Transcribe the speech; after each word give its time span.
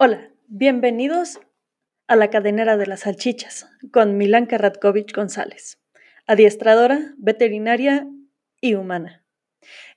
Hola, 0.00 0.30
bienvenidos 0.46 1.40
a 2.06 2.14
la 2.14 2.30
cadenera 2.30 2.76
de 2.76 2.86
las 2.86 3.00
salchichas 3.00 3.68
con 3.92 4.16
Milanka 4.16 4.56
Radkovich 4.56 5.12
González, 5.12 5.80
adiestradora, 6.28 7.14
veterinaria 7.16 8.06
y 8.60 8.74
humana. 8.74 9.24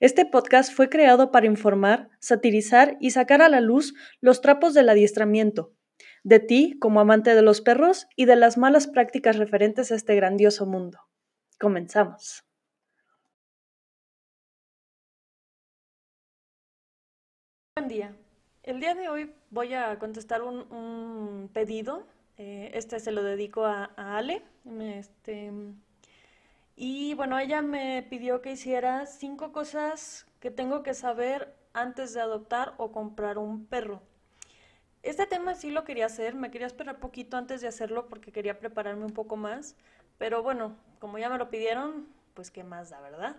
Este 0.00 0.26
podcast 0.26 0.72
fue 0.72 0.88
creado 0.88 1.30
para 1.30 1.46
informar, 1.46 2.08
satirizar 2.18 2.96
y 2.98 3.12
sacar 3.12 3.42
a 3.42 3.48
la 3.48 3.60
luz 3.60 3.94
los 4.20 4.40
trapos 4.40 4.74
del 4.74 4.88
adiestramiento, 4.88 5.72
de 6.24 6.40
ti 6.40 6.76
como 6.80 6.98
amante 6.98 7.36
de 7.36 7.42
los 7.42 7.60
perros 7.60 8.08
y 8.16 8.24
de 8.24 8.34
las 8.34 8.58
malas 8.58 8.88
prácticas 8.88 9.36
referentes 9.36 9.92
a 9.92 9.94
este 9.94 10.16
grandioso 10.16 10.66
mundo. 10.66 10.98
Comenzamos. 11.60 12.42
Buen 17.76 17.86
día. 17.86 18.21
El 18.62 18.78
día 18.78 18.94
de 18.94 19.08
hoy 19.08 19.34
voy 19.50 19.74
a 19.74 19.98
contestar 19.98 20.42
un, 20.42 21.50
pedido. 21.52 22.06
Eh, 22.38 22.70
este 22.74 23.00
se 23.00 23.10
lo 23.10 23.24
dedico 23.24 23.64
a, 23.64 23.86
Ale. 23.96 24.42
Este, 24.80 25.50
y 26.76 27.14
bueno, 27.14 27.40
ella 27.40 27.60
me 27.60 28.06
pidió 28.08 28.40
que 28.40 28.52
hiciera 28.52 29.06
cinco 29.06 29.50
cosas 29.50 30.26
que 30.38 30.52
tengo 30.52 30.84
que 30.84 30.94
saber 30.94 31.52
antes 31.72 32.14
de 32.14 32.20
adoptar 32.20 32.74
o 32.76 32.92
comprar 32.92 33.36
un 33.36 33.66
perro. 33.66 34.00
Este 35.02 35.26
tema 35.26 35.56
sí 35.56 35.72
lo 35.72 35.82
quería 35.82 36.06
hacer, 36.06 36.36
me 36.36 36.52
quería 36.52 36.68
esperar 36.68 37.00
poquito 37.00 37.36
antes 37.36 37.60
de 37.62 37.66
hacerlo 37.66 38.08
porque 38.08 38.30
quería 38.30 38.60
prepararme 38.60 39.04
un 39.04 39.12
poco 39.12 39.36
más, 39.36 39.74
pero 40.18 40.44
bueno, 40.44 40.76
como 41.00 41.18
ya 41.18 41.28
me 41.28 41.38
lo 41.38 41.50
pidieron, 41.50 42.06
pues 42.34 42.52
qué 42.52 42.62
más 42.62 42.90
da, 42.90 43.00
¿verdad? 43.00 43.34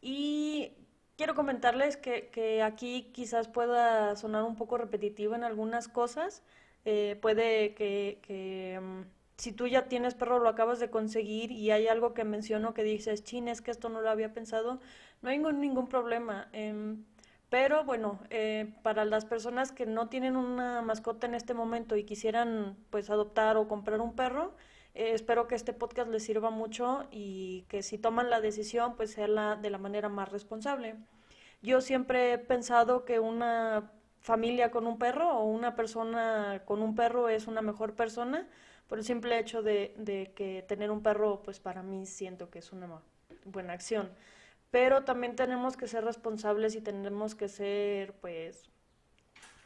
Y 0.00 0.72
quiero 1.20 1.34
comentarles 1.34 1.98
que, 1.98 2.62
aquí 2.64 3.10
quizás 3.12 3.46
pueda 3.46 4.16
sonar 4.16 4.42
un 4.44 4.56
poco 4.56 4.78
repetitivo 4.78 5.34
en 5.34 5.44
algunas 5.44 5.86
cosas. 5.86 6.42
Eh, 6.86 7.18
puede 7.20 7.74
que, 7.74 8.80
mm, 8.80 9.02
si 9.36 9.52
tú 9.52 9.66
ya 9.66 9.86
tienes 9.86 10.14
perro, 10.14 10.38
lo 10.38 10.48
acabas 10.48 10.80
de 10.80 10.88
conseguir 10.88 11.52
y 11.52 11.72
hay 11.72 11.88
algo 11.88 12.14
que 12.14 12.24
menciono 12.24 12.72
que 12.72 12.84
dices, 12.84 13.22
chin, 13.22 13.48
es 13.48 13.60
que 13.60 13.70
esto 13.70 13.90
no 13.90 14.00
lo 14.00 14.08
había 14.08 14.32
pensado, 14.32 14.80
no 15.20 15.28
hay 15.28 15.36
ningún, 15.36 15.60
ningún 15.60 15.88
problema. 15.88 16.48
Em, 16.54 17.04
pero 17.50 17.84
bueno, 17.84 18.20
eh, 18.30 18.72
para 18.82 19.04
las 19.04 19.26
personas 19.26 19.72
que 19.72 19.84
no 19.84 20.08
tienen 20.08 20.36
una 20.36 20.80
mascota 20.80 21.26
en 21.26 21.34
este 21.34 21.52
momento 21.52 21.96
y 21.96 22.04
quisieran 22.04 22.78
pues 22.88 23.10
adoptar 23.10 23.58
o 23.58 23.68
comprar 23.68 24.00
un 24.00 24.14
perro, 24.14 24.54
eh, 24.94 25.12
espero 25.14 25.46
que 25.48 25.54
este 25.54 25.72
podcast 25.72 26.10
les 26.10 26.24
sirva 26.24 26.50
mucho 26.50 27.06
y 27.10 27.66
que 27.68 27.82
si 27.82 27.98
toman 27.98 28.30
la 28.30 28.40
decisión, 28.40 28.96
pues 28.96 29.12
sea 29.12 29.28
la, 29.28 29.56
de 29.56 29.70
la 29.70 29.78
manera 29.78 30.08
más 30.08 30.30
responsable. 30.30 30.96
Yo 31.62 31.80
siempre 31.80 32.32
he 32.32 32.38
pensado 32.38 33.04
que 33.04 33.20
una 33.20 33.92
familia 34.20 34.70
con 34.70 34.86
un 34.86 34.98
perro 34.98 35.30
o 35.30 35.44
una 35.44 35.74
persona 35.76 36.62
con 36.64 36.82
un 36.82 36.94
perro 36.94 37.28
es 37.28 37.46
una 37.46 37.62
mejor 37.62 37.94
persona 37.94 38.48
por 38.86 38.98
el 38.98 39.04
simple 39.04 39.38
hecho 39.38 39.62
de, 39.62 39.94
de 39.96 40.32
que 40.34 40.62
tener 40.66 40.90
un 40.90 41.02
perro, 41.02 41.42
pues 41.42 41.60
para 41.60 41.82
mí 41.82 42.06
siento 42.06 42.50
que 42.50 42.58
es 42.58 42.72
una 42.72 42.88
buena 43.44 43.72
acción. 43.72 44.10
Pero 44.70 45.04
también 45.04 45.36
tenemos 45.36 45.76
que 45.76 45.86
ser 45.86 46.04
responsables 46.04 46.74
y 46.74 46.80
tenemos 46.80 47.34
que 47.34 47.48
ser, 47.48 48.14
pues, 48.14 48.70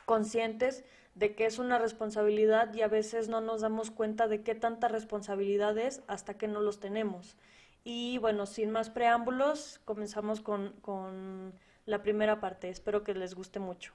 conscientes 0.05 0.85
de 1.15 1.35
que 1.35 1.47
es 1.47 1.59
una 1.59 1.79
responsabilidad 1.79 2.75
y 2.75 2.83
a 2.83 2.89
veces 2.89 3.29
no 3.29 3.41
nos 3.41 3.61
damos 3.61 3.91
cuenta 3.91 4.29
de 4.29 4.43
qué 4.43 4.55
tanta 4.55 4.89
responsabilidad 4.89 5.79
es 5.79 6.03
hasta 6.07 6.37
que 6.37 6.49
no 6.49 6.61
los 6.61 6.81
tenemos. 6.81 7.37
Y 7.85 8.19
bueno, 8.19 8.47
sin 8.47 8.71
más 8.71 8.91
preámbulos, 8.91 9.81
comenzamos 9.85 10.41
con, 10.41 10.73
con 10.81 11.55
la 11.87 12.03
primera 12.03 12.41
parte. 12.41 12.69
Espero 12.69 13.05
que 13.05 13.15
les 13.15 13.35
guste 13.35 13.61
mucho. 13.61 13.93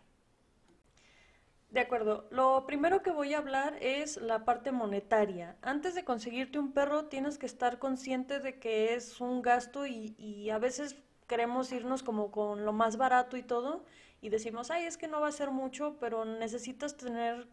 De 1.72 1.80
acuerdo, 1.80 2.28
lo 2.32 2.66
primero 2.66 3.04
que 3.04 3.12
voy 3.12 3.36
a 3.36 3.38
hablar 3.38 3.78
es 3.80 4.18
la 4.18 4.44
parte 4.44 4.72
monetaria. 4.72 5.56
Antes 5.62 5.94
de 5.94 6.04
conseguirte 6.04 6.58
un 6.58 6.72
perro 6.72 7.06
tienes 7.06 7.38
que 7.38 7.46
estar 7.46 7.78
consciente 7.78 8.40
de 8.40 8.60
que 8.60 8.96
es 8.96 9.22
un 9.22 9.44
gasto 9.44 9.86
y, 9.86 10.16
y 10.18 10.50
a 10.50 10.58
veces 10.58 10.96
queremos 11.28 11.72
irnos 11.72 12.02
como 12.02 12.32
con 12.32 12.66
lo 12.66 12.74
más 12.74 12.98
barato 12.98 13.38
y 13.38 13.44
todo 13.44 13.86
y 14.20 14.30
decimos, 14.30 14.72
ay, 14.72 14.86
es 14.86 14.98
que 14.98 15.08
no 15.08 15.22
va 15.22 15.28
a 15.28 15.32
ser 15.32 15.52
mucho, 15.52 15.98
pero 16.00 16.26
necesitas 16.26 16.98
tener 16.98 17.48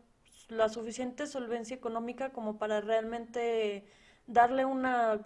la 0.49 0.69
suficiente 0.69 1.27
solvencia 1.27 1.77
económica 1.77 2.31
como 2.31 2.59
para 2.59 2.81
realmente 2.81 3.87
darle 4.27 4.65
una 4.65 5.21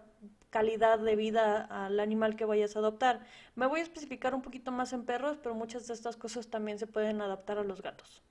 calidad 0.50 0.98
de 0.98 1.16
vida 1.16 1.62
al 1.62 2.00
animal 2.00 2.36
que 2.36 2.44
vayas 2.44 2.76
a 2.76 2.80
adoptar. 2.80 3.20
Me 3.54 3.66
voy 3.66 3.80
a 3.80 3.82
especificar 3.84 4.34
un 4.34 4.42
poquito 4.42 4.72
más 4.72 4.92
en 4.92 5.04
perros, 5.04 5.38
pero 5.42 5.54
muchas 5.54 5.86
de 5.86 5.94
estas 5.94 6.16
cosas 6.16 6.48
también 6.48 6.78
se 6.78 6.86
pueden 6.86 7.20
adaptar 7.22 7.58
a 7.58 7.64
los 7.64 7.82
gatos. 7.82 8.22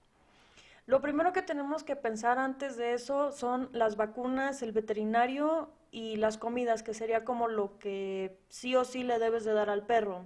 Lo 0.85 1.01
primero 1.01 1.33
que 1.33 1.41
tenemos 1.41 1.83
que 1.83 1.95
pensar 1.95 2.39
antes 2.39 2.75
de 2.75 2.93
eso 2.93 3.31
son 3.31 3.69
las 3.73 3.95
vacunas, 3.95 4.61
el 4.63 4.71
veterinario 4.71 5.69
y 5.91 6.17
las 6.17 6.37
comidas, 6.37 6.83
que 6.83 6.93
sería 6.93 7.23
como 7.23 7.47
lo 7.47 7.77
que 7.77 8.39
sí 8.49 8.75
o 8.75 8.83
sí 8.83 9.03
le 9.03 9.19
debes 9.19 9.45
de 9.45 9.53
dar 9.53 9.69
al 9.69 9.85
perro. 9.85 10.25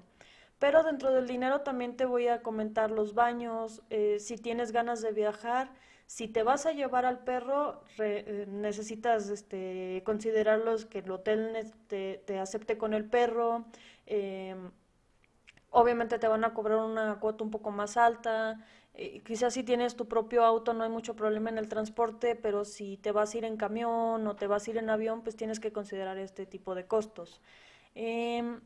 Pero 0.60 0.84
dentro 0.84 1.12
del 1.12 1.28
dinero 1.28 1.62
también 1.62 1.98
te 1.98 2.06
voy 2.06 2.30
a 2.30 2.42
comentar 2.42 2.92
los 2.92 3.14
baños, 3.14 3.82
eh, 3.90 4.18
si 4.20 4.38
tienes 4.38 4.72
ganas 4.72 5.02
de 5.02 5.12
viajar, 5.12 5.70
si 6.06 6.28
te 6.28 6.44
vas 6.44 6.66
a 6.66 6.74
llevar 6.74 7.06
al 7.06 7.24
perro, 7.24 7.84
eh, 8.00 8.46
necesitas 8.48 9.30
este, 9.30 10.04
considerarlos 10.06 10.86
que 10.86 11.00
el 11.00 11.12
hotel 11.12 11.74
te, 11.88 12.40
acepte 12.40 12.78
con 12.78 12.94
el 12.94 13.06
perro. 13.06 13.66
Em, 14.06 14.72
obviamente 15.70 16.20
te 16.20 16.28
van 16.28 16.44
a 16.46 16.54
cobrar 16.54 16.80
una 16.80 17.20
cuota 17.20 17.44
un 17.44 17.52
poco 17.52 17.72
más 17.72 17.98
alta. 17.98 18.60
Eh, 18.96 19.22
quizás 19.26 19.54
si 19.54 19.64
tienes 19.64 19.96
tu 19.96 20.08
propio 20.08 20.46
auto 20.46 20.74
no 20.74 20.84
hay 20.84 20.90
mucho 20.90 21.16
problema 21.16 21.50
en 21.50 21.58
el 21.58 21.68
transporte, 21.68 22.36
pero 22.36 22.64
si 22.66 22.98
te 22.98 23.12
vas 23.12 23.34
a 23.34 23.38
ir 23.40 23.46
en 23.46 23.58
camión 23.58 24.28
o 24.28 24.36
te 24.36 24.48
vas 24.48 24.68
a 24.68 24.72
ir 24.72 24.78
en 24.78 24.90
avión, 24.90 25.24
pues 25.24 25.36
tienes 25.36 25.60
que 25.60 25.72
considerar 25.74 26.18
este 26.20 26.46
tipo 26.46 26.76
de 26.76 26.86
costos. 26.86 27.42
Em, 27.96 28.62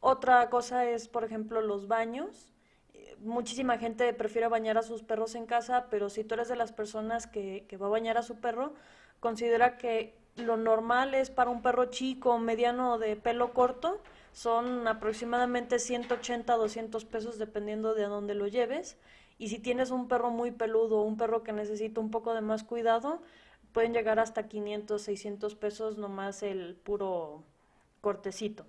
otra 0.00 0.50
cosa 0.50 0.84
es, 0.86 1.08
por 1.08 1.24
ejemplo, 1.24 1.62
los 1.62 1.88
baños 1.88 2.51
muchísima 3.22 3.78
gente 3.78 4.12
prefiere 4.12 4.48
bañar 4.48 4.78
a 4.78 4.82
sus 4.82 5.02
perros 5.02 5.34
en 5.34 5.46
casa, 5.46 5.86
pero 5.90 6.10
si 6.10 6.24
tú 6.24 6.34
eres 6.34 6.48
de 6.48 6.56
las 6.56 6.72
personas 6.72 7.26
que, 7.26 7.66
que 7.68 7.76
va 7.76 7.86
a 7.86 7.90
bañar 7.90 8.18
a 8.18 8.22
su 8.22 8.36
perro, 8.40 8.74
considera 9.20 9.76
que 9.78 10.14
lo 10.36 10.56
normal 10.56 11.14
es 11.14 11.30
para 11.30 11.50
un 11.50 11.62
perro 11.62 11.86
chico, 11.86 12.38
mediano 12.38 12.98
de 12.98 13.16
pelo 13.16 13.52
corto, 13.52 14.00
son 14.32 14.88
aproximadamente 14.88 15.78
180 15.78 16.56
200 16.56 17.04
pesos 17.04 17.38
dependiendo 17.38 17.94
de 17.94 18.04
a 18.04 18.08
dónde 18.08 18.34
lo 18.34 18.46
lleves. 18.46 18.96
Y 19.38 19.48
si 19.48 19.58
tienes 19.58 19.90
un 19.90 20.08
perro 20.08 20.30
muy 20.30 20.50
peludo, 20.50 21.02
un 21.02 21.16
perro 21.16 21.42
que 21.42 21.52
necesita 21.52 22.00
un 22.00 22.10
poco 22.10 22.34
de 22.34 22.40
más 22.40 22.64
cuidado, 22.64 23.20
pueden 23.72 23.92
llegar 23.92 24.18
hasta 24.18 24.48
500, 24.48 25.02
600 25.02 25.54
pesos 25.54 25.98
nomás 25.98 26.42
el 26.42 26.76
puro 26.76 27.42
cortecito. 28.00 28.64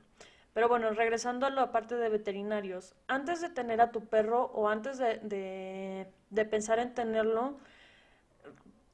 Pero 0.53 0.69
bueno, 0.69 0.91
regresando 0.91 1.47
a 1.47 1.49
la 1.49 1.71
parte 1.71 1.95
de 1.95 2.09
veterinarios, 2.09 2.95
antes 3.07 3.41
de 3.41 3.49
tener 3.49 3.81
a 3.81 3.91
tu 3.91 4.05
perro 4.05 4.45
o 4.53 4.69
antes 4.69 4.99
de, 4.99 6.07
de, 6.29 6.45
pensar 6.45 6.77
en 6.77 6.93
tenerlo, 6.93 7.57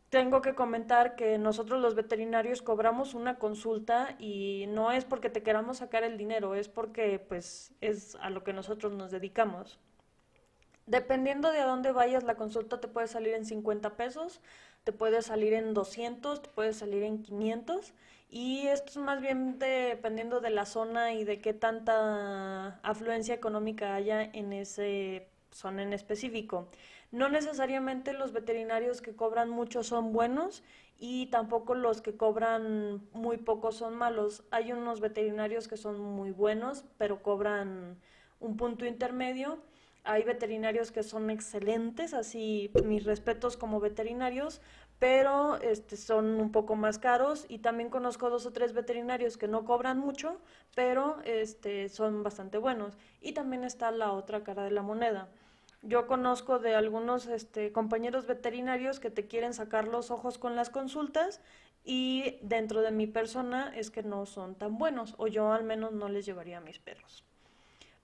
tengo 0.09 0.41
que 0.41 0.55
comentar 0.55 1.15
que 1.15 1.37
nosotros 1.37 1.81
los 1.81 1.95
veterinarios 1.95 2.61
cobramos 2.61 3.13
una 3.13 3.37
consulta 3.37 4.15
y 4.19 4.65
no 4.69 4.91
es 4.91 5.03
porque 5.03 5.29
te 5.29 5.43
queramos 5.43 5.77
sacar 5.77 6.03
el 6.03 6.17
dinero, 6.17 6.55
es 6.55 6.69
porque 6.69 7.19
pues 7.19 7.73
es 7.81 8.15
a 8.21 8.29
lo 8.29 8.43
que 8.43 8.53
nosotros 8.53 8.93
nos 8.93 9.11
dedicamos. 9.11 9.79
Dependiendo 10.85 11.51
de 11.51 11.59
a 11.59 11.65
dónde 11.65 11.91
vayas, 11.91 12.23
la 12.23 12.35
consulta 12.35 12.79
te 12.79 12.87
puede 12.87 13.07
salir 13.07 13.35
en 13.35 13.45
50 13.45 13.97
pesos, 13.97 14.41
te 14.85 14.93
puede 14.93 15.21
salir 15.21 15.53
en 15.53 15.73
200, 15.73 16.41
te 16.41 16.49
puede 16.49 16.73
salir 16.73 17.03
en 17.03 17.21
500 17.21 17.93
y 18.29 18.67
esto 18.67 18.91
es 18.91 18.97
más 18.97 19.22
bien 19.22 19.57
dependiendo 19.59 20.40
de 20.40 20.51
la 20.51 20.66
zona 20.66 21.13
y 21.13 21.23
de 21.23 21.41
qué 21.41 21.53
tanta 21.53 22.79
afluencia 22.84 23.34
económica 23.34 23.95
haya 23.95 24.23
en 24.23 24.53
ese 24.53 25.29
zona 25.51 25.84
en 25.84 25.94
específico. 25.94 26.68
No 27.12 27.28
necesariamente 27.29 28.13
los 28.13 28.33
veterinarios 28.33 29.01
que 29.01 29.15
cobran 29.15 29.50
mucho 29.50 29.83
son 29.83 30.13
buenos 30.13 30.63
y 31.00 31.27
tampoco 31.27 31.74
los 31.74 32.01
que 32.01 32.15
cobran 32.15 33.01
muy 33.13 33.38
poco 33.38 33.71
son 33.71 33.95
malos. 33.95 34.44
Hay 34.51 34.74
unos 34.74 35.00
veterinarios 35.00 35.68
que 35.68 35.77
son 35.77 36.00
muy 36.00 36.31
buenos, 36.31 36.86
pero 36.98 37.24
cobran 37.24 37.98
un 38.39 38.57
punto 38.57 38.86
intermedio. 38.86 39.59
Hay 40.03 40.24
veterinarios 40.24 40.92
que 40.92 41.03
son 41.03 41.30
excelentes, 41.30 42.13
así 42.13 42.71
mis 42.86 43.06
respetos 43.06 43.57
como 43.57 43.80
veterinarios, 43.80 44.62
pero 45.00 45.56
este, 45.62 45.96
son 45.96 46.40
un 46.40 46.51
poco 46.51 46.75
más 46.75 47.00
caros 47.00 47.46
y 47.48 47.60
también 47.60 47.90
conozco 47.90 48.30
dos 48.30 48.46
o 48.46 48.51
tres 48.51 48.74
veterinarios 48.74 49.38
que 49.38 49.48
no 49.48 49.63
cobran 49.63 49.98
mucho, 49.98 50.38
pero 50.75 51.18
este, 51.24 51.88
son 51.88 52.22
bastante 52.22 52.57
buenos. 52.57 52.98
Y 53.22 53.31
también 53.31 53.63
está 53.63 53.92
la 53.92 54.12
otra 54.12 54.44
cara 54.44 54.63
de 54.63 54.72
la 54.72 54.81
moneda. 54.81 55.30
Yo 55.81 56.07
conozco 56.07 56.60
de 56.60 56.75
algunos 56.75 57.28
este, 57.28 57.72
compañeros 57.72 58.28
veterinarios 58.28 59.00
que 59.00 59.10
te 59.10 59.28
quieren 59.28 59.54
sacar 59.54 59.88
los 59.88 60.12
ojos 60.12 60.38
con 60.38 60.57
las 60.57 60.69
consultas 60.69 61.40
y 61.86 62.38
dentro 62.42 62.81
de 62.81 62.92
mi 62.92 63.07
persona 63.07 63.72
es 63.74 63.90
que 63.90 64.04
no 64.04 64.25
son 64.25 64.56
tan 64.56 64.78
buenos 64.78 65.16
o 65.18 65.28
yo 65.28 65.54
al 65.54 65.63
menos 65.63 65.94
no 65.94 66.10
les 66.10 66.25
llevaría 66.25 66.57
a 66.57 66.62
mis 66.62 66.80
perros. 66.80 67.24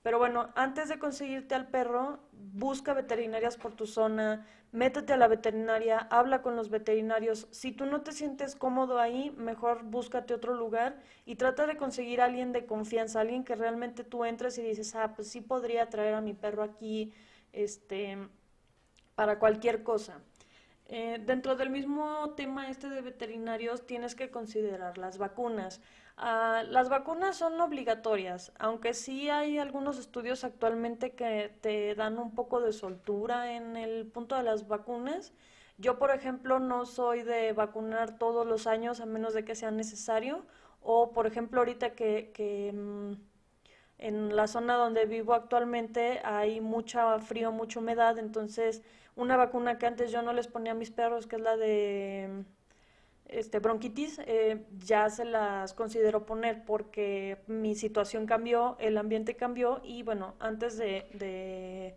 Pero 0.06 0.20
bueno, 0.20 0.52
antes 0.54 0.88
de 0.88 1.00
conseguirte 1.00 1.56
al 1.56 1.68
perro, 1.68 2.20
busca 2.32 2.94
veterinarias 2.94 3.58
por 3.58 3.74
tu 3.74 3.88
zona, 3.88 4.46
métete 4.72 5.14
a 5.14 5.18
la 5.18 5.28
veterinaria, 5.28 5.98
habla 6.12 6.44
con 6.44 6.56
los 6.56 6.70
veterinarios. 6.70 7.48
Si 7.50 7.72
tú 7.72 7.88
no 7.88 8.02
te 8.02 8.12
sientes 8.12 8.56
cómodo 8.56 9.00
ahí, 9.00 9.34
mejor 9.36 9.82
búscate 9.82 10.36
otro 10.36 10.54
lugar 10.54 11.02
y 11.26 11.38
trata 11.38 11.66
de 11.66 11.76
conseguir 11.76 12.22
a 12.22 12.26
alguien 12.26 12.52
de 12.52 12.68
confianza, 12.68 13.20
alguien 13.20 13.44
que 13.44 13.56
realmente 13.56 14.04
tú 14.04 14.26
entres 14.26 14.60
y 14.60 14.62
dices, 14.62 14.94
ah, 14.94 15.14
pues 15.16 15.28
sí 15.28 15.42
podría 15.42 15.90
traer 15.90 16.14
a 16.14 16.22
mi 16.22 16.36
perro 16.36 16.62
aquí, 16.62 17.12
este, 17.52 18.16
para 19.16 19.40
cualquier 19.40 19.82
cosa. 19.82 20.22
Eh, 20.88 21.20
dentro 21.26 21.56
del 21.56 21.72
mismo 21.72 22.36
tema 22.38 22.70
este 22.70 22.90
de 22.90 23.02
veterinarios 23.02 23.88
tienes 23.88 24.14
que 24.14 24.30
considerar 24.30 25.00
las 25.00 25.18
vacunas. 25.18 25.82
Ah, 26.18 26.64
las 26.70 26.88
vacunas 26.90 27.36
son 27.38 27.60
obligatorias, 27.60 28.54
aunque 28.58 28.94
sí 28.94 29.30
hay 29.30 29.58
algunos 29.58 29.98
estudios 30.00 30.44
actualmente 30.46 31.12
que 31.14 31.54
te 31.62 31.94
dan 31.96 32.18
un 32.18 32.34
poco 32.34 32.62
de 32.62 32.72
soltura 32.72 33.54
en 33.54 33.76
el 33.76 34.08
punto 34.08 34.36
de 34.38 34.44
las 34.44 34.68
vacunas. 34.68 35.34
Yo, 35.78 36.00
por 36.00 36.12
ejemplo, 36.12 36.60
no 36.60 36.86
soy 36.86 37.24
de 37.24 37.52
vacunar 37.52 38.18
todos 38.18 38.48
los 38.48 38.66
años 38.66 39.02
a 39.02 39.06
menos 39.06 39.34
de 39.34 39.44
que 39.44 39.56
sea 39.56 39.72
necesario. 39.72 40.46
O, 40.82 41.12
por 41.12 41.28
ejemplo, 41.28 41.60
ahorita 41.60 41.96
que, 41.96 42.72
mm, 42.74 43.14
en 43.98 44.36
la 44.36 44.48
zona 44.48 44.76
donde 44.76 45.06
vivo 45.06 45.34
actualmente 45.34 46.22
hay 46.24 46.62
mucha 46.62 47.20
frío, 47.20 47.52
mucha 47.52 47.80
humedad, 47.80 48.18
entonces 48.20 48.84
una 49.16 49.38
vacuna 49.38 49.78
que 49.78 49.86
antes 49.88 50.12
yo 50.12 50.22
no 50.22 50.34
les 50.34 50.48
ponía 50.48 50.74
a 50.74 50.76
mis 50.76 50.92
perros, 50.92 51.28
que 51.28 51.38
es 51.38 51.42
la 51.42 51.58
de 51.58 52.44
este, 53.28 53.60
bronquitis, 53.60 54.20
eh, 54.26 54.64
ya 54.78 55.10
se 55.10 55.26
las 55.26 55.74
considero 55.74 56.26
poner 56.26 56.64
porque 56.64 57.38
mi 57.48 57.76
situación 57.76 58.26
cambió, 58.26 58.78
el 58.80 58.98
ambiente 58.98 59.36
cambió 59.36 59.82
y 59.84 60.04
bueno, 60.04 60.36
antes 60.40 60.78
de, 60.78 61.96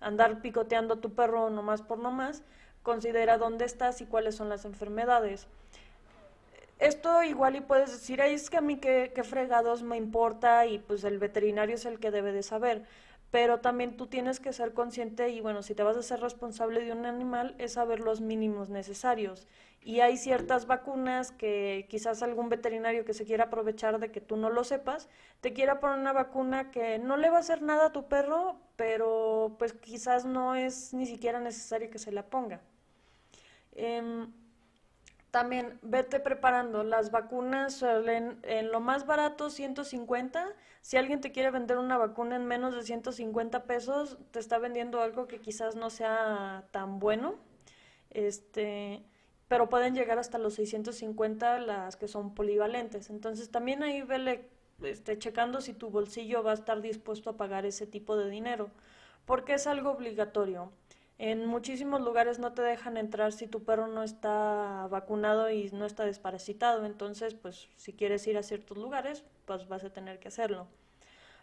andar 0.00 0.40
picoteando 0.40 0.98
tu 0.98 1.14
perro 1.14 1.50
nomás 1.50 1.82
por 1.82 1.98
nomás, 1.98 2.42
considera 2.82 3.36
dónde 3.36 3.66
estás 3.66 4.00
y 4.00 4.06
cuáles 4.06 4.34
son 4.34 4.48
las 4.48 4.64
enfermedades. 4.64 5.46
Esto 6.78 7.22
igual 7.22 7.56
y 7.56 7.60
puedes 7.60 7.90
decir, 7.90 8.22
Ay, 8.22 8.32
es 8.32 8.48
que 8.48 8.56
a 8.56 8.62
mí 8.62 8.78
qué, 8.78 9.12
qué 9.14 9.22
fregados 9.22 9.82
me 9.82 9.98
importa 9.98 10.64
y 10.64 10.78
pues 10.78 11.04
el 11.04 11.18
veterinario 11.18 11.74
es 11.74 11.84
el 11.84 12.00
que 12.00 12.10
debe 12.10 12.32
de 12.32 12.42
saber 12.42 12.86
pero 13.30 13.60
también 13.60 13.96
tú 13.96 14.06
tienes 14.06 14.40
que 14.40 14.52
ser 14.52 14.74
consciente 14.74 15.30
y 15.30 15.40
bueno, 15.40 15.62
si 15.62 15.74
te 15.74 15.82
vas 15.82 15.96
a 15.96 16.02
ser 16.02 16.20
responsable 16.20 16.84
de 16.84 16.92
un 16.92 17.06
animal 17.06 17.54
es 17.58 17.74
saber 17.74 18.00
los 18.00 18.20
mínimos 18.20 18.70
necesarios. 18.70 19.46
Y 19.82 20.00
hay 20.00 20.16
ciertas 20.16 20.66
vacunas 20.66 21.32
que 21.32 21.86
quizás 21.88 22.22
algún 22.22 22.48
veterinario 22.48 23.04
que 23.04 23.14
se 23.14 23.24
quiera 23.24 23.44
aprovechar 23.44 23.98
de 23.98 24.10
que 24.10 24.20
tú 24.20 24.36
no 24.36 24.50
lo 24.50 24.64
sepas, 24.64 25.08
te 25.40 25.52
quiera 25.52 25.80
poner 25.80 25.98
una 25.98 26.12
vacuna 26.12 26.70
que 26.70 26.98
no 26.98 27.16
le 27.16 27.30
va 27.30 27.38
a 27.38 27.40
hacer 27.40 27.62
nada 27.62 27.86
a 27.86 27.92
tu 27.92 28.06
perro, 28.08 28.56
pero 28.76 29.54
pues 29.58 29.72
quizás 29.72 30.24
no 30.24 30.54
es 30.54 30.92
ni 30.92 31.06
siquiera 31.06 31.40
necesario 31.40 31.88
que 31.90 31.98
se 31.98 32.12
la 32.12 32.26
ponga. 32.26 32.60
Em, 33.72 34.32
también 35.30 35.78
vete 35.82 36.20
preparando. 36.20 36.82
Las 36.82 37.10
vacunas 37.10 37.74
suelen 37.74 38.38
en 38.42 38.70
lo 38.70 38.80
más 38.80 39.06
barato 39.06 39.50
150. 39.50 40.54
Si 40.80 40.96
alguien 40.96 41.20
te 41.20 41.32
quiere 41.32 41.50
vender 41.50 41.78
una 41.78 41.98
vacuna 41.98 42.36
en 42.36 42.46
menos 42.46 42.74
de 42.74 42.82
150 42.82 43.64
pesos, 43.64 44.18
te 44.30 44.38
está 44.38 44.58
vendiendo 44.58 45.00
algo 45.00 45.26
que 45.26 45.40
quizás 45.40 45.76
no 45.76 45.90
sea 45.90 46.64
tan 46.72 46.98
bueno. 46.98 47.36
Este, 48.10 49.04
pero 49.48 49.68
pueden 49.68 49.94
llegar 49.94 50.18
hasta 50.18 50.38
los 50.38 50.54
650 50.54 51.58
las 51.60 51.96
que 51.96 52.08
son 52.08 52.34
polivalentes. 52.34 53.10
Entonces 53.10 53.50
también 53.50 53.82
ahí 53.82 54.02
vele 54.02 54.48
este, 54.82 55.18
checando 55.18 55.60
si 55.60 55.74
tu 55.74 55.90
bolsillo 55.90 56.42
va 56.42 56.52
a 56.52 56.54
estar 56.54 56.80
dispuesto 56.80 57.30
a 57.30 57.36
pagar 57.36 57.66
ese 57.66 57.86
tipo 57.86 58.16
de 58.16 58.30
dinero, 58.30 58.70
porque 59.26 59.54
es 59.54 59.66
algo 59.66 59.90
obligatorio. 59.90 60.72
En 61.22 61.44
muchísimos 61.44 62.00
lugares 62.00 62.38
no 62.38 62.54
te 62.54 62.62
dejan 62.62 62.96
entrar 62.96 63.32
si 63.32 63.46
tu 63.46 63.62
perro 63.62 63.86
no 63.88 64.02
está 64.02 64.86
vacunado 64.90 65.50
y 65.50 65.68
no 65.70 65.84
está 65.84 66.06
desparasitado. 66.06 66.86
Entonces, 66.86 67.34
pues 67.34 67.68
si 67.76 67.92
quieres 67.92 68.26
ir 68.26 68.38
a 68.38 68.42
ciertos 68.42 68.78
lugares, 68.78 69.22
pues 69.44 69.68
vas 69.68 69.84
a 69.84 69.90
tener 69.90 70.18
que 70.18 70.28
hacerlo. 70.28 70.66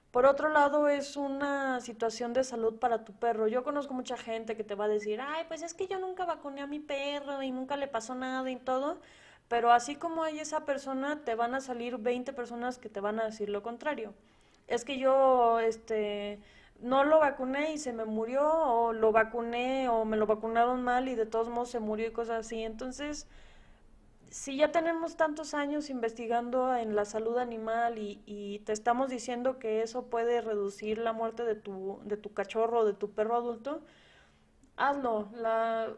Por 0.09 0.25
otro 0.25 0.49
lado, 0.49 0.89
es 0.89 1.15
una 1.15 1.79
situación 1.79 2.33
de 2.33 2.43
salud 2.43 2.79
para 2.79 3.05
tu 3.05 3.13
perro. 3.13 3.47
Yo 3.47 3.63
conozco 3.63 3.93
mucha 3.93 4.17
gente 4.17 4.57
que 4.57 4.63
te 4.63 4.73
va 4.73 4.85
a 4.85 4.87
decir, 4.87 5.21
ay, 5.21 5.45
pues 5.47 5.61
es 5.61 5.75
que 5.75 5.85
yo 5.85 5.99
nunca 5.99 6.25
vacuné 6.25 6.61
a 6.61 6.65
mi 6.65 6.79
perro 6.79 7.43
y 7.43 7.51
nunca 7.51 7.77
le 7.77 7.87
pasó 7.87 8.15
nada 8.15 8.49
y 8.49 8.55
todo. 8.55 8.97
Pero 9.47 9.71
así 9.71 9.95
como 9.95 10.23
hay 10.23 10.39
esa 10.39 10.65
persona, 10.65 11.21
te 11.23 11.35
van 11.35 11.53
a 11.53 11.61
salir 11.61 11.99
20 11.99 12.33
personas 12.33 12.79
que 12.79 12.89
te 12.89 12.99
van 12.99 13.19
a 13.19 13.25
decir 13.25 13.49
lo 13.49 13.61
contrario. 13.61 14.15
Es 14.67 14.83
que 14.83 14.97
yo, 14.97 15.59
este, 15.59 16.39
no 16.81 17.03
lo 17.03 17.19
vacuné 17.19 17.73
y 17.73 17.77
se 17.77 17.93
me 17.93 18.05
murió, 18.05 18.43
o 18.43 18.93
lo 18.93 19.11
vacuné 19.11 19.89
o 19.89 20.05
me 20.05 20.17
lo 20.17 20.27
vacunaron 20.27 20.83
mal 20.83 21.07
y 21.07 21.15
de 21.15 21.25
todos 21.25 21.49
modos 21.49 21.69
se 21.69 21.79
murió 21.79 22.07
y 22.07 22.11
cosas 22.11 22.45
así. 22.45 22.63
Entonces, 22.63 23.27
si 24.29 24.57
ya 24.57 24.71
tenemos 24.71 25.15
tantos 25.17 25.53
años 25.53 25.89
investigando 25.89 26.75
en 26.75 26.95
la 26.95 27.05
salud 27.05 27.37
animal 27.37 27.97
y, 27.97 28.21
y, 28.25 28.59
te 28.59 28.73
estamos 28.73 29.09
diciendo 29.09 29.59
que 29.59 29.81
eso 29.81 30.07
puede 30.07 30.41
reducir 30.41 30.97
la 30.97 31.13
muerte 31.13 31.43
de 31.43 31.55
tu, 31.55 31.99
de 32.03 32.17
tu 32.17 32.33
cachorro 32.33 32.79
o 32.81 32.85
de 32.85 32.93
tu 32.93 33.11
perro 33.11 33.35
adulto, 33.35 33.81
hazlo. 34.75 35.29
La... 35.33 35.93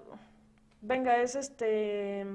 Venga, 0.81 1.21
es 1.21 1.35
este... 1.35 2.25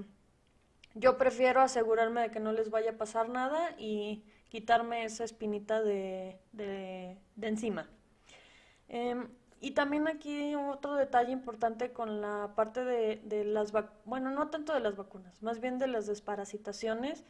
Yo 0.95 1.19
prefiero 1.19 1.61
asegurarme 1.61 2.23
de 2.23 2.31
que 2.31 2.41
no 2.41 2.53
les 2.53 2.71
vaya 2.71 2.93
a 2.93 2.99
pasar 2.99 3.29
nada 3.29 3.75
y 3.79 4.25
quitarme 4.49 5.05
esa 5.05 5.25
espinita 5.25 5.83
de, 5.83 6.39
de, 6.53 7.19
de 7.35 7.49
encima. 7.49 7.89
Em, 8.89 9.29
y 9.61 9.71
también 9.73 10.09
aquí 10.09 10.55
otro 10.55 10.95
detalle 10.95 11.33
importante 11.33 11.93
con 11.93 12.21
la 12.21 12.53
parte 12.55 12.85
de, 12.85 13.45
las 13.45 13.73
bueno, 14.05 14.31
no 14.31 14.49
tanto 14.51 14.75
de 14.75 14.81
las 14.81 14.97
vacunas, 14.97 15.43
más 15.43 15.61
bien 15.61 15.79
de 15.79 15.87
las 15.87 16.07
desparasitaciones, 16.07 17.25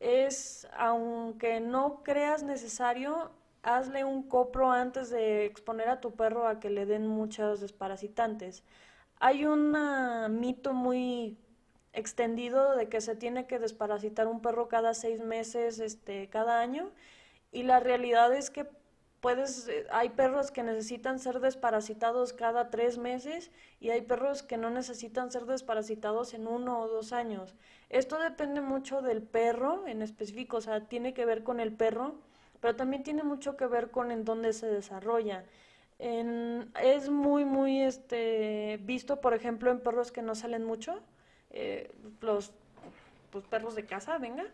es, 0.00 0.68
aunque 0.76 1.60
no 1.60 2.02
creas 2.04 2.42
necesario, 2.42 3.32
hazle 3.62 4.04
un 4.04 4.22
copro 4.28 4.70
antes 4.70 5.10
de 5.10 5.46
exponer 5.46 5.88
a 5.88 6.00
tu 6.00 6.14
perro 6.14 6.46
a 6.46 6.60
que 6.60 6.70
le 6.70 6.86
den 6.86 7.06
muchos 7.08 7.60
desparasitantes. 7.60 8.62
Hay 9.18 9.44
un 9.44 9.76
mito 10.38 10.74
muy 10.74 11.38
extendido 11.92 12.76
de 12.76 12.88
que 12.88 13.00
se 13.00 13.16
tiene 13.16 13.46
que 13.46 13.58
desparasitar 13.58 14.26
un 14.26 14.40
perro 14.42 14.68
cada 14.68 14.94
seis 14.94 15.20
meses, 15.20 15.80
este, 15.80 16.28
cada 16.28 16.60
año, 16.60 16.90
y 17.52 17.62
la 17.62 17.80
realidad 17.80 18.34
es 18.34 18.50
que 18.50 18.68
puedes, 19.24 19.68
eh, 19.68 19.86
hay 19.90 20.10
perros 20.10 20.50
que 20.50 20.62
necesitan 20.62 21.18
ser 21.18 21.40
desparasitados 21.40 22.34
cada 22.34 22.68
tres 22.68 22.98
meses 22.98 23.50
y 23.80 23.88
hay 23.88 24.02
perros 24.02 24.42
que 24.42 24.58
no 24.58 24.68
necesitan 24.68 25.32
ser 25.32 25.46
desparasitados 25.46 26.34
en 26.34 26.46
uno 26.46 26.78
o 26.78 26.88
dos 26.88 27.14
años. 27.14 27.54
Esto 27.88 28.18
depende 28.18 28.60
mucho 28.60 29.00
del 29.00 29.22
perro 29.22 29.86
en 29.86 30.02
específico, 30.02 30.58
o 30.58 30.60
sea, 30.60 30.88
tiene 30.88 31.14
que 31.14 31.24
ver 31.24 31.42
con 31.42 31.58
el 31.58 31.72
perro, 31.72 32.16
pero 32.60 32.76
también 32.76 33.02
tiene 33.02 33.22
mucho 33.22 33.56
que 33.56 33.66
ver 33.66 33.90
con 33.90 34.10
en 34.10 34.26
dónde 34.26 34.52
se 34.52 34.66
desarrolla. 34.66 35.46
es 35.98 37.08
muy, 37.08 37.46
muy 37.46 37.80
este, 37.80 38.78
visto, 38.82 39.22
por 39.22 39.32
ejemplo, 39.32 39.70
en 39.70 39.80
perros 39.80 40.12
que 40.12 40.20
no 40.20 40.34
salen 40.34 40.64
mucho, 40.64 41.00
eh, 41.48 41.90
los 42.20 42.52
pues, 43.30 43.46
perros 43.46 43.74
de 43.74 43.86
casa, 43.86 44.18
venga, 44.18 44.44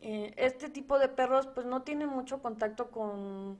eh, 0.00 0.34
este 0.36 0.68
tipo 0.70 0.98
de 0.98 1.08
perros 1.08 1.46
pues 1.46 1.66
no 1.66 1.82
tiene 1.82 2.06
mucho 2.06 2.40
contacto 2.40 2.90
con 2.90 3.58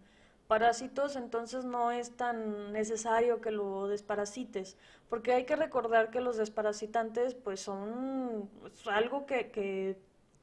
parásitos, 0.49 1.17
entonces 1.17 1.65
no 1.65 1.93
es 1.93 2.17
tan 2.17 2.73
necesario 2.73 3.41
que 3.41 3.53
lo 3.53 3.87
desparasites, 3.87 4.77
porque 5.09 5.33
hay 5.33 5.45
que 5.45 5.55
recordar 5.55 6.11
que 6.11 6.21
los 6.21 6.37
desparasitantes 6.37 7.35
pues 7.35 7.61
son 7.61 8.51
pues, 8.61 8.87
algo 8.89 9.27
que, 9.27 9.51
que 9.53 9.97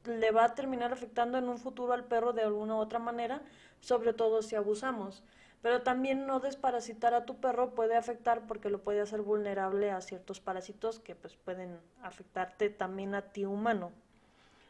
le 0.04 0.30
va 0.30 0.44
a 0.44 0.54
terminar 0.54 0.92
afectando 0.92 1.36
en 1.38 1.48
un 1.48 1.58
futuro 1.58 1.92
al 1.92 2.04
perro 2.04 2.32
de 2.32 2.42
alguna 2.42 2.76
u 2.76 2.78
otra 2.78 2.98
manera, 2.98 3.42
sobre 3.80 4.12
todo 4.14 4.42
si 4.42 4.54
abusamos. 4.56 5.22
Pero 5.60 5.82
también 5.82 6.26
no 6.26 6.40
desparasitar 6.40 7.14
a 7.14 7.24
tu 7.24 7.40
perro 7.40 7.74
puede 7.74 7.96
afectar 7.96 8.46
porque 8.46 8.70
lo 8.70 8.82
puede 8.82 9.00
hacer 9.00 9.22
vulnerable 9.22 9.90
a 9.90 10.00
ciertos 10.00 10.40
parásitos 10.40 11.00
que 11.00 11.16
pues 11.16 11.36
pueden 11.36 11.80
afectarte 12.02 12.70
también 12.70 13.14
a 13.14 13.22
ti 13.32 13.44
humano. 13.44 13.92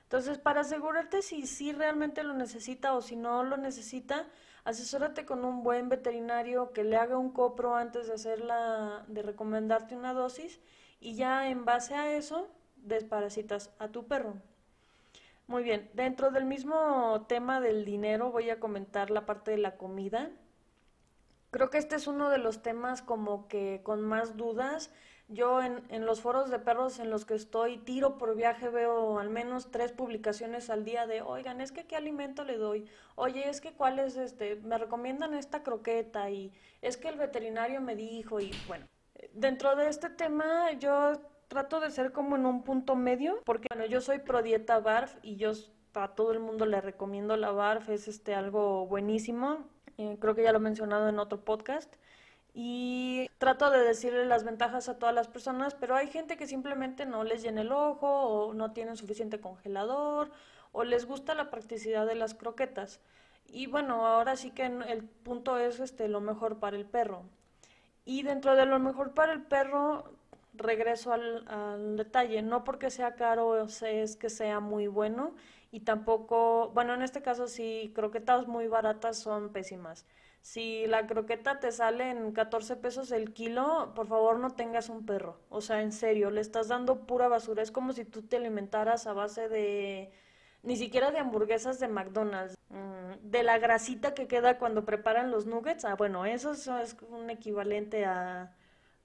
Entonces, 0.08 0.38
para 0.38 0.62
asegurarte 0.62 1.20
si 1.20 1.46
sí 1.46 1.70
realmente 1.70 2.22
lo 2.22 2.32
necesita 2.32 2.94
o 2.94 3.02
si 3.02 3.14
no 3.14 3.44
lo 3.44 3.58
necesita, 3.58 4.24
asesórate 4.64 5.26
con 5.26 5.44
un 5.44 5.62
buen 5.62 5.90
veterinario 5.90 6.72
que 6.72 6.82
le 6.82 6.96
haga 6.96 7.18
un 7.18 7.30
copro 7.30 7.76
antes 7.76 8.06
de 8.06 8.14
hacerla, 8.14 9.04
de 9.08 9.20
recomendarte 9.20 9.94
una 9.94 10.14
dosis 10.14 10.60
y 10.98 11.14
ya 11.14 11.50
en 11.50 11.66
base 11.66 11.94
a 11.94 12.16
eso 12.16 12.48
desparasitas 12.76 13.70
a 13.78 13.88
tu 13.88 14.06
perro. 14.06 14.36
Muy 15.46 15.62
bien, 15.62 15.90
dentro 15.92 16.30
del 16.30 16.46
mismo 16.46 17.26
tema 17.28 17.60
del 17.60 17.84
dinero 17.84 18.32
voy 18.32 18.48
a 18.48 18.58
comentar 18.58 19.10
la 19.10 19.26
parte 19.26 19.50
de 19.50 19.58
la 19.58 19.76
comida. 19.76 20.30
Creo 21.50 21.68
que 21.68 21.76
este 21.76 21.96
es 21.96 22.06
uno 22.06 22.30
de 22.30 22.38
los 22.38 22.62
temas 22.62 23.02
como 23.02 23.46
que 23.46 23.82
con 23.84 24.00
más 24.00 24.38
dudas 24.38 24.90
Yo 25.30 25.62
en, 25.62 25.82
en, 25.90 26.06
los 26.06 26.22
foros 26.22 26.50
de 26.50 26.58
perros 26.58 26.98
en 26.98 27.10
los 27.10 27.26
que 27.26 27.34
estoy, 27.34 27.76
tiro 27.76 28.16
por 28.16 28.34
viaje, 28.34 28.70
veo 28.70 29.18
al 29.18 29.28
menos 29.28 29.70
tres 29.70 29.92
publicaciones 29.92 30.70
al 30.70 30.84
día 30.84 31.06
de, 31.06 31.20
oigan, 31.20 31.60
es 31.60 31.70
que 31.70 31.84
qué 31.86 31.96
alimento 31.96 32.44
le 32.44 32.56
doy, 32.56 32.88
oye, 33.14 33.46
es 33.46 33.60
que 33.60 33.72
cuál 33.72 33.98
es 33.98 34.16
este, 34.16 34.56
me 34.56 34.78
recomiendan 34.78 35.34
esta 35.34 35.62
croqueta 35.62 36.30
y 36.30 36.50
es 36.80 36.96
que 36.96 37.08
el 37.08 37.18
veterinario 37.18 37.82
me 37.82 37.94
dijo 37.94 38.40
y 38.40 38.52
bueno, 38.66 38.86
dentro 39.34 39.76
de 39.76 39.88
este 39.88 40.08
tema 40.08 40.72
yo 40.72 41.20
trato 41.48 41.80
de 41.80 41.90
ser 41.90 42.12
como 42.12 42.36
en 42.36 42.46
un 42.46 42.62
punto 42.62 42.96
medio, 42.96 43.42
porque 43.44 43.68
bueno, 43.70 43.86
yo 43.86 44.00
soy 44.00 44.20
pro 44.20 44.42
dieta 44.42 44.80
BARF 44.80 45.16
y 45.22 45.36
yo 45.36 45.52
a 45.94 46.14
todo 46.14 46.32
el 46.32 46.40
mundo 46.40 46.64
le 46.64 46.80
recomiendo 46.80 47.36
la 47.36 47.50
BARF, 47.50 47.88
es 47.90 48.08
este 48.08 48.34
algo 48.34 48.86
buenísimo, 48.86 49.66
eh, 49.96 50.16
creo 50.20 50.34
que 50.34 50.42
ya 50.42 50.52
lo 50.52 50.58
he 50.58 50.62
mencionado 50.62 51.08
en 51.08 51.18
otro 51.18 51.44
podcast 51.44 51.92
y 52.60 53.30
trato 53.38 53.70
de 53.70 53.84
decirle 53.84 54.26
las 54.26 54.42
ventajas 54.42 54.88
a 54.88 54.98
todas 54.98 55.14
las 55.14 55.28
personas, 55.28 55.76
pero 55.76 55.94
hay 55.94 56.08
gente 56.08 56.36
que 56.36 56.48
simplemente 56.48 57.06
no 57.06 57.22
les 57.22 57.40
llena 57.40 57.60
el 57.60 57.70
ojo 57.70 58.08
o 58.08 58.52
no 58.52 58.72
tienen 58.72 58.96
suficiente 58.96 59.38
congelador 59.38 60.32
o 60.72 60.82
les 60.82 61.06
gusta 61.06 61.36
la 61.36 61.50
practicidad 61.50 62.04
de 62.04 62.16
las 62.16 62.34
croquetas. 62.34 62.98
Y 63.46 63.68
bueno, 63.68 64.08
ahora 64.08 64.34
sí 64.34 64.50
que 64.50 64.66
el 64.66 65.04
punto 65.04 65.56
es 65.56 65.78
este 65.78 66.08
lo 66.08 66.20
mejor 66.20 66.58
para 66.58 66.76
el 66.76 66.84
perro. 66.84 67.22
Y 68.04 68.24
dentro 68.24 68.56
de 68.56 68.66
lo 68.66 68.80
mejor 68.80 69.14
para 69.14 69.32
el 69.32 69.42
perro, 69.42 70.12
regreso 70.52 71.12
al, 71.12 71.46
al 71.46 71.96
detalle, 71.96 72.42
no 72.42 72.64
porque 72.64 72.90
sea 72.90 73.14
caro 73.14 73.56
es 73.62 74.16
que 74.16 74.30
sea 74.30 74.58
muy 74.58 74.88
bueno 74.88 75.32
y 75.70 75.80
tampoco, 75.80 76.72
bueno, 76.74 76.92
en 76.94 77.02
este 77.02 77.22
caso 77.22 77.46
sí, 77.46 77.92
croquetas 77.94 78.48
muy 78.48 78.66
baratas 78.66 79.16
son 79.16 79.50
pésimas. 79.50 80.06
Si 80.40 80.86
la 80.86 81.06
croqueta 81.06 81.60
te 81.60 81.72
sale 81.72 82.10
en 82.10 82.32
14 82.32 82.76
pesos 82.76 83.10
el 83.12 83.32
kilo, 83.32 83.92
por 83.94 84.06
favor 84.06 84.38
no 84.38 84.50
tengas 84.50 84.88
un 84.88 85.04
perro. 85.04 85.40
O 85.50 85.60
sea, 85.60 85.82
en 85.82 85.92
serio, 85.92 86.30
le 86.30 86.40
estás 86.40 86.68
dando 86.68 87.06
pura 87.06 87.28
basura. 87.28 87.62
Es 87.62 87.70
como 87.70 87.92
si 87.92 88.04
tú 88.04 88.22
te 88.22 88.36
alimentaras 88.36 89.06
a 89.06 89.12
base 89.12 89.48
de... 89.48 90.10
Ni 90.62 90.76
siquiera 90.76 91.10
de 91.10 91.18
hamburguesas 91.18 91.78
de 91.80 91.88
McDonald's. 91.88 92.56
Mm, 92.70 93.30
de 93.30 93.42
la 93.42 93.58
grasita 93.58 94.14
que 94.14 94.26
queda 94.26 94.58
cuando 94.58 94.84
preparan 94.84 95.30
los 95.30 95.46
nuggets. 95.46 95.84
Ah, 95.84 95.94
bueno, 95.96 96.24
eso 96.24 96.52
es 96.52 96.96
un 97.10 97.30
equivalente 97.30 98.04
a, 98.04 98.54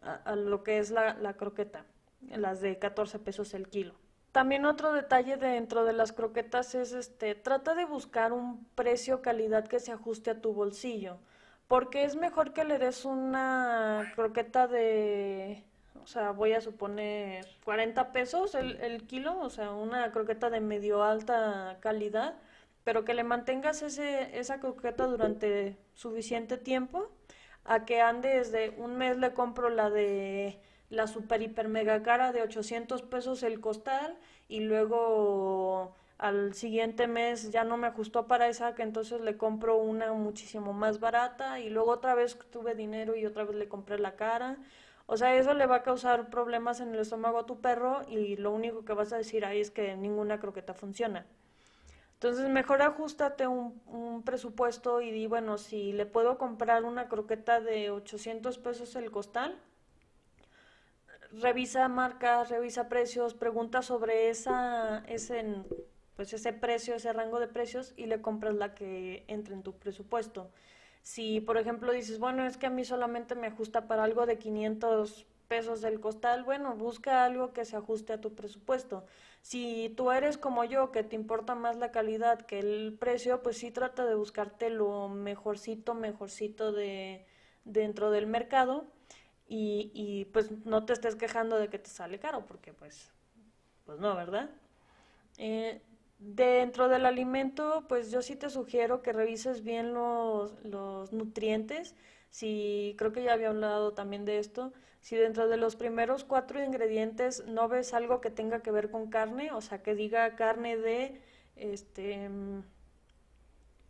a, 0.01 0.35
lo 0.35 0.63
que 0.63 0.79
es 0.79 0.91
la, 0.91 1.13
la 1.15 1.35
croqueta. 1.35 1.85
Las 2.21 2.61
de 2.61 2.79
14 2.79 3.19
pesos 3.19 3.53
el 3.53 3.67
kilo. 3.69 3.95
También 4.33 4.65
otro 4.65 4.93
detalle 4.93 5.37
dentro 5.37 5.85
de 5.85 5.93
las 5.93 6.11
croquetas 6.11 6.73
es 6.73 6.91
este, 6.93 7.35
trata 7.35 7.75
de 7.75 7.85
buscar 7.85 8.33
un 8.33 8.65
precio 8.73 9.21
calidad 9.21 9.67
que 9.67 9.79
se 9.79 9.91
ajuste 9.91 10.31
a 10.31 10.41
tu 10.41 10.53
bolsillo, 10.53 11.19
porque 11.67 12.03
es 12.03 12.15
mejor 12.15 12.51
que 12.51 12.63
le 12.63 12.79
des 12.79 13.05
una 13.05 14.11
croqueta 14.15 14.67
de, 14.67 15.63
o 16.03 16.07
sea, 16.07 16.31
voy 16.31 16.53
a 16.53 16.61
suponer 16.61 17.45
40 17.63 18.11
pesos 18.11 18.55
el, 18.55 18.77
el 18.81 19.05
kilo, 19.05 19.39
o 19.39 19.51
sea, 19.51 19.71
una 19.71 20.11
croqueta 20.11 20.49
de 20.49 20.61
medio 20.61 21.03
alta 21.03 21.77
calidad, 21.79 22.33
pero 22.83 23.05
que 23.05 23.13
le 23.13 23.23
mantengas 23.23 23.83
ese, 23.83 24.39
esa 24.39 24.59
croqueta 24.59 25.05
durante 25.05 25.77
suficiente 25.93 26.57
tiempo, 26.57 27.11
a 27.65 27.85
que 27.85 28.01
andes 28.01 28.51
de 28.51 28.71
un 28.77 28.97
mes 28.97 29.17
le 29.17 29.33
compro 29.33 29.69
la 29.69 29.91
de 29.91 30.59
la 30.93 31.07
super 31.07 31.41
hiper 31.41 31.67
mega 31.67 32.03
cara 32.03 32.31
de 32.31 32.41
800 32.43 33.01
pesos 33.01 33.43
el 33.43 33.59
costal 33.59 34.15
y 34.47 34.59
luego 34.61 35.95
al 36.19 36.53
siguiente 36.53 37.07
mes 37.07 37.51
ya 37.51 37.63
no 37.63 37.77
me 37.77 37.87
ajustó 37.87 38.27
para 38.27 38.47
esa, 38.47 38.75
que 38.75 38.83
entonces 38.83 39.19
le 39.21 39.35
compro 39.35 39.77
una 39.77 40.13
muchísimo 40.13 40.71
más 40.71 40.99
barata 40.99 41.59
y 41.59 41.69
luego 41.69 41.91
otra 41.91 42.13
vez 42.15 42.37
tuve 42.51 42.75
dinero 42.75 43.15
y 43.15 43.25
otra 43.25 43.43
vez 43.43 43.55
le 43.55 43.67
compré 43.67 43.99
la 43.99 44.15
cara. 44.15 44.57
O 45.05 45.17
sea, 45.17 45.35
eso 45.35 45.53
le 45.53 45.65
va 45.65 45.77
a 45.77 45.83
causar 45.83 46.29
problemas 46.29 46.79
en 46.79 46.93
el 46.93 46.99
estómago 47.01 47.39
a 47.39 47.45
tu 47.45 47.59
perro 47.59 48.03
y 48.07 48.37
lo 48.37 48.51
único 48.51 48.85
que 48.85 48.93
vas 48.93 49.11
a 49.11 49.17
decir 49.17 49.45
ahí 49.45 49.59
es 49.59 49.71
que 49.71 49.97
ninguna 49.97 50.39
croqueta 50.39 50.73
funciona. 50.73 51.25
Entonces, 52.13 52.47
mejor 52.49 52.81
ajustate 52.81 53.47
un, 53.47 53.81
un 53.87 54.23
presupuesto 54.23 55.01
y 55.01 55.11
di, 55.11 55.27
bueno, 55.27 55.57
si 55.57 55.91
le 55.91 56.05
puedo 56.05 56.37
comprar 56.37 56.85
una 56.85 57.09
croqueta 57.09 57.59
de 57.59 57.91
800 57.91 58.59
pesos 58.59 58.95
el 58.95 59.11
costal, 59.11 59.59
revisa 61.41 61.87
marcas, 61.87 62.49
revisa 62.49 62.89
precios, 62.89 63.33
pregunta 63.33 63.81
sobre 63.81 64.29
esa, 64.29 65.03
ese, 65.07 65.63
pues 66.15 66.33
ese 66.33 66.53
precio, 66.53 66.95
ese 66.95 67.13
rango 67.13 67.39
de 67.39 67.47
precios 67.47 67.93
y 67.97 68.05
le 68.05 68.21
compras 68.21 68.55
la 68.55 68.75
que 68.75 69.23
entre 69.27 69.53
en 69.55 69.63
tu 69.63 69.73
presupuesto. 69.73 70.51
Si, 71.01 71.41
por 71.41 71.57
ejemplo, 71.57 71.91
dices, 71.91 72.19
bueno, 72.19 72.45
es 72.45 72.57
que 72.57 72.67
a 72.67 72.69
mí 72.69 72.85
solamente 72.85 73.35
me 73.35 73.47
ajusta 73.47 73.87
para 73.87 74.03
algo 74.03 74.25
de 74.25 74.37
500 74.37 75.25
pesos 75.47 75.81
del 75.81 75.99
costal, 75.99 76.43
bueno, 76.43 76.75
busca 76.75 77.25
algo 77.25 77.51
que 77.51 77.65
se 77.65 77.75
ajuste 77.75 78.13
a 78.13 78.21
tu 78.21 78.33
presupuesto. 78.33 79.05
Si 79.41 79.93
tú 79.97 80.11
eres 80.11 80.37
como 80.37 80.63
yo, 80.63 80.91
que 80.91 81.03
te 81.03 81.15
importa 81.15 81.55
más 81.55 81.77
la 81.77 81.91
calidad 81.91 82.41
que 82.41 82.59
el 82.59 82.95
precio, 82.97 83.43
pues 83.43 83.57
sí 83.57 83.69
trata 83.69 84.05
de 84.05 84.15
buscarte 84.15 84.69
lo 84.69 85.09
mejorcito, 85.09 85.93
mejorcito 85.93 86.71
de 86.71 87.25
dentro 87.65 88.09
del 88.11 88.27
mercado 88.27 88.87
y, 89.47 90.25
pues 90.33 90.49
no 90.65 90.85
te 90.85 90.93
estés 90.93 91.15
quejando 91.15 91.57
de 91.57 91.69
que 91.69 91.79
te 91.79 91.89
sale 91.89 92.19
caro, 92.19 92.45
porque 92.45 92.73
pues, 92.73 93.11
pues 93.85 93.99
no, 93.99 94.15
¿verdad? 94.15 94.49
Eh, 95.37 95.81
dentro 96.19 96.87
del 96.89 97.05
alimento, 97.05 97.85
pues 97.87 98.11
yo 98.11 98.21
sí 98.21 98.35
te 98.35 98.49
sugiero 98.49 99.01
que 99.01 99.13
revises 99.13 99.63
bien 99.63 99.93
los, 99.93 100.53
los 100.63 101.11
nutrientes. 101.13 101.95
Si 102.29 102.95
creo 102.97 103.11
que 103.11 103.23
ya 103.23 103.33
había 103.33 103.49
hablado 103.49 103.93
también 103.93 104.25
de 104.25 104.39
esto, 104.39 104.73
si 105.01 105.15
dentro 105.17 105.47
de 105.47 105.57
los 105.57 105.75
primeros 105.75 106.23
cuatro 106.23 106.63
ingredientes 106.63 107.45
no 107.45 107.67
ves 107.67 107.93
algo 107.93 108.21
que 108.21 108.31
tenga 108.31 108.61
que 108.61 108.71
ver 108.71 108.89
con 108.89 109.09
carne, 109.09 109.51
o 109.51 109.61
sea, 109.61 109.83
que 109.83 109.95
diga 109.95 110.35
carne 110.35 110.77
de 110.77 111.21
este 111.55 112.29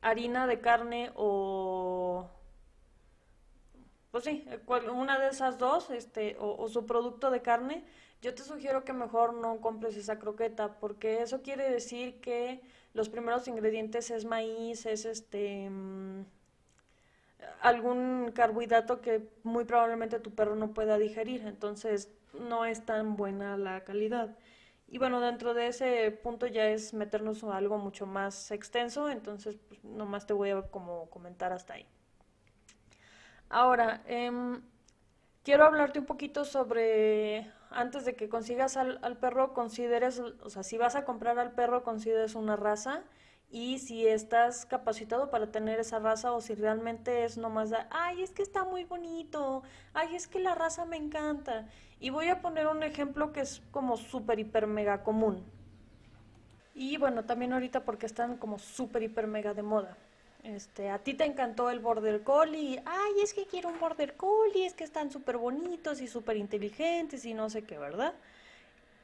harina 0.02 0.48
de 0.48 0.60
carne 0.60 1.12
o 1.16 2.30
pues 4.14 4.26
sí, 4.26 4.46
eh, 4.48 4.60
una 4.92 5.18
de 5.18 5.30
esas 5.30 5.58
dos, 5.58 5.90
este, 5.90 6.38
o, 6.40 6.70
su 6.70 6.86
producto 6.86 7.32
de 7.32 7.42
carne, 7.42 7.84
yo 8.22 8.36
te 8.36 8.44
sugiero 8.44 8.84
que 8.86 8.94
mejor 8.94 9.34
no 9.34 9.60
compres 9.60 9.98
esa 9.98 10.20
croqueta, 10.20 10.78
porque 10.80 11.24
eso 11.24 11.42
quiere 11.42 11.68
decir 11.72 12.22
que 12.22 12.62
los 12.94 13.10
primeros 13.10 13.48
ingredientes 13.48 14.12
es 14.12 14.26
maíz, 14.26 14.86
es 14.86 15.06
este 15.06 15.68
mm, 15.68 16.26
algún 17.62 18.32
carbohidrato 18.36 19.02
que 19.02 19.28
muy 19.44 19.66
probablemente 19.66 20.20
tu 20.20 20.30
perro 20.36 20.56
no 20.56 20.76
pueda 20.76 21.00
digerir, 21.00 21.48
entonces 21.48 22.12
no 22.34 22.66
es 22.66 22.86
tan 22.86 23.16
buena 23.16 23.58
la 23.58 23.84
calidad. 23.84 24.38
Y 24.88 25.00
bueno, 25.00 25.22
dentro 25.22 25.56
de 25.56 25.68
ese 25.68 26.12
punto 26.12 26.46
ya 26.46 26.70
es 26.70 26.94
meternos 26.94 27.44
a 27.44 27.58
algo 27.58 27.80
mucho 27.80 28.06
más 28.06 28.52
extenso, 28.52 29.10
entonces 29.10 29.58
pues, 29.68 29.84
nomás 29.84 30.28
te 30.28 30.34
voy 30.34 30.52
a 30.52 30.62
como 30.62 31.10
comentar 31.10 31.52
hasta 31.52 31.74
ahí. 31.74 31.88
Ahora, 33.54 34.02
em, 34.08 34.64
quiero 35.44 35.64
hablarte 35.66 36.00
un 36.00 36.08
poquito 36.08 36.44
sobre, 36.44 37.52
antes 37.70 38.04
de 38.04 38.16
que 38.16 38.28
consigas 38.28 38.78
al, 38.78 39.18
perro, 39.18 39.54
consideres, 39.54 40.20
o 40.20 40.50
sea, 40.50 40.64
si 40.64 40.80
vas 40.80 40.96
a 40.96 41.06
comprar 41.06 41.38
al 41.38 41.52
perro, 41.52 41.84
consideres 41.84 42.34
una 42.34 42.56
raza 42.56 43.04
y 43.52 43.78
si 43.78 44.08
estás 44.08 44.66
capacitado 44.66 45.30
para 45.30 45.52
tener 45.52 45.80
esa 45.80 46.00
raza 46.00 46.32
o 46.32 46.42
si 46.42 46.56
realmente 46.56 47.26
es 47.26 47.38
nomás 47.38 47.70
de, 47.70 47.78
ay, 47.92 48.24
es 48.24 48.32
que 48.32 48.42
está 48.42 48.64
muy 48.64 48.86
bonito, 48.86 49.62
ay, 49.94 50.16
es 50.16 50.28
que 50.28 50.40
la 50.40 50.56
raza 50.56 50.86
me 50.86 50.98
encanta. 50.98 51.68
Y 52.00 52.10
voy 52.10 52.30
a 52.30 52.42
poner 52.42 52.66
un 52.66 52.82
ejemplo 52.82 53.32
que 53.34 53.42
es 53.42 53.62
como 53.70 53.98
súper, 53.98 54.40
hiper, 54.40 54.66
mega 54.66 55.04
común. 55.04 55.46
Y 56.74 56.98
bueno, 56.98 57.26
también 57.26 57.54
ahorita 57.54 57.86
porque 57.86 58.08
están 58.08 58.38
como 58.38 58.58
súper, 58.58 59.04
hiper, 59.04 59.28
mega 59.28 59.54
de 59.54 59.62
moda. 59.62 59.96
Este, 60.44 60.90
a 60.90 61.00
ti 61.00 61.14
te 61.14 61.24
encantó 61.24 61.70
el 61.70 61.80
Border 61.80 62.22
Collie, 62.22 62.82
ay, 62.86 63.14
es 63.24 63.34
que 63.34 63.46
quiero 63.46 63.70
un 63.70 63.80
Border 63.80 64.16
Collie, 64.16 64.66
es 64.66 64.74
que 64.74 64.84
están 64.84 65.10
súper 65.10 65.38
bonitos 65.38 66.02
y 66.02 66.08
súper 66.08 66.36
inteligentes 66.36 67.24
y 67.24 67.34
no 67.34 67.50
sé 67.50 67.64
qué, 67.64 67.78
¿verdad? 67.78 68.14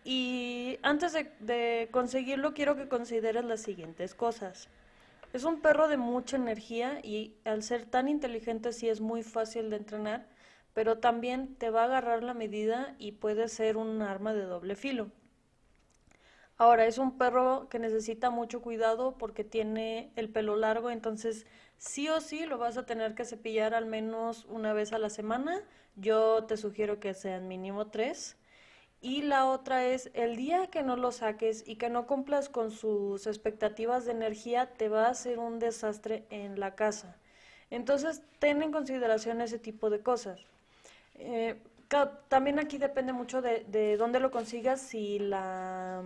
Y 0.04 0.80
antes 0.82 1.14
de, 1.14 1.32
de, 1.40 1.88
conseguirlo 1.92 2.54
quiero 2.54 2.76
que 2.76 2.90
consideres 2.90 3.46
las 3.46 3.62
siguientes 3.62 4.16
cosas. 4.16 4.68
Es 5.32 5.46
un 5.46 5.62
perro 5.62 5.88
de 5.88 5.98
mucha 5.98 6.36
energía 6.36 7.00
y 7.04 7.36
al 7.46 7.64
ser 7.64 7.86
tan 7.86 8.10
inteligente 8.10 8.74
sí 8.74 8.90
es 8.90 9.00
muy 9.00 9.24
fácil 9.24 9.70
de 9.70 9.78
entrenar, 9.78 10.26
pero 10.74 10.98
también 10.98 11.56
te 11.56 11.70
va 11.70 11.84
a 11.84 11.86
agarrar 11.86 12.22
la 12.22 12.34
medida 12.34 12.96
y 13.00 13.14
puede 13.14 13.48
ser 13.48 13.78
un 13.78 14.02
arma 14.02 14.34
de 14.34 14.44
doble 14.44 14.76
filo. 14.76 15.10
Ahora, 16.60 16.86
es 16.86 16.98
un 16.98 17.18
perro 17.18 17.70
que 17.70 17.80
necesita 17.80 18.30
mucho 18.32 18.62
cuidado 18.62 19.18
porque 19.18 19.46
tiene 19.46 20.12
el 20.18 20.28
pelo 20.28 20.58
largo, 20.58 20.92
entonces 20.92 21.46
sí 21.78 22.10
o 22.10 22.20
sí 22.20 22.46
lo 22.46 22.58
vas 22.58 22.78
a 22.78 22.86
tener 22.86 23.16
que 23.16 23.24
cepillar 23.24 23.74
al 23.74 23.86
menos 23.86 24.46
una 24.50 24.74
vez 24.74 24.92
a 24.92 25.00
la 25.00 25.10
semana. 25.10 25.64
Yo 25.96 26.44
te 26.44 26.58
sugiero 26.58 27.00
que 27.00 27.14
sean 27.14 27.48
mínimo 27.48 27.88
tres. 27.88 28.36
Y 29.02 29.22
la 29.22 29.46
otra 29.46 29.86
es, 29.86 30.12
el 30.14 30.36
día 30.36 30.68
que 30.68 30.84
no 30.84 30.98
lo 30.98 31.14
saques 31.14 31.64
y 31.66 31.78
que 31.78 31.90
no 31.90 32.06
cumplas 32.08 32.50
con 32.50 32.72
sus 32.72 33.26
expectativas 33.26 34.04
de 34.06 34.12
energía, 34.12 34.74
te 34.74 34.90
va 34.90 35.06
a 35.08 35.12
hacer 35.12 35.40
un 35.40 35.60
desastre 35.60 36.26
en 36.30 36.60
la 36.60 36.76
casa. 36.76 37.16
Entonces, 37.70 38.22
ten 38.40 38.62
en 38.64 38.74
consideración 38.74 39.40
ese 39.40 39.60
tipo 39.60 39.90
de 39.90 40.02
cosas. 40.02 40.42
Eh, 41.16 41.56
también 42.28 42.60
aquí 42.60 42.78
depende 42.78 43.14
mucho 43.14 43.42
de, 43.42 43.64
de 43.70 43.96
dónde 43.96 44.20
lo 44.20 44.30
consigas 44.32 44.94
y 44.94 45.20
la 45.20 46.04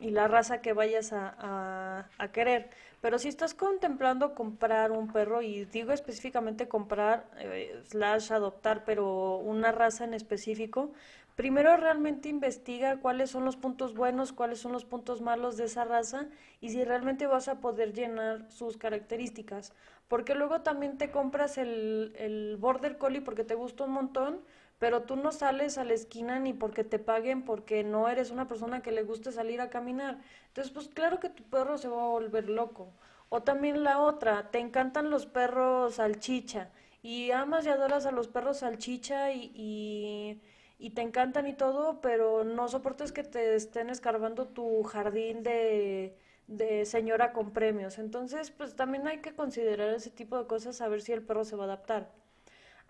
y 0.00 0.10
la 0.10 0.28
raza 0.28 0.60
que 0.60 0.72
vayas 0.72 1.12
a, 1.12 2.08
a, 2.18 2.28
querer. 2.32 2.70
Pero 3.00 3.18
si 3.18 3.28
estás 3.28 3.54
contemplando 3.54 4.34
comprar 4.34 4.92
un 4.92 5.12
perro, 5.12 5.42
y 5.42 5.66
digo 5.66 5.92
específicamente 5.92 6.68
comprar, 6.68 7.26
eh, 7.38 7.82
slash 7.88 8.32
adoptar, 8.32 8.84
pero 8.84 9.36
una 9.36 9.72
raza 9.72 10.04
en 10.04 10.14
específico, 10.14 10.92
primero 11.36 11.76
realmente 11.76 12.28
investiga 12.28 12.98
cuáles 12.98 13.30
son 13.30 13.44
los 13.44 13.56
puntos 13.56 13.94
buenos, 13.94 14.32
cuáles 14.32 14.58
son 14.58 14.72
los 14.72 14.84
puntos 14.84 15.20
malos 15.20 15.56
de 15.56 15.64
esa 15.64 15.84
raza 15.84 16.26
y 16.60 16.70
si 16.70 16.84
realmente 16.84 17.26
vas 17.26 17.48
a 17.48 17.60
poder 17.60 17.92
llenar 17.92 18.50
sus 18.50 18.76
características. 18.76 19.72
Porque 20.08 20.34
luego 20.34 20.62
también 20.62 20.98
te 20.98 21.10
compras 21.10 21.56
el, 21.56 22.12
el 22.18 22.56
Border 22.58 22.98
Collie 22.98 23.20
porque 23.20 23.44
te 23.44 23.54
gusta 23.54 23.84
un 23.84 23.92
montón, 23.92 24.40
pero 24.80 25.02
tú 25.02 25.16
no 25.16 25.30
sales 25.32 25.78
a 25.78 25.84
la 25.84 25.94
esquina 25.94 26.40
ni 26.40 26.54
porque 26.54 26.84
te 26.84 26.98
paguen, 26.98 27.44
porque 27.44 27.84
no 27.84 28.08
eres 28.08 28.30
una 28.30 28.48
persona 28.48 28.82
que 28.82 28.92
le 28.92 29.02
guste 29.04 29.30
salir 29.30 29.60
a 29.60 29.70
caminar. 29.70 30.18
Entonces, 30.48 30.72
pues 30.72 30.88
claro 30.88 31.20
que 31.20 31.28
tu 31.28 31.44
perro 31.44 31.78
se 31.78 31.88
va 31.88 32.02
a 32.02 32.08
volver 32.08 32.48
loco. 32.48 32.92
O 33.28 33.42
también 33.42 33.84
la 33.84 34.00
otra, 34.00 34.50
te 34.50 34.58
encantan 34.58 35.10
los 35.10 35.26
perros 35.26 35.96
salchicha 35.96 36.70
y 37.02 37.30
amas 37.30 37.66
y 37.66 37.68
adoras 37.68 38.06
a 38.06 38.10
los 38.12 38.28
perros 38.28 38.58
salchicha 38.60 39.32
y, 39.32 40.40
y, 40.78 40.90
te 40.90 41.02
encantan 41.02 41.46
y 41.46 41.52
todo, 41.54 42.00
pero 42.00 42.44
no 42.44 42.68
soportes 42.68 43.12
que 43.12 43.22
te 43.22 43.54
estén 43.54 43.90
escarbando 43.90 44.48
tu 44.48 44.82
jardín 44.84 45.42
de, 45.42 46.16
de 46.46 46.86
señora 46.86 47.32
con 47.32 47.52
premios. 47.52 47.98
Entonces, 47.98 48.50
pues 48.50 48.74
también 48.76 49.06
hay 49.08 49.18
que 49.20 49.34
considerar 49.34 49.90
ese 49.94 50.10
tipo 50.10 50.38
de 50.38 50.46
cosas, 50.46 50.80
a 50.80 50.88
ver 50.88 51.02
si 51.02 51.12
el 51.12 51.22
perro 51.22 51.44
se 51.44 51.56
va 51.56 51.64
a 51.64 51.66
adaptar. 51.66 52.19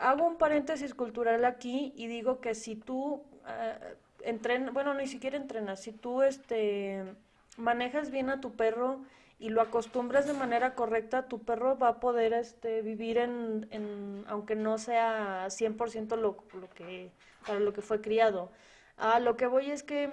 Hago 0.01 0.27
un 0.27 0.37
paréntesis 0.37 0.95
cultural 0.95 1.45
aquí 1.45 1.93
y 1.95 2.07
digo 2.07 2.41
que 2.41 2.55
si 2.55 2.75
tú 2.75 3.17
uh, 3.17 3.23
entrenas, 4.23 4.73
bueno, 4.73 4.95
ni 4.95 5.07
siquiera 5.07 5.37
entrenas, 5.37 5.83
si 5.83 5.93
tú 5.93 6.23
este, 6.23 7.05
manejas 7.59 8.11
bien 8.11 8.31
a 8.31 8.41
tu 8.41 8.57
perro 8.57 9.05
y 9.39 9.51
lo 9.51 9.61
acostumbras 9.61 10.27
de 10.27 10.33
manera 10.33 10.75
correcta, 10.75 11.29
tu 11.29 11.43
perro 11.43 11.79
va 11.79 11.89
a 11.89 12.01
poder 12.01 12.33
este, 12.33 12.81
vivir 12.81 13.19
en, 13.19 13.69
en 13.73 14.25
aunque 14.27 14.55
no 14.57 14.79
sea 14.79 15.47
100% 15.49 16.17
lo, 16.17 16.45
lo 16.55 16.71
que, 16.71 17.11
para 17.47 17.61
lo 17.61 17.75
que 17.75 17.83
fue 17.83 18.01
criado. 18.01 18.51
A 18.97 19.21
lo 19.21 19.37
que 19.37 19.47
voy 19.47 19.71
es 19.71 19.83
que, 19.83 20.11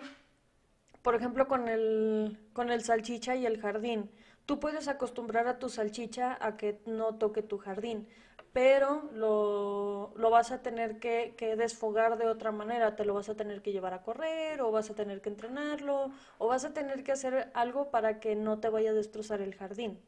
por 1.02 1.16
ejemplo, 1.16 1.48
con 1.48 1.70
el, 1.70 2.38
con 2.52 2.72
el 2.72 2.84
salchicha 2.84 3.38
y 3.38 3.46
el 3.46 3.62
jardín, 3.62 4.12
tú 4.46 4.60
puedes 4.60 4.90
acostumbrar 4.90 5.48
a 5.48 5.60
tu 5.60 5.70
salchicha 5.70 6.38
a 6.42 6.58
que 6.58 6.82
no 6.86 7.16
toque 7.16 7.42
tu 7.42 7.58
jardín 7.58 8.06
pero 8.54 9.10
lo, 9.14 10.14
lo 10.16 10.30
vas 10.30 10.52
a 10.52 10.62
tener 10.62 11.00
que, 11.00 11.34
desfogar 11.58 12.18
de 12.18 12.28
otra 12.28 12.52
manera, 12.52 12.96
te 12.96 13.06
lo 13.06 13.14
vas 13.14 13.30
a 13.30 13.36
tener 13.36 13.62
que 13.62 13.72
llevar 13.72 13.94
a 13.94 14.02
correr 14.02 14.62
o 14.62 14.72
vas 14.72 14.90
a 14.90 14.96
tener 14.96 15.22
que 15.22 15.30
entrenarlo 15.30 16.12
o 16.38 16.48
vas 16.48 16.66
a 16.66 16.74
tener 16.74 17.04
que 17.04 17.12
hacer 17.12 17.52
algo 17.54 17.92
para 17.92 18.20
que 18.20 18.36
no 18.36 18.60
te 18.60 18.70
vaya 18.70 18.92
a 18.92 18.94
destrozar 18.94 19.42
el 19.42 19.56
jardín. 19.56 20.00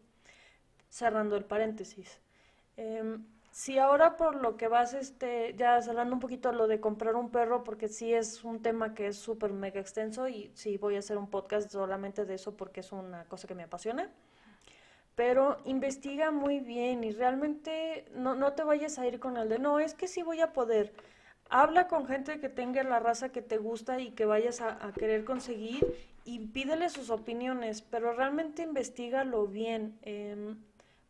Cerrando 0.89 1.35
el 1.35 1.45
paréntesis. 1.45 2.19
Eh, 2.77 3.17
si 3.51 3.77
ahora 3.77 4.15
por 4.15 4.35
lo 4.35 4.57
que 4.57 4.67
vas, 4.67 4.93
este, 4.93 5.53
ya 5.55 5.75
hablando 5.77 6.13
un 6.13 6.19
poquito 6.19 6.51
lo 6.51 6.67
de 6.67 6.79
comprar 6.79 7.15
un 7.15 7.31
perro, 7.31 7.63
porque 7.63 7.87
sí 7.87 8.13
es 8.13 8.43
un 8.43 8.61
tema 8.61 8.93
que 8.93 9.07
es 9.07 9.17
súper 9.17 9.51
mega 9.53 9.79
extenso 9.79 10.27
y 10.27 10.51
sí 10.55 10.77
voy 10.77 10.95
a 10.95 10.99
hacer 10.99 11.17
un 11.17 11.29
podcast 11.29 11.71
solamente 11.71 12.25
de 12.25 12.35
eso 12.35 12.55
porque 12.55 12.79
es 12.81 12.91
una 12.91 13.25
cosa 13.25 13.47
que 13.47 13.55
me 13.55 13.63
apasiona 13.63 14.09
pero 15.19 15.57
investiga 15.65 16.31
muy 16.31 16.61
bien 16.61 17.03
y 17.03 17.11
realmente 17.11 18.05
no, 18.15 18.35
no 18.35 18.53
te 18.53 18.63
vayas 18.63 18.97
a 18.99 19.05
ir 19.05 19.19
con 19.19 19.35
el 19.35 19.49
de, 19.49 19.59
no, 19.59 19.81
es 19.81 19.93
que 19.93 20.07
sí 20.07 20.23
voy 20.23 20.39
a 20.39 20.53
poder. 20.53 20.93
Habla 21.49 21.89
con 21.89 22.07
gente 22.07 22.39
que 22.39 22.47
tenga 22.47 22.81
la 22.83 23.01
raza 23.01 23.27
que 23.27 23.41
te 23.41 23.57
gusta 23.57 23.99
y 23.99 24.11
que 24.11 24.23
vayas 24.23 24.61
a, 24.61 24.93
querer 24.97 25.25
conseguir 25.25 25.85
y 26.23 26.39
pídele 26.47 26.87
sus 26.87 27.09
opiniones, 27.09 27.81
pero 27.81 28.13
realmente 28.13 28.61
investigalo 28.61 29.45
bien. 29.45 29.99
Eh, 30.03 30.55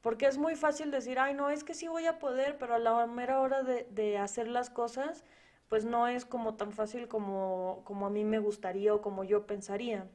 porque 0.02 0.26
es 0.26 0.40
muy 0.40 0.56
fácil 0.56 0.90
decir, 0.90 1.20
ay, 1.20 1.36
no, 1.36 1.52
es 1.52 1.64
que 1.64 1.76
sí 1.76 1.88
voy 1.88 2.08
a 2.08 2.18
poder, 2.18 2.58
pero 2.58 2.74
a 2.74 2.80
la 2.80 3.06
mera 3.06 3.40
hora 3.40 3.62
de, 3.62 3.86
de 3.92 4.18
hacer 4.18 4.48
las 4.48 4.72
cosas, 4.72 5.24
pues 5.68 5.86
no 5.86 6.08
es 6.08 6.26
como 6.26 6.56
tan 6.56 6.72
fácil 6.72 7.08
como, 7.08 7.84
como 7.84 8.08
a 8.08 8.10
mí 8.10 8.26
me 8.26 8.40
gustaría 8.40 8.92
o 8.92 9.04
como 9.04 9.24
yo 9.24 9.46
pensaría. 9.46 10.08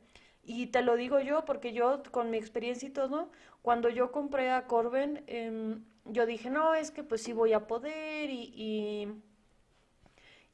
Y 0.45 0.69
te 0.69 0.83
lo 0.83 0.97
digo 0.97 1.21
yo 1.21 1.45
porque 1.45 1.73
yo, 1.73 2.03
con 2.11 2.31
mi 2.31 2.37
experiencia 2.39 2.89
y 2.89 2.93
todo, 2.93 3.31
cuando 3.63 3.89
yo 3.89 4.13
compré 4.13 4.51
a 4.51 4.67
Corben, 4.67 5.25
em, 5.27 5.85
yo 6.05 6.27
dije, 6.27 6.51
no, 6.51 6.75
es 6.75 6.91
que 6.91 7.03
pues 7.03 7.23
sí 7.23 7.33
voy 7.33 7.53
a 7.55 7.67
poder 7.67 8.31
y, 8.31 8.53
y, 8.55 9.09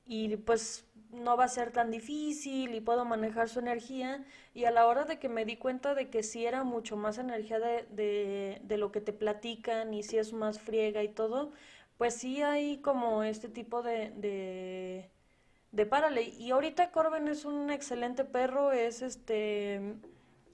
y, 0.07 0.37
pues 0.37 0.87
no 1.13 1.37
va 1.37 1.45
a 1.45 1.49
ser 1.49 1.73
tan 1.73 1.91
difícil 1.91 2.75
y 2.75 2.81
puedo 2.81 3.05
manejar 3.05 3.49
su 3.49 3.59
energía. 3.61 4.25
Y 4.55 4.65
a 4.65 4.71
la 4.71 4.87
hora 4.87 5.05
de 5.05 5.19
que 5.19 5.29
me 5.29 5.45
di 5.45 5.57
cuenta 5.57 5.95
de 5.95 6.09
que 6.11 6.23
sí 6.23 6.47
era 6.47 6.65
mucho 6.65 6.97
más 6.97 7.19
energía 7.19 7.59
de, 7.59 7.85
de, 7.91 8.61
de 8.65 8.77
lo 8.79 8.93
que 8.93 9.01
te 9.01 9.13
platican 9.13 9.93
y 9.95 10.03
sí 10.03 10.19
es 10.19 10.33
más 10.33 10.61
friega 10.61 11.03
y 11.03 11.09
todo, 11.09 11.53
pues 11.99 12.15
sí 12.15 12.43
hay 12.43 12.79
como 12.81 13.23
este 13.25 13.49
tipo 13.49 13.83
de, 13.83 14.11
de 14.17 15.11
de 15.73 15.87
párale. 15.87 16.23
Y 16.23 16.51
ahorita 16.51 16.91
Corben 16.93 17.29
es 17.29 17.45
un 17.45 17.71
excelente 17.71 18.25
perro, 18.25 18.73
es 18.73 19.03
este 19.03 19.95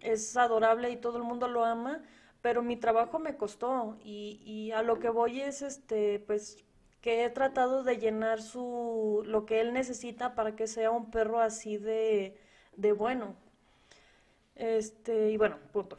es 0.00 0.37
adorable 0.37 0.90
y 0.90 0.96
todo 0.96 1.16
el 1.18 1.24
mundo 1.24 1.48
lo 1.48 1.64
ama, 1.64 2.02
pero 2.42 2.62
mi 2.62 2.76
trabajo 2.76 3.18
me 3.18 3.37
costó 3.37 3.96
y, 4.05 4.40
y 4.44 4.72
a 4.72 4.83
lo 4.83 4.98
que 5.00 5.09
voy 5.11 5.40
es 5.40 5.62
este 5.62 6.20
pues 6.20 6.64
que 7.00 7.24
he 7.24 7.31
tratado 7.31 7.83
de 7.85 7.98
llenar 7.98 8.42
su 8.42 9.22
lo 9.26 9.46
que 9.46 9.61
él 9.61 9.72
necesita 9.72 10.35
para 10.35 10.55
que 10.57 10.66
sea 10.66 10.90
un 10.90 11.11
perro 11.11 11.40
así 11.40 11.76
de, 11.79 12.38
de 12.76 12.92
bueno. 12.92 13.37
Este, 14.57 15.31
y 15.31 15.37
bueno, 15.37 15.59
punto. 15.72 15.98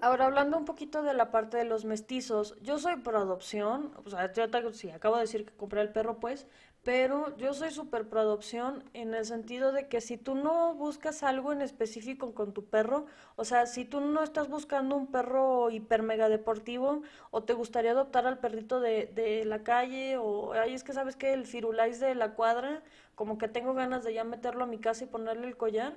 Ahora, 0.00 0.26
hablando 0.26 0.56
un 0.56 0.64
poquito 0.64 1.02
de 1.02 1.12
la 1.12 1.30
parte 1.32 1.56
de 1.56 1.64
los 1.64 1.84
mestizos, 1.84 2.56
yo 2.62 2.78
soy 2.78 2.96
por 2.96 3.16
adopción, 3.16 3.92
o 4.04 4.10
sea, 4.10 4.32
yo 4.32 4.44
sí, 4.72 4.90
acabo 4.90 5.16
de 5.16 5.22
decir 5.22 5.44
que 5.44 5.52
compré 5.56 5.80
el 5.80 5.90
perro, 5.90 6.20
pues, 6.20 6.46
pero 6.88 7.36
yo 7.36 7.52
soy 7.52 7.70
súper 7.70 8.08
pro 8.08 8.20
adopción 8.20 8.82
en 8.94 9.12
el 9.12 9.26
sentido 9.26 9.72
de 9.72 9.88
que 9.88 10.00
si 10.00 10.16
tú 10.16 10.34
no 10.34 10.74
buscas 10.74 11.22
algo 11.22 11.52
en 11.52 11.60
específico 11.60 12.32
con 12.32 12.54
tu 12.54 12.64
perro, 12.64 13.04
o 13.36 13.44
sea, 13.44 13.66
si 13.66 13.84
tú 13.84 14.00
no 14.00 14.22
estás 14.22 14.48
buscando 14.48 14.96
un 14.96 15.06
perro 15.06 15.68
hiper 15.68 16.02
mega 16.02 16.30
deportivo 16.30 17.02
o 17.30 17.42
te 17.42 17.52
gustaría 17.52 17.90
adoptar 17.90 18.26
al 18.26 18.38
perrito 18.38 18.80
de, 18.80 19.04
de 19.04 19.44
la 19.44 19.62
calle 19.64 20.16
o, 20.16 20.54
ay, 20.54 20.72
es 20.72 20.82
que 20.82 20.94
sabes 20.94 21.14
que 21.14 21.34
el 21.34 21.44
firulais 21.44 22.00
de 22.00 22.14
la 22.14 22.32
cuadra, 22.32 22.82
como 23.14 23.36
que 23.36 23.48
tengo 23.48 23.74
ganas 23.74 24.02
de 24.02 24.14
ya 24.14 24.24
meterlo 24.24 24.64
a 24.64 24.66
mi 24.66 24.78
casa 24.78 25.04
y 25.04 25.08
ponerle 25.08 25.46
el 25.46 25.58
collar, 25.58 25.92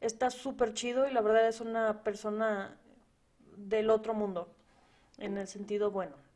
está 0.00 0.30
súper 0.30 0.72
chido 0.72 1.08
y 1.08 1.12
la 1.12 1.20
verdad 1.20 1.48
es 1.48 1.60
una 1.60 2.04
persona 2.04 2.78
del 3.56 3.90
otro 3.90 4.14
mundo, 4.14 4.46
en 5.18 5.36
el 5.36 5.48
sentido 5.48 5.90
bueno. 5.90 6.27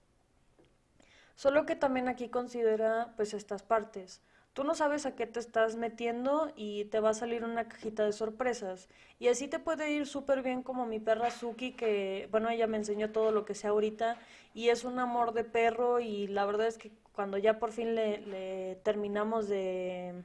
Solo 1.34 1.66
que 1.66 1.76
también 1.76 2.08
aquí 2.08 2.28
considera 2.28 3.12
pues 3.16 3.34
estas 3.34 3.62
partes. 3.62 4.22
Tú 4.52 4.64
no 4.64 4.74
sabes 4.74 5.06
a 5.06 5.16
qué 5.16 5.26
te 5.26 5.40
estás 5.40 5.76
metiendo 5.76 6.52
y 6.56 6.84
te 6.86 7.00
va 7.00 7.10
a 7.10 7.14
salir 7.14 7.42
una 7.42 7.68
cajita 7.68 8.04
de 8.04 8.12
sorpresas. 8.12 8.88
Y 9.18 9.28
así 9.28 9.48
te 9.48 9.58
puede 9.58 9.90
ir 9.90 10.06
súper 10.06 10.42
bien 10.42 10.62
como 10.62 10.84
mi 10.84 11.00
perra 11.00 11.30
Suki, 11.30 11.72
que 11.72 12.28
bueno, 12.30 12.50
ella 12.50 12.66
me 12.66 12.76
enseñó 12.76 13.10
todo 13.12 13.32
lo 13.32 13.46
que 13.46 13.54
sé 13.54 13.68
ahorita 13.68 14.18
y 14.52 14.68
es 14.68 14.84
un 14.84 14.98
amor 14.98 15.32
de 15.32 15.44
perro 15.44 16.00
y 16.00 16.26
la 16.26 16.44
verdad 16.44 16.66
es 16.66 16.76
que 16.76 16.92
cuando 17.14 17.38
ya 17.38 17.58
por 17.58 17.72
fin 17.72 17.94
le, 17.94 18.18
le 18.26 18.76
terminamos 18.82 19.48
de, 19.48 20.22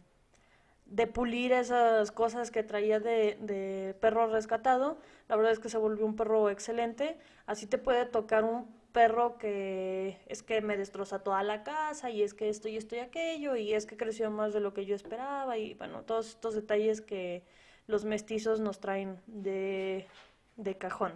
de 0.88 1.08
pulir 1.08 1.54
esas 1.54 2.12
cosas 2.12 2.52
que 2.52 2.63
traía 2.63 3.00
de, 3.00 3.38
de 3.41 3.96
perro 4.02 4.28
rescatado, 4.28 4.98
la 5.30 5.36
verdad 5.38 5.54
es 5.54 5.60
que 5.60 5.70
se 5.70 5.78
volvió 5.78 6.06
un 6.06 6.15
perro 6.17 6.50
excelente. 6.50 7.17
Así 7.46 7.65
te 7.65 7.78
puede 7.78 8.06
tocar 8.06 8.43
un 8.43 8.67
perro 8.98 9.38
que 9.38 10.18
es 10.26 10.42
que 10.42 10.60
me 10.62 10.76
destroza 10.76 11.20
toda 11.20 11.44
la 11.44 11.64
casa 11.64 12.10
y 12.10 12.24
es 12.24 12.34
que 12.34 12.50
esto 12.50 12.68
y 12.68 12.78
esto 12.78 12.96
y 12.96 13.00
aquello 13.00 13.56
y 13.56 13.76
es 13.76 13.86
que 13.86 13.96
creció 13.96 14.32
más 14.32 14.54
de 14.54 14.60
lo 14.60 14.74
que 14.74 14.88
yo 14.88 14.96
esperaba 14.96 15.56
y 15.56 15.76
bueno, 15.76 16.02
todos 16.02 16.30
estos 16.30 16.56
detalles 16.56 17.02
que 17.02 17.44
los 17.86 18.06
mestizos 18.06 18.60
nos 18.60 18.80
traen 18.80 19.22
de, 19.28 20.08
de 20.56 20.78
cajón. 20.80 21.14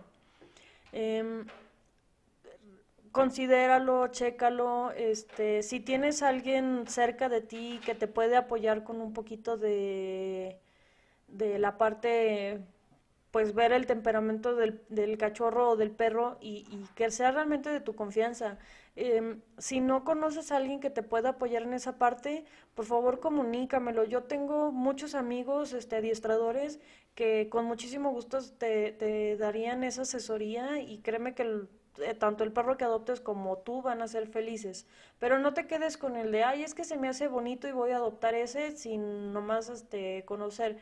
Eh, 0.93 1.43
considéralo, 3.11 4.09
chécalo, 4.09 4.91
este, 4.91 5.63
si 5.63 5.79
tienes 5.79 6.21
alguien 6.21 6.85
cerca 6.87 7.29
de 7.29 7.41
ti 7.41 7.79
que 7.83 7.95
te 7.95 8.05
puede 8.05 8.35
apoyar 8.35 8.83
con 8.83 9.01
un 9.01 9.11
poquito 9.11 9.57
de, 9.57 10.59
de 11.29 11.57
la 11.57 11.79
parte 11.79 12.61
pues 13.31 13.53
ver 13.53 13.71
el 13.71 13.87
temperamento 13.87 14.55
del, 14.55 14.81
del 14.89 15.17
cachorro 15.17 15.71
o 15.71 15.75
del 15.77 15.91
perro 15.91 16.37
y, 16.41 16.65
y, 16.69 16.85
que 16.95 17.09
sea 17.11 17.31
realmente 17.31 17.69
de 17.69 17.79
tu 17.79 17.95
confianza. 17.95 18.57
Eh, 18.97 19.37
si 19.57 19.79
no 19.79 20.03
conoces 20.03 20.51
a 20.51 20.57
alguien 20.57 20.81
que 20.81 20.89
te 20.89 21.01
pueda 21.01 21.29
apoyar 21.29 21.63
en 21.63 21.73
esa 21.73 21.97
parte, 21.97 22.43
por 22.75 22.85
favor 22.85 23.21
comunícamelo. 23.21 24.03
Yo 24.03 24.23
tengo 24.23 24.71
muchos 24.71 25.15
amigos 25.15 25.71
este, 25.73 25.95
adiestradores 25.95 26.79
que 27.15 27.47
con 27.49 27.65
muchísimo 27.65 28.11
gusto 28.11 28.39
te, 28.57 28.91
te 28.91 29.37
darían 29.37 29.83
esa 29.83 30.01
asesoría 30.01 30.81
y 30.81 30.99
créeme 30.99 31.33
que 31.33 31.67
eh, 31.99 32.13
tanto 32.13 32.43
el 32.43 32.51
perro 32.51 32.77
que 32.77 32.85
adoptes 32.85 33.21
como 33.21 33.59
tú 33.59 33.81
van 33.81 34.01
a 34.01 34.07
ser 34.07 34.27
felices. 34.27 34.87
Pero 35.19 35.39
no 35.39 35.53
te 35.53 35.67
quedes 35.67 35.97
con 35.97 36.17
el 36.17 36.31
de, 36.31 36.43
ay, 36.43 36.63
es 36.63 36.73
que 36.73 36.83
se 36.83 36.97
me 36.97 37.07
hace 37.07 37.27
bonito 37.27 37.67
y 37.67 37.71
voy 37.71 37.91
a 37.91 37.97
adoptar 37.97 38.35
ese 38.35 38.75
sin 38.75 39.33
nomás 39.33 39.69
este, 39.69 40.25
conocer. 40.25 40.77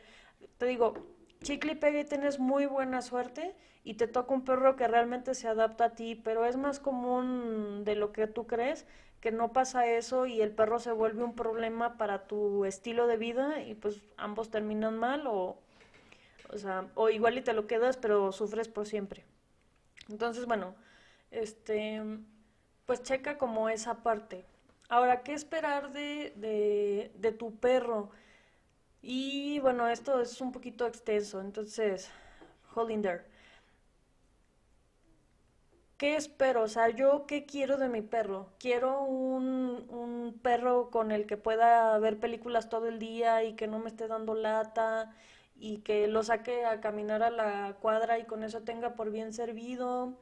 Te 0.58 0.66
digo, 0.66 0.94
chicle 1.42 1.72
y 1.72 1.74
pegue, 1.76 2.04
tienes 2.04 2.38
muy 2.38 2.66
buena 2.66 3.02
suerte 3.02 3.54
y 3.84 3.94
te 3.94 4.06
toca 4.06 4.34
un 4.34 4.44
perro 4.44 4.76
que 4.76 4.88
realmente 4.88 5.34
se 5.34 5.48
adapta 5.48 5.86
a 5.86 5.94
ti, 5.94 6.14
pero 6.14 6.44
es 6.44 6.56
más 6.56 6.80
común 6.80 7.82
de 7.84 7.94
lo 7.96 8.12
que 8.12 8.26
tú 8.26 8.46
crees 8.46 8.86
que 9.20 9.32
no 9.32 9.52
pasa 9.52 9.86
eso 9.86 10.26
y 10.26 10.40
el 10.40 10.50
perro 10.52 10.78
se 10.78 10.92
vuelve 10.92 11.22
un 11.22 11.34
problema 11.34 11.98
para 11.98 12.26
tu 12.26 12.64
estilo 12.64 13.06
de 13.06 13.18
vida 13.18 13.60
y 13.62 13.74
pues 13.74 14.00
ambos 14.16 14.50
terminan 14.50 14.96
mal 14.98 15.26
o, 15.26 15.58
o 16.94 17.08
igual 17.10 17.38
y 17.38 17.42
te 17.42 17.52
lo 17.52 17.66
quedas 17.66 17.96
pero 17.96 18.32
sufres 18.32 18.68
por 18.68 18.86
siempre. 18.86 19.24
Entonces, 20.08 20.46
bueno, 20.46 20.74
este, 21.30 22.02
pues 22.86 23.02
checa 23.02 23.38
como 23.38 23.68
esa 23.68 24.02
parte. 24.02 24.44
Ahora, 24.88 25.22
¿qué 25.22 25.34
esperar 25.34 25.92
de, 25.92 27.12
de 27.14 27.32
tu 27.32 27.54
perro? 27.56 28.10
Y 29.02 29.58
bueno, 29.60 29.88
esto 29.88 30.20
es 30.20 30.40
un 30.40 30.52
poquito 30.52 30.86
extenso, 30.86 31.40
entonces, 31.40 32.10
holding 32.74 33.02
there. 33.02 33.24
¿Qué 35.96 36.16
espero? 36.16 36.62
O 36.62 36.68
sea, 36.68 36.88
yo 36.88 37.26
qué 37.26 37.44
quiero 37.44 37.76
de 37.76 37.88
mi 37.88 38.00
perro. 38.02 38.54
Quiero 38.58 39.02
un, 39.02 39.86
un 39.90 40.38
perro 40.42 40.90
con 40.90 41.12
el 41.12 41.26
que 41.26 41.36
pueda 41.36 41.98
ver 41.98 42.18
películas 42.18 42.68
todo 42.70 42.86
el 42.88 42.98
día 42.98 43.44
y 43.44 43.54
que 43.54 43.66
no 43.66 43.78
me 43.78 43.88
esté 43.88 44.08
dando 44.08 44.34
lata 44.34 45.14
y 45.56 45.78
que 45.82 46.06
lo 46.08 46.22
saque 46.22 46.64
a 46.64 46.80
caminar 46.80 47.22
a 47.22 47.30
la 47.30 47.76
cuadra 47.80 48.18
y 48.18 48.24
con 48.24 48.44
eso 48.44 48.62
tenga 48.62 48.94
por 48.94 49.10
bien 49.10 49.32
servido 49.34 50.16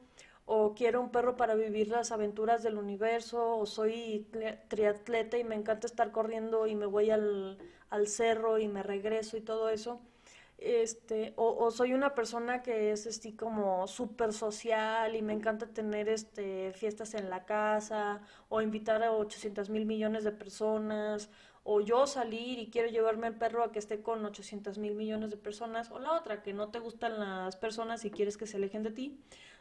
o 0.51 0.73
quiero 0.73 0.99
un 0.99 1.11
perro 1.11 1.37
para 1.37 1.53
vivir 1.53 1.89
las 1.89 2.11
aventuras 2.11 2.63
del 2.63 2.77
universo, 2.79 3.57
o 3.59 3.67
soy 3.67 4.27
triatleta 4.67 5.37
y 5.37 5.43
me 5.43 5.53
encanta 5.53 5.85
estar 5.85 6.11
corriendo 6.11 6.65
y 6.65 6.73
me 6.75 6.87
voy 6.87 7.11
al, 7.11 7.59
al 7.89 8.07
cerro 8.07 8.59
y 8.59 8.67
me 8.67 8.83
regreso 8.83 9.37
y 9.37 9.41
todo 9.41 9.69
eso. 9.69 10.01
Este, 10.61 11.33
o, 11.37 11.71
soy 11.71 11.93
una 11.93 12.13
persona 12.13 12.61
que 12.61 12.91
es 12.91 13.07
así 13.07 13.31
como 13.33 13.87
súper 13.87 14.33
social 14.33 15.15
y 15.15 15.21
me 15.21 15.31
encanta 15.31 15.67
tener 15.67 16.09
este, 16.09 16.73
fiestas 16.73 17.13
en 17.13 17.29
la 17.29 17.45
casa, 17.45 18.21
o 18.49 18.61
invitar 18.61 19.01
a 19.03 19.13
800 19.13 19.69
mil 19.69 19.85
millones 19.85 20.25
de 20.25 20.33
personas, 20.33 21.29
o 21.63 21.79
yo 21.79 22.07
salir 22.07 22.59
y 22.59 22.69
quiero 22.69 22.89
llevarme 22.89 23.27
al 23.27 23.37
perro 23.37 23.63
a 23.63 23.71
que 23.71 23.79
esté 23.79 24.01
con 24.01 24.25
800 24.25 24.77
mil 24.79 24.95
millones 24.95 25.29
de 25.31 25.37
personas, 25.37 25.91
o 25.91 25.99
la 25.99 26.11
otra, 26.13 26.43
que 26.43 26.53
no 26.53 26.69
te 26.69 26.79
gustan 26.79 27.19
las 27.19 27.55
personas 27.55 28.03
y 28.03 28.11
quieres 28.11 28.35
que 28.35 28.47
se 28.47 28.57
alejen 28.57 28.83
de 28.83 28.91
ti. 28.91 29.17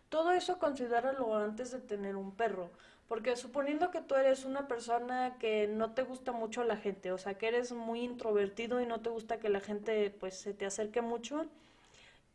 Todo 0.08 0.32
eso 0.32 0.58
considéralo 0.58 1.36
antes 1.36 1.70
de 1.70 1.80
tener 1.80 2.16
un 2.16 2.34
perro, 2.34 2.70
porque 3.08 3.36
suponiendo 3.36 3.90
que 3.90 4.02
tú 4.02 4.14
eres 4.14 4.44
una 4.44 4.68
persona 4.68 5.36
que 5.38 5.66
no 5.66 5.92
te 5.92 6.02
gusta 6.02 6.32
mucho 6.32 6.62
la 6.64 6.76
gente, 6.76 7.10
o 7.12 7.18
sea, 7.18 7.34
que 7.34 7.48
eres 7.48 7.72
muy 7.72 8.02
introvertido 8.02 8.80
y 8.80 8.86
no 8.86 9.00
te 9.00 9.10
gusta 9.10 9.38
que 9.38 9.48
la 9.48 9.60
gente 9.60 10.10
pues 10.20 10.38
se 10.38 10.54
te 10.54 10.66
acerque 10.66 11.00
mucho 11.00 11.46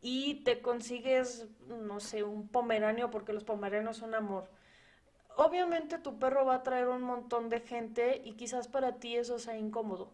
y 0.01 0.35
te 0.43 0.61
consigues, 0.61 1.47
no 1.69 1.99
sé, 1.99 2.23
un 2.23 2.47
pomeranio 2.47 3.11
porque 3.11 3.33
los 3.33 3.43
pomeranios 3.43 3.97
son 3.97 4.15
amor. 4.15 4.49
Obviamente 5.35 5.99
tu 5.99 6.19
perro 6.19 6.45
va 6.45 6.55
a 6.55 6.63
traer 6.63 6.87
un 6.87 7.03
montón 7.03 7.49
de 7.49 7.61
gente 7.61 8.21
y 8.25 8.33
quizás 8.33 8.67
para 8.67 8.97
ti 8.97 9.15
eso 9.15 9.39
sea 9.39 9.57
incómodo. 9.57 10.11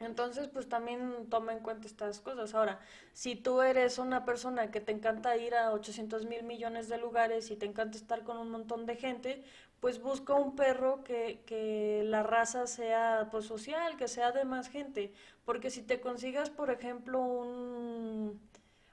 Entonces, 0.00 0.48
pues 0.48 0.68
también 0.68 1.28
toma 1.30 1.52
en 1.52 1.60
cuenta 1.60 1.86
estas 1.86 2.20
cosas. 2.20 2.54
Ahora, 2.54 2.80
si 3.12 3.36
tú 3.36 3.62
eres 3.62 3.98
una 3.98 4.24
persona 4.24 4.70
que 4.70 4.80
te 4.80 4.92
encanta 4.92 5.36
ir 5.36 5.54
a 5.54 5.72
800 5.72 6.26
mil 6.26 6.42
millones 6.42 6.88
de 6.88 6.98
lugares 6.98 7.50
y 7.50 7.56
te 7.56 7.66
encanta 7.66 7.96
estar 7.96 8.22
con 8.24 8.36
un 8.36 8.50
montón 8.50 8.86
de 8.86 8.96
gente, 8.96 9.44
pues 9.84 10.00
busca 10.00 10.32
un 10.32 10.56
perro 10.56 11.04
que, 11.04 11.42
que 11.44 12.04
la 12.06 12.22
raza 12.22 12.66
sea 12.66 13.28
pues 13.30 13.44
social, 13.44 13.98
que 13.98 14.08
sea 14.08 14.32
de 14.32 14.46
más 14.46 14.70
gente. 14.70 15.12
Porque 15.44 15.68
si 15.68 15.82
te 15.82 16.00
consigas, 16.00 16.48
por 16.48 16.70
ejemplo, 16.70 17.20
un, 17.20 18.40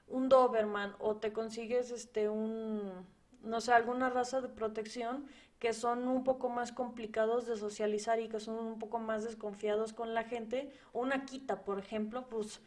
un 0.06 0.28
Doberman 0.28 0.94
o 0.98 1.16
te 1.16 1.32
consigues 1.32 1.92
este 1.92 2.28
un, 2.28 3.06
no 3.42 3.62
sé, 3.62 3.72
alguna 3.72 4.10
raza 4.10 4.42
de 4.42 4.50
protección, 4.50 5.24
que 5.58 5.72
son 5.72 6.06
un 6.08 6.24
poco 6.24 6.50
más 6.50 6.72
complicados 6.72 7.46
de 7.46 7.56
socializar 7.56 8.20
y 8.20 8.28
que 8.28 8.38
son 8.38 8.58
un 8.58 8.78
poco 8.78 8.98
más 8.98 9.24
desconfiados 9.24 9.94
con 9.94 10.12
la 10.12 10.24
gente, 10.24 10.70
una 10.92 11.24
quita, 11.24 11.64
por 11.64 11.78
ejemplo, 11.78 12.28
pues 12.28 12.60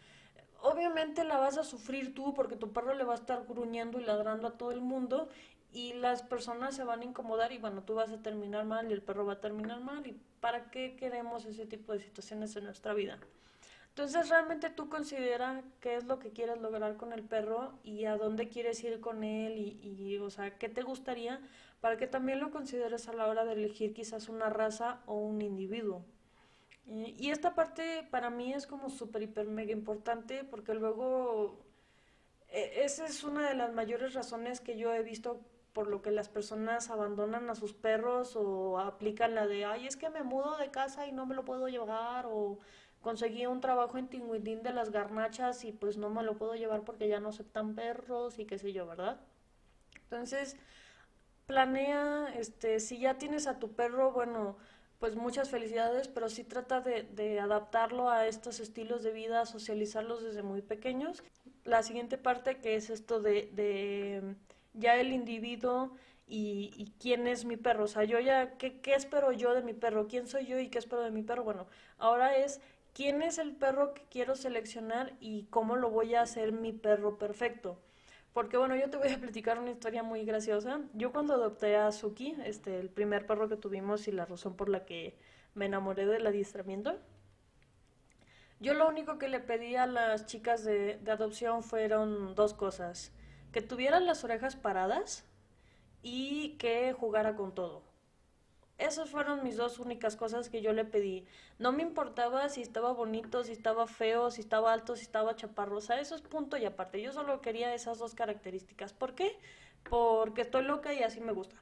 obviamente 0.64 1.24
la 1.24 1.38
vas 1.38 1.60
a 1.60 1.64
sufrir 1.64 2.16
tú 2.16 2.34
porque 2.34 2.56
tu 2.56 2.74
perro 2.74 2.96
le 2.96 3.04
va 3.04 3.14
a 3.14 3.18
estar 3.18 3.46
gruñendo 3.48 4.00
y 4.00 4.04
ladrando 4.04 4.48
a 4.48 4.58
todo 4.58 4.72
el 4.72 4.82
mundo 4.82 5.30
y 5.76 5.92
las 5.92 6.24
personas 6.24 6.74
se 6.74 6.86
van 6.86 7.02
a 7.02 7.04
incomodar 7.04 7.52
y 7.52 7.58
bueno, 7.58 7.84
tú 7.84 7.96
vas 7.96 8.10
a 8.10 8.22
terminar 8.22 8.64
mal 8.64 8.90
y 8.90 8.94
el 8.94 9.02
perro 9.02 9.26
va 9.26 9.34
a 9.34 9.42
terminar 9.42 9.82
mal 9.82 10.08
y 10.08 10.18
¿para 10.40 10.72
qué 10.72 10.96
queremos 10.96 11.44
ese 11.44 11.66
tipo 11.66 11.92
de 11.92 12.00
situaciones 12.00 12.56
en 12.56 12.64
nuestra 12.64 12.94
vida? 12.94 13.20
Entonces 13.90 14.30
realmente 14.30 14.70
tú 14.70 14.88
considera 14.88 15.64
qué 15.82 15.98
es 15.98 16.06
lo 16.06 16.18
que 16.18 16.32
quieres 16.32 16.62
lograr 16.62 16.96
con 16.96 17.12
el 17.12 17.24
perro 17.24 17.74
y 17.84 18.06
a 18.06 18.16
dónde 18.16 18.48
quieres 18.48 18.82
ir 18.86 19.02
con 19.02 19.26
él 19.26 19.58
y, 19.58 19.80
y, 19.86 20.18
o 20.20 20.30
sea, 20.30 20.58
qué 20.58 20.70
te 20.70 20.82
gustaría 20.82 21.42
para 21.82 21.98
que 21.98 22.08
también 22.08 22.40
lo 22.40 22.52
consideres 22.52 23.10
a 23.10 23.14
la 23.14 23.28
hora 23.28 23.44
de 23.44 23.52
elegir 23.52 23.94
quizás 23.94 24.30
una 24.30 24.50
raza 24.50 25.02
o 25.08 25.16
un 25.16 25.42
individuo. 25.42 26.06
Y 26.88 27.32
esta 27.32 27.54
parte 27.54 28.08
para 28.12 28.30
mí 28.30 28.54
es 28.54 28.66
como 28.66 28.90
súper, 28.90 29.24
hiper, 29.24 29.48
mega 29.48 29.74
importante 29.74 30.46
porque 30.46 30.74
luego 30.74 31.60
eh, 32.50 32.84
esa 32.86 33.06
es 33.06 33.26
una 33.26 33.50
de 33.50 33.56
las 33.56 33.74
mayores 33.74 34.14
razones 34.14 34.62
que 34.62 34.78
yo 34.78 34.94
he 34.94 35.04
visto 35.04 35.42
por 35.76 35.90
lo 35.90 36.02
que 36.02 36.10
las 36.10 36.30
personas 36.30 36.90
abandonan 36.90 37.50
a 37.50 37.54
sus 37.54 37.74
perros 37.74 38.38
o 38.38 38.80
aplican 38.80 39.36
la 39.36 39.46
de, 39.46 39.66
ay, 39.66 39.86
es 39.88 39.98
que 39.98 40.10
me 40.10 40.24
mudo 40.24 40.56
de 40.56 40.72
casa 40.72 41.06
y 41.06 41.12
no 41.12 41.26
me 41.26 41.36
lo 41.36 41.44
puedo 41.44 41.68
llevar 41.68 42.28
o 42.28 42.60
conseguí 43.02 43.46
un 43.46 43.60
trabajo 43.60 43.98
en 43.98 44.08
Tinguindín 44.08 44.64
de 44.64 44.72
las 44.72 44.90
garnachas 44.90 45.66
y 45.66 45.74
pues 45.74 45.98
no 45.98 46.10
me 46.10 46.24
lo 46.24 46.38
puedo 46.38 46.56
llevar 46.56 46.84
porque 46.86 47.10
ya 47.10 47.20
no 47.20 47.28
aceptan 47.28 47.76
perros 47.76 48.40
y 48.40 48.46
qué 48.46 48.58
sé 48.58 48.72
yo, 48.72 48.88
¿verdad? 48.88 49.20
Entonces, 50.04 50.56
planea, 51.46 52.34
este, 52.38 52.80
si 52.80 52.98
ya 52.98 53.18
tienes 53.18 53.46
a 53.46 53.60
tu 53.60 53.74
perro, 53.74 54.14
bueno, 54.14 54.56
pues 54.98 55.18
muchas 55.18 55.50
felicidades, 55.50 56.08
pero 56.08 56.30
sí 56.30 56.46
trata 56.46 56.80
de, 56.80 57.38
adaptarlo 57.42 58.10
a 58.10 58.28
estos 58.28 58.62
estilos 58.62 59.04
de 59.04 59.12
vida, 59.12 59.46
socializarlos 59.46 60.24
desde 60.24 60.42
muy 60.42 60.62
pequeños. 60.62 61.22
La 61.66 61.84
siguiente 61.84 62.18
parte 62.18 62.62
que 62.62 62.76
es 62.76 62.90
esto 62.90 63.20
de 63.20 64.38
ya 64.76 64.96
el 64.96 65.14
individuo 65.14 65.92
y, 66.28 66.94
quién 67.00 67.28
es 67.28 67.46
mi 67.46 67.58
perro. 67.58 67.86
O 67.86 67.88
sea, 67.88 68.04
yo 68.04 68.20
ya, 68.20 68.58
¿qué, 68.58 68.80
¿qué 68.82 68.96
espero 68.96 69.32
yo 69.32 69.54
de 69.54 69.62
mi 69.62 69.74
perro? 69.74 70.08
¿Quién 70.08 70.28
soy 70.28 70.46
yo 70.46 70.60
y 70.60 70.70
qué 70.70 70.80
espero 70.80 71.02
de 71.04 71.12
mi 71.12 71.24
perro? 71.24 71.44
Bueno, 71.44 71.68
ahora 71.98 72.36
es 72.38 72.62
quién 72.94 73.22
es 73.22 73.38
el 73.38 73.56
perro 73.56 73.94
que 73.94 74.04
quiero 74.10 74.36
seleccionar 74.36 75.14
y 75.20 75.44
cómo 75.50 75.76
lo 75.76 75.90
voy 75.90 76.16
a 76.16 76.22
hacer 76.22 76.52
mi 76.52 76.74
perro 76.74 77.18
perfecto. 77.18 77.80
Porque 78.34 78.58
bueno, 78.58 78.76
yo 78.76 78.90
te 78.90 78.98
voy 78.98 79.10
a 79.10 79.18
platicar 79.20 79.60
una 79.60 79.72
historia 79.72 80.04
muy 80.04 80.26
graciosa. 80.26 80.82
Yo 80.94 81.12
cuando 81.12 81.34
adopté 81.34 81.76
a 81.76 81.92
Suki, 81.92 82.36
este, 82.46 82.80
el 82.80 82.90
primer 82.90 83.26
perro 83.28 83.48
que 83.50 83.58
tuvimos 83.58 84.08
y 84.08 84.12
la 84.12 84.26
razón 84.26 84.56
por 84.56 84.70
la 84.70 84.86
que 84.86 85.18
me 85.54 85.66
enamoré 85.66 86.06
del 86.06 86.28
adiestramiento, 86.28 86.98
yo 88.60 88.74
lo 88.74 88.88
único 88.88 89.18
que 89.18 89.28
le 89.28 89.40
pedí 89.40 89.76
a 89.76 89.86
las 89.86 90.26
chicas 90.26 90.64
de, 90.64 90.98
de 90.98 91.12
adopción 91.12 91.64
fueron 91.64 92.36
dos 92.36 92.54
cosas. 92.54 93.12
Que 93.56 93.62
tuvieran 93.62 94.06
las 94.06 94.22
orejas 94.26 94.58
paradas 94.58 95.24
y 96.04 96.58
que 96.58 96.92
jugara 96.92 97.38
con 97.38 97.56
todo. 97.56 97.84
Esas 98.78 99.10
fueron 99.10 99.46
mis 99.46 99.56
dos 99.56 99.80
únicas 99.80 100.18
cosas 100.18 100.50
que 100.50 100.62
yo 100.62 100.74
le 100.74 100.84
pedí. 100.84 101.26
No 101.58 101.72
me 101.72 101.82
importaba 101.82 102.50
si 102.50 102.62
estaba 102.62 102.92
bonito, 102.92 103.46
si 103.46 103.54
estaba 103.54 103.88
feo, 103.88 104.30
si 104.30 104.42
estaba 104.42 104.74
alto, 104.74 104.98
si 104.98 105.04
estaba 105.04 105.38
chaparro. 105.38 105.78
O 105.78 105.80
sea, 105.80 106.02
eso 106.02 106.16
es 106.16 106.22
punto 106.22 106.58
y 106.58 106.66
aparte. 106.66 107.02
Yo 107.02 107.14
solo 107.14 107.40
quería 107.40 107.74
esas 107.74 107.98
dos 107.98 108.14
características. 108.14 108.92
¿Por 108.92 109.16
qué? 109.16 109.40
Porque 109.90 110.42
estoy 110.42 110.66
loca 110.66 110.94
y 110.94 111.02
así 111.02 111.22
me 111.22 111.32
gusta. 111.32 111.56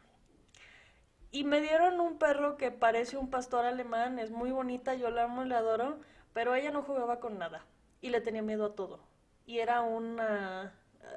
Y 1.30 1.44
me 1.44 1.62
dieron 1.62 2.00
un 2.00 2.18
perro 2.18 2.58
que 2.58 2.72
parece 2.72 3.18
un 3.18 3.30
pastor 3.30 3.66
alemán, 3.66 4.18
es 4.18 4.32
muy 4.32 4.50
bonita, 4.50 4.96
yo 4.96 5.12
la 5.12 5.26
amo 5.26 5.44
y 5.44 5.48
la 5.48 5.60
adoro, 5.60 6.00
pero 6.34 6.56
ella 6.56 6.72
no 6.72 6.82
jugaba 6.82 7.20
con 7.20 7.38
nada 7.38 7.64
y 8.02 8.10
le 8.10 8.20
tenía 8.20 8.42
miedo 8.42 8.66
a 8.66 8.74
todo. 8.74 9.00
Y 9.46 9.60
era 9.60 9.82
una 9.82 10.74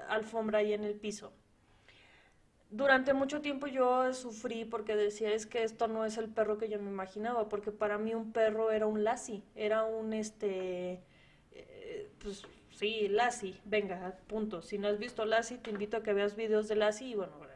alfombra 0.09 0.59
ahí 0.59 0.73
en 0.73 0.85
el 0.85 0.95
piso. 0.95 1.33
Durante 2.71 3.15
mucho 3.15 3.41
tiempo 3.41 3.67
yo 3.69 4.13
sufrí 4.13 4.65
porque 4.65 4.97
decía 4.97 5.33
es 5.33 5.47
que 5.47 5.63
esto 5.63 5.87
no 5.89 6.05
es 6.05 6.19
el 6.19 6.29
perro 6.29 6.59
que 6.59 6.69
yo 6.69 6.81
me 6.81 6.91
imaginaba, 6.91 7.49
porque 7.49 7.71
para 7.71 7.97
mí 7.99 8.15
un 8.15 8.33
perro 8.33 8.71
era 8.71 8.87
un 8.87 9.05
lassie, 9.05 9.43
era 9.55 9.85
un 9.85 10.13
este, 10.13 11.01
eh, 11.53 12.11
pues 12.23 12.43
sí, 12.73 13.09
lassie, 13.09 13.61
venga, 13.65 14.19
punto. 14.27 14.63
Si 14.63 14.79
no 14.79 14.89
has 14.89 14.99
visto 14.99 15.25
lassie, 15.25 15.59
te 15.59 15.71
invito 15.71 15.97
a 15.97 16.03
que 16.03 16.13
veas 16.13 16.37
videos 16.37 16.69
de 16.69 16.77
lassie 16.77 17.09
y 17.09 17.15
bueno, 17.15 17.47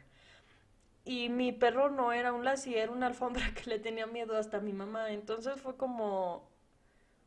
y 1.05 1.29
mi 1.29 1.53
perro 1.53 1.91
no 1.91 2.13
era 2.13 2.33
un 2.33 2.45
lassie, 2.45 2.79
era 2.81 2.93
una 2.93 3.07
alfombra 3.09 3.43
que 3.55 3.69
le 3.69 3.79
tenía 3.79 4.07
miedo 4.07 4.37
hasta 4.37 4.61
mi 4.61 4.73
mamá, 4.73 5.11
entonces 5.13 5.61
fue 5.61 5.77
como, 5.77 6.49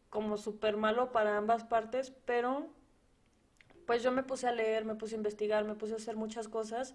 como 0.09 0.37
súper 0.37 0.77
malo 0.77 1.11
para 1.11 1.37
ambas 1.37 1.63
partes, 1.63 2.11
pero 2.25 2.67
pues 3.85 4.03
yo 4.03 4.11
me 4.11 4.23
puse 4.23 4.47
a 4.47 4.51
leer, 4.51 4.85
me 4.85 4.95
puse 4.95 5.15
a 5.15 5.17
investigar, 5.17 5.63
me 5.65 5.75
puse 5.75 5.93
a 5.93 5.97
hacer 5.97 6.15
muchas 6.15 6.47
cosas 6.47 6.93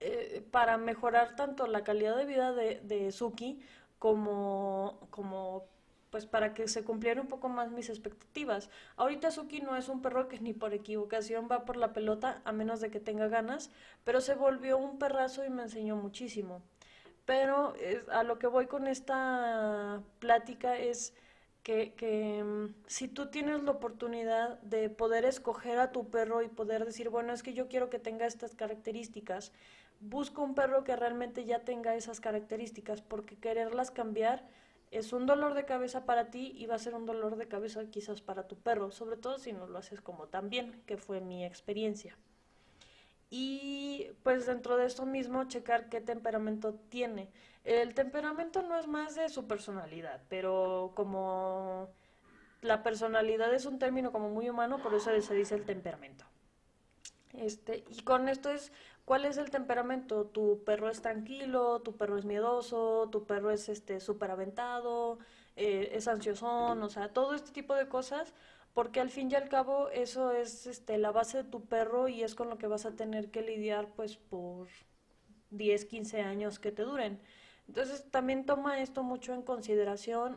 eh, 0.00 0.44
para 0.50 0.76
mejorar 0.76 1.36
tanto 1.36 1.66
la 1.66 1.84
calidad 1.84 2.16
de 2.16 2.26
vida 2.26 2.52
de, 2.52 3.12
Suki 3.12 3.60
como, 3.98 5.00
como 5.10 5.64
pues 6.10 6.26
para 6.26 6.54
que 6.54 6.68
se 6.68 6.84
cumplieran 6.84 7.24
un 7.24 7.28
poco 7.28 7.48
más 7.48 7.70
mis 7.70 7.88
expectativas. 7.88 8.70
Ahorita 8.96 9.30
Suki 9.30 9.60
no 9.60 9.76
es 9.76 9.88
un 9.88 10.02
perro 10.02 10.28
que 10.28 10.40
ni 10.40 10.52
por 10.52 10.74
equivocación 10.74 11.48
va 11.50 11.64
por 11.64 11.76
la 11.76 11.92
pelota 11.92 12.42
a 12.44 12.52
menos 12.52 12.80
de 12.80 12.90
que 12.90 13.00
tenga 13.00 13.28
ganas, 13.28 13.70
pero 14.04 14.20
se 14.20 14.34
volvió 14.34 14.78
un 14.78 14.98
perrazo 14.98 15.44
y 15.44 15.50
me 15.50 15.62
enseñó 15.62 15.96
muchísimo. 15.96 16.62
Pero 17.24 17.74
a 18.12 18.22
lo 18.22 18.38
que 18.38 18.46
voy 18.46 18.66
con 18.66 18.86
esta 18.86 20.00
plática 20.20 20.78
es 20.78 21.12
que, 21.66 21.94
que 21.94 22.44
mm, 22.44 22.74
si 22.86 23.08
tú 23.08 23.26
tienes 23.26 23.60
la 23.64 23.72
oportunidad 23.72 24.60
de 24.60 24.88
poder 24.88 25.24
escoger 25.24 25.80
a 25.80 25.90
tu 25.90 26.08
perro 26.10 26.40
y 26.42 26.48
poder 26.48 26.84
decir, 26.84 27.08
bueno, 27.08 27.32
es 27.32 27.42
que 27.42 27.54
yo 27.54 27.66
quiero 27.66 27.90
que 27.90 27.98
tenga 27.98 28.24
estas 28.24 28.54
características, 28.54 29.50
busca 29.98 30.42
un 30.42 30.54
perro 30.54 30.84
que 30.84 30.94
realmente 30.94 31.44
ya 31.44 31.64
tenga 31.64 31.96
esas 31.96 32.20
características, 32.20 33.02
porque 33.02 33.36
quererlas 33.36 33.90
cambiar 33.90 34.46
es 34.92 35.12
un 35.12 35.26
dolor 35.26 35.54
de 35.54 35.64
cabeza 35.64 36.06
para 36.06 36.30
ti 36.30 36.52
y 36.54 36.66
va 36.66 36.76
a 36.76 36.78
ser 36.78 36.94
un 36.94 37.04
dolor 37.04 37.34
de 37.34 37.48
cabeza 37.48 37.84
quizás 37.90 38.20
para 38.20 38.46
tu 38.46 38.54
perro, 38.56 38.92
sobre 38.92 39.16
todo 39.16 39.40
si 39.40 39.52
no 39.52 39.66
lo 39.66 39.78
haces 39.78 40.00
como 40.00 40.28
tan 40.28 40.48
bien, 40.48 40.80
que 40.86 40.96
fue 40.96 41.20
mi 41.20 41.44
experiencia. 41.44 42.16
Y 43.30 44.08
pues 44.22 44.46
dentro 44.46 44.76
de 44.76 44.86
esto 44.86 45.04
mismo 45.04 45.44
checar 45.44 45.88
qué 45.88 46.00
temperamento 46.00 46.74
tiene. 46.88 47.30
El 47.64 47.94
temperamento 47.94 48.62
no 48.62 48.78
es 48.78 48.86
más 48.86 49.16
de 49.16 49.28
su 49.28 49.46
personalidad, 49.46 50.22
pero 50.28 50.92
como 50.94 51.88
la 52.62 52.82
personalidad 52.82 53.52
es 53.52 53.66
un 53.66 53.78
término 53.78 54.12
como 54.12 54.30
muy 54.30 54.48
humano, 54.48 54.78
por 54.78 54.94
eso 54.94 55.10
se 55.20 55.34
dice 55.34 55.54
el 55.56 55.64
temperamento. 55.64 56.24
Este, 57.32 57.84
y 57.90 58.02
con 58.02 58.28
esto 58.28 58.50
es, 58.50 58.72
¿cuál 59.04 59.24
es 59.24 59.36
el 59.36 59.50
temperamento? 59.50 60.26
Tu 60.26 60.62
perro 60.64 60.88
es 60.88 61.02
tranquilo, 61.02 61.80
tu 61.80 61.96
perro 61.96 62.16
es 62.16 62.24
miedoso, 62.24 63.08
tu 63.10 63.26
perro 63.26 63.50
es 63.50 63.68
este 63.68 64.00
súper 64.00 64.30
aventado, 64.30 65.18
eh, 65.56 65.90
es 65.92 66.08
ansiosón, 66.08 66.82
o 66.82 66.88
sea, 66.88 67.12
todo 67.12 67.34
este 67.34 67.50
tipo 67.50 67.74
de 67.74 67.88
cosas 67.88 68.32
porque 68.76 69.00
al 69.00 69.08
fin 69.08 69.30
y 69.30 69.34
al 69.34 69.48
cabo 69.48 69.88
eso 69.88 70.32
es 70.32 70.66
este, 70.66 70.98
la 70.98 71.10
base 71.10 71.38
de 71.38 71.44
tu 71.44 71.64
perro 71.64 72.08
y 72.08 72.22
es 72.22 72.34
con 72.34 72.50
lo 72.50 72.58
que 72.58 72.66
vas 72.66 72.84
a 72.84 72.94
tener 72.94 73.30
que 73.30 73.40
lidiar 73.40 73.88
pues 73.96 74.18
por 74.18 74.68
10, 75.48 75.86
15 75.86 76.20
años 76.20 76.58
que 76.58 76.72
te 76.72 76.82
duren. 76.82 77.18
Entonces 77.68 78.04
también 78.10 78.44
toma 78.44 78.82
esto 78.82 79.02
mucho 79.02 79.32
en 79.32 79.40
consideración. 79.40 80.36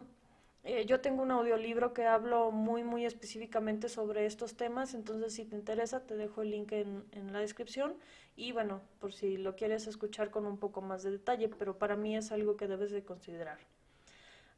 Eh, 0.63 0.85
yo 0.85 1.01
tengo 1.01 1.21
un 1.21 1.31
audiolibro 1.31 1.93
que 1.93 2.05
hablo 2.05 2.49
muy, 2.51 2.85
muy 2.85 3.03
específicamente 3.03 3.89
sobre 3.89 4.25
estos 4.25 4.55
temas, 4.55 4.93
entonces 4.93 5.33
si 5.33 5.43
te 5.43 5.57
interesa 5.57 6.05
te 6.05 6.15
dejo 6.15 6.41
el 6.41 6.51
link 6.51 6.71
en, 6.71 7.03
en 7.11 7.33
la 7.33 7.39
descripción 7.39 7.97
y 8.37 8.53
bueno, 8.53 8.79
por 8.99 9.11
si 9.11 9.35
lo 9.35 9.57
quieres 9.57 9.85
escuchar 9.85 10.31
con 10.31 10.45
un 10.45 10.57
poco 10.57 10.81
más 10.81 11.03
de 11.03 11.11
detalle, 11.11 11.49
pero 11.49 11.77
para 11.77 11.97
mí 11.97 12.15
es 12.15 12.31
algo 12.31 12.55
que 12.55 12.69
debes 12.69 12.91
de 12.91 13.03
considerar. 13.03 13.59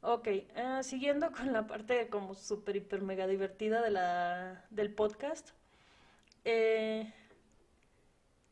Ok, 0.04 0.28
uh, 0.56 0.82
siguiendo 0.82 1.30
con 1.32 1.52
la 1.52 1.66
parte 1.66 2.08
como 2.08 2.34
súper, 2.34 2.76
hiper, 2.76 3.02
mega 3.02 3.26
divertida 3.28 3.80
de 3.82 3.90
la, 3.90 4.64
del 4.70 4.92
podcast, 4.92 5.50
eh, 6.44 7.12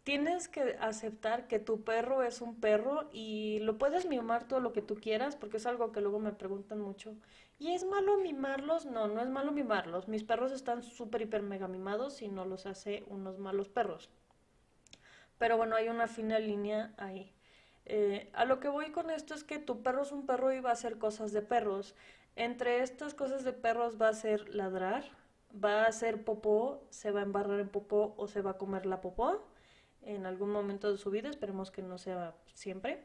tienes 0.04 0.48
que 0.48 0.76
aceptar 0.80 1.48
que 1.48 1.58
tu 1.58 1.82
perro 1.82 2.22
es 2.22 2.40
un 2.40 2.54
perro 2.60 3.08
y 3.12 3.58
lo 3.62 3.78
puedes 3.78 4.06
mimar 4.06 4.46
todo 4.46 4.60
lo 4.60 4.72
que 4.72 4.80
tú 4.80 4.94
quieras, 4.94 5.34
porque 5.34 5.56
es 5.56 5.66
algo 5.66 5.90
que 5.90 6.00
luego 6.00 6.20
me 6.20 6.32
preguntan 6.32 6.80
mucho. 6.80 7.16
¿Y 7.58 7.72
es 7.72 7.84
malo 7.84 8.18
mimarlos? 8.18 8.86
No, 8.86 9.08
no 9.08 9.20
es 9.20 9.28
malo 9.28 9.50
mimarlos. 9.50 10.06
Mis 10.06 10.22
perros 10.22 10.52
están 10.52 10.84
súper, 10.84 11.22
hiper, 11.22 11.42
mega 11.42 11.66
mimados 11.66 12.22
y 12.22 12.28
no 12.28 12.44
los 12.44 12.66
hace 12.66 13.02
unos 13.08 13.38
malos 13.38 13.68
perros. 13.68 14.08
Pero 15.38 15.56
bueno, 15.56 15.74
hay 15.74 15.88
una 15.88 16.06
fina 16.06 16.38
línea 16.38 16.94
ahí. 16.96 17.32
Eh, 17.92 18.29
a 18.35 18.44
lo 18.44 18.61
que 18.61 18.68
voy 18.68 18.92
con 18.92 19.11
esto 19.11 19.35
es 19.35 19.42
que 19.42 19.59
tu 19.59 19.83
perro 19.83 20.03
es 20.03 20.12
un 20.12 20.24
perro 20.24 20.53
y 20.53 20.61
va 20.61 20.70
a 20.70 20.74
hacer 20.74 20.98
cosas 20.98 21.33
de 21.33 21.42
perros. 21.42 21.96
Entre 22.37 22.85
estas 22.85 23.14
cosas 23.14 23.42
de 23.42 23.53
perros 23.53 24.00
va 24.00 24.09
a 24.09 24.14
ser 24.14 24.55
ladrar, 24.55 25.03
va 25.53 25.83
a 25.83 25.87
hacer 25.87 26.22
popó, 26.22 26.85
se 26.90 27.11
va 27.11 27.18
a 27.18 27.24
embarrar 27.24 27.59
en 27.59 27.68
popó 27.68 28.14
o 28.16 28.29
se 28.29 28.42
va 28.42 28.53
a 28.53 28.59
comer 28.59 28.87
la 28.87 29.00
popó 29.00 29.44
en 30.03 30.24
algún 30.24 30.50
momento 30.50 30.92
de 30.92 30.98
su 30.98 31.11
vida, 31.11 31.31
esperemos 31.31 31.72
que 31.72 31.83
no 31.83 31.98
sea 31.98 32.37
siempre. 32.55 33.03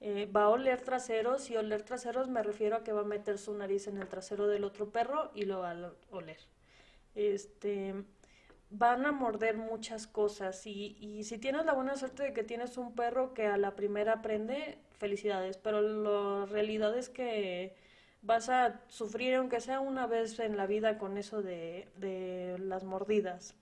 Eh, 0.00 0.24
va 0.34 0.44
a 0.44 0.48
oler 0.48 0.80
traseros 0.80 1.50
y 1.50 1.56
oler 1.58 1.82
traseros 1.82 2.28
me 2.28 2.42
refiero 2.42 2.76
a 2.76 2.84
que 2.84 2.92
va 2.92 3.02
a 3.02 3.04
meter 3.04 3.36
su 3.36 3.52
nariz 3.52 3.88
en 3.88 3.98
el 3.98 4.08
trasero 4.08 4.46
del 4.46 4.64
otro 4.64 4.88
perro 4.88 5.32
y 5.34 5.44
lo 5.44 5.58
va 5.58 5.72
a 5.72 5.92
oler. 6.12 6.38
Este, 7.14 7.94
van 8.70 9.06
a 9.06 9.12
morder 9.12 9.56
muchas 9.56 10.06
cosas 10.06 10.66
y, 10.66 10.96
y, 11.00 11.24
si 11.24 11.38
tienes 11.38 11.64
la 11.64 11.72
buena 11.72 11.96
suerte 11.96 12.22
de 12.24 12.32
que 12.32 12.44
tienes 12.44 12.76
un 12.76 12.94
perro 12.94 13.34
que 13.34 13.46
a 13.46 13.56
la 13.56 13.74
primera 13.76 14.14
aprende, 14.14 14.78
felicidades, 14.98 15.56
pero 15.56 15.80
la 15.80 16.46
realidad 16.46 16.96
es 16.96 17.08
que 17.08 17.74
vas 18.22 18.48
a 18.48 18.80
sufrir 18.88 19.34
aunque 19.36 19.60
sea 19.60 19.80
una 19.80 20.06
vez 20.06 20.38
en 20.40 20.56
la 20.56 20.66
vida 20.66 20.98
con 20.98 21.16
eso 21.18 21.42
de, 21.42 21.88
de 21.96 22.56
las 22.58 22.84
mordidas. 22.84 23.54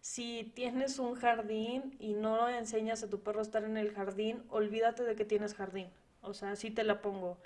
Si 0.00 0.52
tienes 0.54 0.98
un 0.98 1.14
jardín 1.14 1.96
y 1.98 2.14
no 2.14 2.48
enseñas 2.48 3.02
a 3.02 3.10
tu 3.10 3.20
perro 3.20 3.40
a 3.40 3.42
estar 3.42 3.64
en 3.64 3.76
el 3.76 3.92
jardín, 3.92 4.42
olvídate 4.48 5.04
de 5.04 5.16
que 5.16 5.24
tienes 5.24 5.54
jardín. 5.54 5.88
O 6.22 6.34
sea, 6.34 6.52
así 6.52 6.70
te 6.70 6.84
la 6.84 7.00
pongo. 7.02 7.38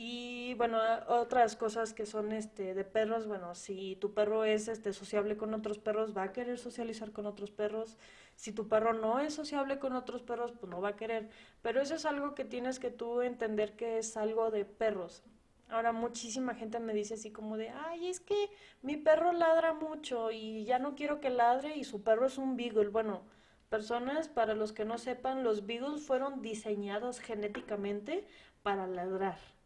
Y 0.00 0.54
bueno, 0.54 0.78
otras 1.08 1.56
cosas 1.56 1.92
que 1.92 2.06
son 2.06 2.30
este 2.30 2.72
de 2.72 2.84
perros, 2.84 3.26
bueno, 3.26 3.56
si 3.56 3.96
tu 3.96 4.14
perro 4.14 4.44
es 4.44 4.68
este 4.68 4.92
sociable 4.92 5.36
con 5.36 5.52
otros 5.54 5.78
perros, 5.80 6.16
va 6.16 6.22
a 6.22 6.32
querer 6.32 6.56
socializar 6.56 7.10
con 7.10 7.26
otros 7.26 7.50
perros. 7.50 7.96
Si 8.36 8.52
tu 8.52 8.68
perro 8.68 8.92
no 8.92 9.18
es 9.18 9.34
sociable 9.34 9.80
con 9.80 9.96
otros 9.96 10.22
perros, 10.22 10.52
pues 10.52 10.70
no 10.70 10.80
va 10.80 10.90
a 10.90 10.96
querer. 10.96 11.30
Pero 11.62 11.80
eso 11.80 11.96
es 11.96 12.06
algo 12.06 12.36
que 12.36 12.44
tienes 12.44 12.78
que 12.78 12.92
tú 12.92 13.22
entender 13.22 13.74
que 13.74 13.98
es 13.98 14.16
algo 14.16 14.52
de 14.52 14.64
perros. 14.64 15.24
Ahora 15.68 15.90
muchísima 15.90 16.54
gente 16.54 16.78
me 16.78 16.94
dice 16.94 17.14
así 17.14 17.32
como 17.32 17.56
de, 17.56 17.70
ay, 17.70 18.06
es 18.06 18.20
que 18.20 18.50
mi 18.82 18.96
perro 18.96 19.32
ladra 19.32 19.72
mucho 19.74 20.30
y 20.30 20.64
ya 20.64 20.78
no 20.78 20.94
quiero 20.94 21.20
que 21.20 21.30
ladre 21.30 21.76
y 21.76 21.82
su 21.82 22.04
perro 22.04 22.26
es 22.26 22.38
un 22.38 22.56
beagle. 22.56 22.90
Bueno, 22.90 23.22
personas, 23.68 24.28
para 24.28 24.54
los 24.54 24.72
que 24.72 24.84
no 24.84 24.96
sepan, 24.96 25.42
los 25.42 25.66
beagles 25.66 26.06
fueron 26.06 26.40
diseñados 26.40 27.18
genéticamente 27.18 28.28
para 28.62 28.86
ladrar 28.86 29.57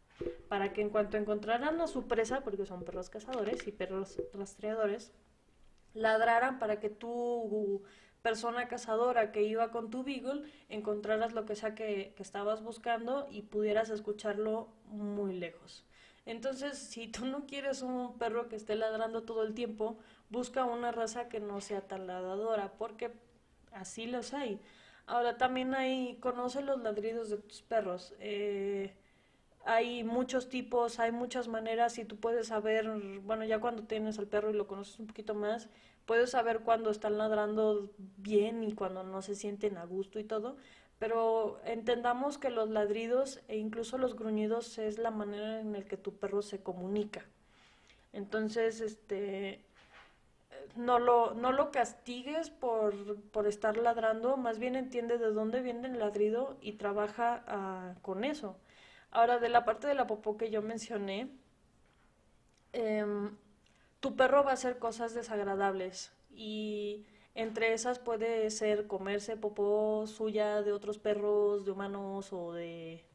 para 0.47 0.73
que 0.73 0.81
en 0.81 0.89
cuanto 0.89 1.17
encontraran 1.17 1.81
a 1.81 1.87
su 1.87 2.07
presa, 2.07 2.41
porque 2.41 2.65
son 2.65 2.83
perros 2.83 3.09
cazadores 3.09 3.67
y 3.67 3.71
perros 3.71 4.21
rastreadores, 4.33 5.11
ladraran 5.93 6.59
para 6.59 6.79
que 6.79 6.89
tu 6.89 7.83
persona 8.21 8.67
cazadora 8.67 9.31
que 9.31 9.43
iba 9.43 9.71
con 9.71 9.89
tu 9.89 10.03
beagle 10.03 10.43
encontraras 10.69 11.33
lo 11.33 11.45
que 11.45 11.55
sea 11.55 11.75
que, 11.75 12.13
que 12.15 12.23
estabas 12.23 12.63
buscando 12.63 13.27
y 13.29 13.41
pudieras 13.43 13.89
escucharlo 13.89 14.69
muy 14.85 15.33
lejos. 15.33 15.85
Entonces, 16.25 16.77
si 16.77 17.07
tú 17.07 17.25
no 17.25 17.45
quieres 17.45 17.81
un 17.81 18.17
perro 18.17 18.47
que 18.47 18.55
esté 18.55 18.75
ladrando 18.75 19.23
todo 19.23 19.43
el 19.43 19.53
tiempo, 19.53 19.97
busca 20.29 20.63
una 20.63 20.91
raza 20.91 21.27
que 21.27 21.41
no 21.41 21.59
sea 21.59 21.81
tan 21.81 22.07
ladradora, 22.07 22.73
porque 22.77 23.11
así 23.73 24.07
los 24.07 24.33
hay. 24.33 24.59
Ahora 25.05 25.37
también 25.37 25.75
hay, 25.75 26.15
conoce 26.21 26.61
los 26.61 26.81
ladridos 26.81 27.29
de 27.29 27.37
tus 27.37 27.61
perros. 27.61 28.13
Eh, 28.19 28.95
hay 29.65 30.03
muchos 30.03 30.49
tipos, 30.49 30.99
hay 30.99 31.11
muchas 31.11 31.47
maneras 31.47 31.97
y 31.97 32.05
tú 32.05 32.17
puedes 32.17 32.47
saber, 32.47 32.87
bueno, 33.21 33.45
ya 33.45 33.59
cuando 33.59 33.83
tienes 33.83 34.19
al 34.19 34.27
perro 34.27 34.49
y 34.49 34.53
lo 34.53 34.67
conoces 34.67 34.99
un 34.99 35.07
poquito 35.07 35.35
más, 35.35 35.69
puedes 36.05 36.31
saber 36.31 36.59
cuando 36.59 36.89
están 36.89 37.17
ladrando 37.17 37.89
bien 38.17 38.63
y 38.63 38.73
cuando 38.73 39.03
no 39.03 39.21
se 39.21 39.35
sienten 39.35 39.77
a 39.77 39.85
gusto 39.85 40.19
y 40.19 40.23
todo, 40.23 40.57
pero 40.99 41.59
entendamos 41.65 42.37
que 42.37 42.49
los 42.49 42.69
ladridos 42.69 43.41
e 43.47 43.57
incluso 43.57 43.97
los 43.97 44.15
gruñidos 44.15 44.77
es 44.77 44.97
la 44.97 45.11
manera 45.11 45.59
en 45.61 45.73
la 45.73 45.81
que 45.81 45.97
tu 45.97 46.13
perro 46.13 46.41
se 46.41 46.61
comunica. 46.61 47.25
Entonces, 48.11 48.81
este 48.81 49.61
no 50.75 50.99
lo, 50.99 51.33
no 51.33 51.51
lo 51.51 51.71
castigues 51.71 52.49
por, 52.49 53.21
por 53.31 53.47
estar 53.47 53.77
ladrando, 53.77 54.37
más 54.37 54.59
bien 54.59 54.75
entiende 54.75 55.17
de 55.17 55.31
dónde 55.31 55.61
viene 55.61 55.87
el 55.87 55.99
ladrido 55.99 56.57
y 56.61 56.73
trabaja 56.73 57.43
ah, 57.47 57.93
con 58.01 58.23
eso. 58.23 58.57
Ahora, 59.13 59.37
de 59.37 59.47
la 59.47 59.63
parte 59.63 59.85
de 59.87 59.93
la 59.93 60.07
popó 60.07 60.37
que 60.37 60.49
yo 60.49 60.63
mencioné, 60.63 61.29
em, 62.73 63.37
tu 63.99 64.15
perro 64.15 64.43
va 64.43 64.51
a 64.51 64.53
hacer 64.55 64.79
cosas 64.79 65.13
desagradables 65.13 66.11
y 66.31 67.05
entre 67.35 67.73
esas 67.73 67.99
puede 67.99 68.49
ser 68.49 68.87
comerse 68.87 69.37
popó 69.37 70.07
suya 70.07 70.63
de 70.63 70.71
otros 70.71 70.97
perros, 70.97 71.63
de 71.63 71.71
humanos 71.71 72.33
o 72.33 72.53
de 72.53 73.05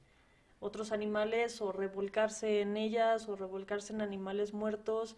otros 0.61 0.93
animales 0.93 1.61
o 1.61 1.73
revolcarse 1.73 2.61
en 2.61 2.77
ellas 2.77 3.29
o 3.29 3.35
revolcarse 3.35 3.93
en 3.93 4.01
animales 4.01 4.53
muertos 4.55 5.17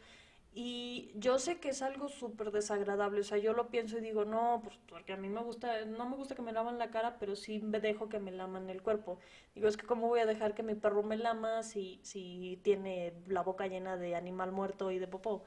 y 0.53 1.13
yo 1.15 1.39
sé 1.39 1.61
que 1.61 1.69
es 1.71 1.81
algo 1.83 2.09
súper 2.09 2.51
desagradable, 2.51 3.21
o 3.21 3.25
sea, 3.25 3.39
yo 3.39 3.53
lo 3.53 3.69
pienso 3.71 3.99
y 3.99 4.01
digo, 4.01 4.25
no, 4.25 4.61
pues 4.65 4.79
porque 4.89 5.13
a 5.13 5.17
mí 5.17 5.29
me 5.29 5.41
gusta, 5.43 5.85
no 5.85 6.09
me 6.09 6.17
gusta 6.17 6.35
que 6.35 6.43
me 6.43 6.53
laman 6.53 6.79
la 6.79 6.91
cara, 6.91 7.19
pero 7.19 7.37
sí 7.37 7.61
me 7.61 7.81
dejo 7.81 8.09
que 8.09 8.19
me 8.19 8.33
laman 8.33 8.69
el 8.69 8.83
cuerpo. 8.83 9.19
Digo, 9.55 9.69
es 9.69 9.77
que 9.77 9.87
cómo 9.87 10.09
voy 10.09 10.21
a 10.21 10.27
dejar 10.27 10.55
que 10.55 10.63
mi 10.65 10.75
perro 10.75 11.03
me 11.05 11.17
lama 11.17 11.63
si, 11.63 12.01
si 12.03 12.61
tiene 12.65 13.15
la 13.29 13.43
boca 13.43 13.69
llena 13.69 13.97
de 13.97 14.17
animal 14.17 14.51
muerto 14.53 14.91
y 14.91 14.99
de 14.99 15.07
popó. 15.07 15.45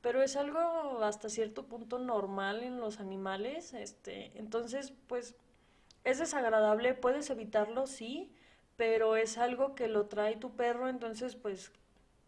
Pero 0.00 0.22
es 0.22 0.36
algo 0.36 1.02
hasta 1.02 1.28
cierto 1.28 1.66
punto 1.66 1.98
normal 1.98 2.62
en 2.62 2.78
los 2.80 3.00
animales, 3.00 3.74
este, 3.74 4.32
entonces, 4.38 4.92
pues 5.08 5.34
es 6.04 6.18
desagradable, 6.18 6.94
puedes 6.94 7.30
evitarlo, 7.30 7.86
sí, 7.86 8.32
pero 8.76 9.16
es 9.16 9.38
algo 9.38 9.74
que 9.74 9.88
lo 9.88 10.06
trae 10.06 10.36
tu 10.36 10.54
perro, 10.56 10.88
entonces 10.88 11.36
pues 11.36 11.72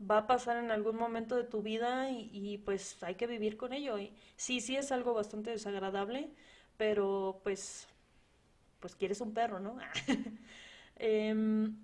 va 0.00 0.18
a 0.18 0.26
pasar 0.26 0.56
en 0.59 0.70
algún 0.70 0.96
momento 0.96 1.37
de 1.37 1.44
tu 1.44 1.62
vida 1.62 2.11
y, 2.11 2.59
pues 2.64 3.02
hay 3.02 3.14
que 3.16 3.26
vivir 3.26 3.56
con 3.56 3.72
ello. 3.72 3.98
Y 3.98 4.12
sí, 4.37 4.61
sí 4.61 4.76
es 4.76 4.92
algo 4.92 5.14
bastante 5.14 5.50
desagradable, 5.50 6.30
pero 6.76 7.40
pues, 7.42 7.88
pues 8.80 8.94
quieres 8.96 9.20
un 9.20 9.35
perro, 9.35 9.61
¿no? 9.61 9.78
Em, 10.98 11.76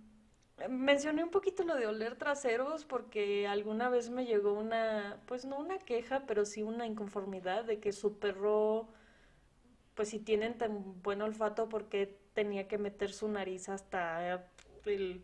mencioné 0.71 1.23
un 1.23 1.31
poquito 1.31 1.65
lo 1.65 1.75
de 1.75 1.87
oler 1.87 2.17
traseros 2.17 2.87
porque 2.87 3.47
alguna 3.47 3.91
vez 3.91 4.09
me 4.09 4.25
llegó 4.25 4.55
una, 4.55 5.21
pues 5.27 5.45
no 5.45 5.59
una 5.59 5.79
queja, 5.79 6.25
pero 6.27 6.47
sí 6.47 6.63
una 6.63 6.87
inconformidad 6.87 7.65
de 7.65 7.79
que 7.79 7.93
su 7.93 8.19
perro, 8.19 8.89
pues 9.95 10.09
si 10.11 10.19
tienen 10.19 10.57
tan 10.57 11.03
buen 11.03 11.21
olfato, 11.21 11.69
porque 11.69 12.19
tenía 12.35 12.69
que 12.69 12.79
meter 12.79 13.13
su 13.13 13.29
nariz 13.29 13.69
hasta 13.69 14.49
el 14.87 15.23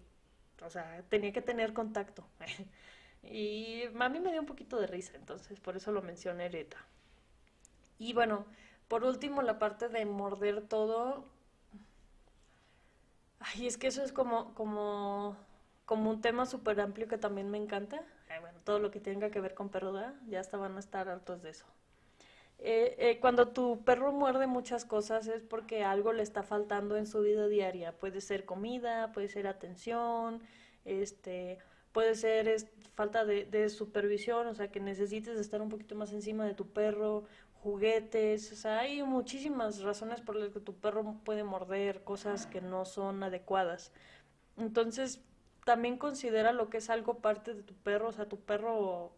o 0.62 0.70
sea, 0.70 1.02
tenía 1.08 1.32
que 1.32 1.42
tener 1.42 1.72
contacto. 1.72 2.26
y 3.22 3.84
a 3.98 4.08
mí 4.08 4.20
me 4.20 4.30
dio 4.30 4.40
un 4.40 4.46
poquito 4.46 4.78
de 4.80 4.86
risa, 4.86 5.12
entonces 5.16 5.60
por 5.60 5.76
eso 5.76 5.92
lo 5.92 6.02
mencioné 6.02 6.44
ahorita. 6.44 6.76
Y 7.98 8.12
bueno, 8.12 8.46
por 8.88 9.04
último, 9.04 9.42
la 9.42 9.58
parte 9.58 9.88
de 9.88 10.04
morder 10.06 10.62
todo. 10.62 11.24
Ay, 13.40 13.66
es 13.66 13.76
que 13.76 13.88
eso 13.88 14.02
es 14.02 14.12
como, 14.12 14.54
como, 14.54 15.36
como 15.84 16.10
un 16.10 16.20
tema 16.20 16.46
súper 16.46 16.80
amplio 16.80 17.08
que 17.08 17.18
también 17.18 17.50
me 17.50 17.58
encanta. 17.58 18.02
bueno, 18.40 18.58
todo 18.64 18.78
lo 18.78 18.90
que 18.90 19.00
tenga 19.00 19.30
que 19.30 19.40
ver 19.40 19.54
con 19.54 19.68
perro, 19.68 19.92
ya 20.26 20.40
hasta 20.40 20.56
van 20.56 20.76
a 20.76 20.80
estar 20.80 21.08
hartos 21.08 21.42
de 21.42 21.50
eso. 21.50 21.66
Eh, 22.60 22.96
eh, 22.98 23.20
cuando 23.20 23.48
tu 23.48 23.84
perro 23.84 24.12
muerde 24.12 24.46
muchas 24.48 24.84
cosas 24.84 25.28
es 25.28 25.42
porque 25.42 25.84
algo 25.84 26.12
le 26.12 26.22
está 26.22 26.42
faltando 26.42 26.96
en 26.96 27.06
su 27.06 27.20
vida 27.20 27.46
diaria. 27.48 27.92
Puede 27.92 28.20
ser 28.20 28.44
comida, 28.44 29.12
puede 29.12 29.28
ser 29.28 29.46
atención, 29.46 30.42
este, 30.84 31.58
puede 31.92 32.14
ser 32.16 32.68
falta 32.94 33.24
de, 33.24 33.44
de, 33.44 33.68
supervisión, 33.68 34.46
o 34.48 34.54
sea, 34.54 34.70
que 34.72 34.80
necesites 34.80 35.38
estar 35.38 35.62
un 35.62 35.68
poquito 35.68 35.94
más 35.94 36.12
encima 36.12 36.44
de 36.46 36.54
tu 36.54 36.66
perro, 36.68 37.24
juguetes, 37.62 38.52
o 38.52 38.56
sea, 38.56 38.80
hay 38.80 39.02
muchísimas 39.02 39.82
razones 39.82 40.20
por 40.20 40.36
las 40.36 40.50
que 40.50 40.60
tu 40.60 40.74
perro 40.74 41.16
puede 41.24 41.44
morder 41.44 42.02
cosas 42.04 42.46
que 42.46 42.60
no 42.60 42.84
son 42.84 43.22
adecuadas. 43.22 43.92
Entonces, 44.56 45.20
también 45.64 45.98
considera 45.98 46.52
lo 46.52 46.70
que 46.70 46.78
es 46.78 46.90
algo 46.90 47.18
parte 47.18 47.54
de 47.54 47.62
tu 47.62 47.74
perro, 47.74 48.08
o 48.08 48.12
sea, 48.12 48.28
tu 48.28 48.40
perro 48.40 49.12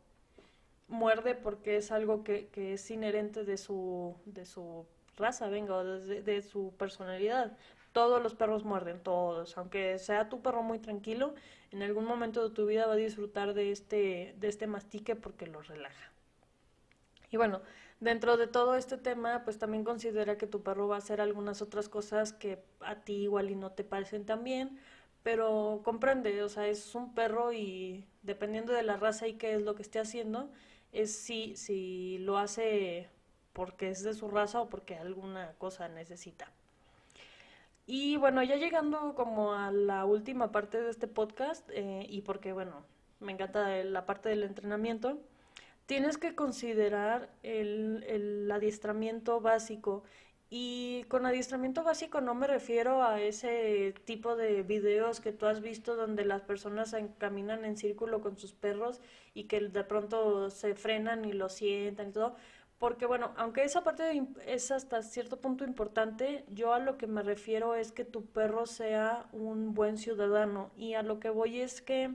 muerde 0.90 1.35
porque 1.35 1.76
es 1.76 1.90
algo 1.92 2.22
que, 2.24 2.48
que 2.48 2.74
es 2.74 2.90
inherente 2.90 3.44
de 3.44 3.57
su, 3.57 4.16
de 4.26 4.44
su 4.44 4.87
raza, 5.16 5.48
venga, 5.48 5.76
o 5.76 5.85
de, 5.85 6.42
su 6.42 6.74
personalidad. 6.76 7.57
Todos 7.92 8.22
los 8.22 8.35
perros 8.35 8.64
muerden, 8.64 9.00
todos. 9.00 9.57
Aunque 9.57 9.98
sea 9.98 10.29
tu 10.29 10.42
perro 10.42 10.62
muy 10.62 10.79
tranquilo, 10.79 11.35
en 11.70 11.83
algún 11.83 12.05
momento 12.05 12.48
de 12.48 12.55
tu 12.55 12.66
vida 12.66 12.87
va 12.87 12.94
a 12.94 12.96
disfrutar 12.96 13.55
de 13.55 13.70
este, 13.70 14.35
de 14.38 14.48
este 14.48 14.66
mastique 14.66 15.16
porque 15.16 15.46
lo 15.46 15.62
relaja. 15.62 16.12
Y 17.31 17.37
bueno, 17.37 17.61
dentro 18.00 18.37
de 18.37 18.48
todo 18.48 18.74
este 18.74 18.96
tema, 18.98 19.44
pues 19.44 19.59
también 19.59 19.85
considera 19.85 20.37
que 20.37 20.46
tu 20.46 20.62
perro 20.62 20.88
va 20.88 20.96
a 20.96 20.98
hacer 20.98 21.20
algunas 21.20 21.62
otras 21.62 21.88
cosas 21.88 22.33
que 22.33 22.62
a 22.81 22.96
ti 22.96 23.22
igual 23.22 23.50
y 23.50 23.55
no 23.55 23.70
te 23.70 23.85
parecen 23.85 24.26
tan 24.26 24.42
bien, 24.42 24.81
pero 25.22 25.83
comprende, 25.85 26.42
o 26.42 26.48
sea, 26.48 26.66
es 26.66 26.94
un 26.94 27.14
perro 27.14 27.53
y 27.53 28.05
dependiendo 28.22 28.72
de 28.72 28.83
la 28.83 28.96
raza 28.96 29.29
y 29.29 29.35
qué 29.35 29.55
es 29.55 29.62
lo 29.62 29.74
que 29.74 29.83
esté 29.83 30.00
haciendo, 30.00 30.50
es 30.92 31.14
si, 31.14 31.57
si 31.57 32.18
lo 32.18 32.38
hace 32.38 33.09
porque 33.53 33.90
es 33.90 34.03
de 34.03 34.14
su 34.14 34.29
raza 34.29 34.61
o 34.61 34.68
porque 34.68 34.96
alguna 34.96 35.53
cosa 35.59 35.88
necesita. 35.88 36.50
Y 37.87 38.16
bueno, 38.16 38.42
ya 38.42 38.57
llegando 38.57 39.14
como 39.14 39.53
a 39.53 39.72
la 39.72 40.05
última 40.05 40.53
parte 40.53 40.81
de 40.81 40.90
este 40.90 41.09
podcast, 41.09 41.68
eh, 41.72 42.07
y 42.09 42.20
porque 42.22 42.53
bueno, 42.53 42.85
me 43.18 43.33
encanta 43.33 43.83
la 43.85 44.07
parte 44.07 44.29
del 44.29 44.44
entrenamiento, 44.44 45.18
tienes 45.87 46.16
que 46.16 46.35
considerar 46.37 47.29
el, 47.42 48.05
el 48.07 48.50
adiestramiento 48.50 49.40
básico 49.40 50.05
y 50.52 51.04
con 51.04 51.26
adiestramiento 51.26 51.84
básico 51.84 52.20
no 52.20 52.34
me 52.34 52.48
refiero 52.48 53.04
a 53.04 53.20
ese 53.20 53.94
tipo 54.04 54.34
de 54.34 54.64
videos 54.64 55.20
que 55.20 55.32
tú 55.32 55.46
has 55.46 55.60
visto 55.60 55.94
donde 55.94 56.24
las 56.24 56.42
personas 56.42 56.94
caminan 57.18 57.64
en 57.64 57.76
círculo 57.76 58.20
con 58.20 58.36
sus 58.36 58.52
perros 58.52 59.00
y 59.32 59.44
que 59.44 59.60
de 59.60 59.84
pronto 59.84 60.50
se 60.50 60.74
frenan 60.74 61.24
y 61.24 61.32
lo 61.32 61.48
sientan 61.48 62.08
y 62.08 62.12
todo. 62.12 62.34
Porque 62.78 63.06
bueno, 63.06 63.32
aunque 63.36 63.62
esa 63.62 63.84
parte 63.84 64.26
es 64.46 64.72
hasta 64.72 65.02
cierto 65.02 65.40
punto 65.40 65.64
importante, 65.64 66.44
yo 66.48 66.74
a 66.74 66.80
lo 66.80 66.98
que 66.98 67.06
me 67.06 67.22
refiero 67.22 67.76
es 67.76 67.92
que 67.92 68.04
tu 68.04 68.24
perro 68.26 68.66
sea 68.66 69.26
un 69.32 69.74
buen 69.74 69.98
ciudadano 69.98 70.72
y 70.76 70.94
a 70.94 71.02
lo 71.02 71.20
que 71.20 71.30
voy 71.30 71.60
es 71.60 71.80
que 71.80 72.12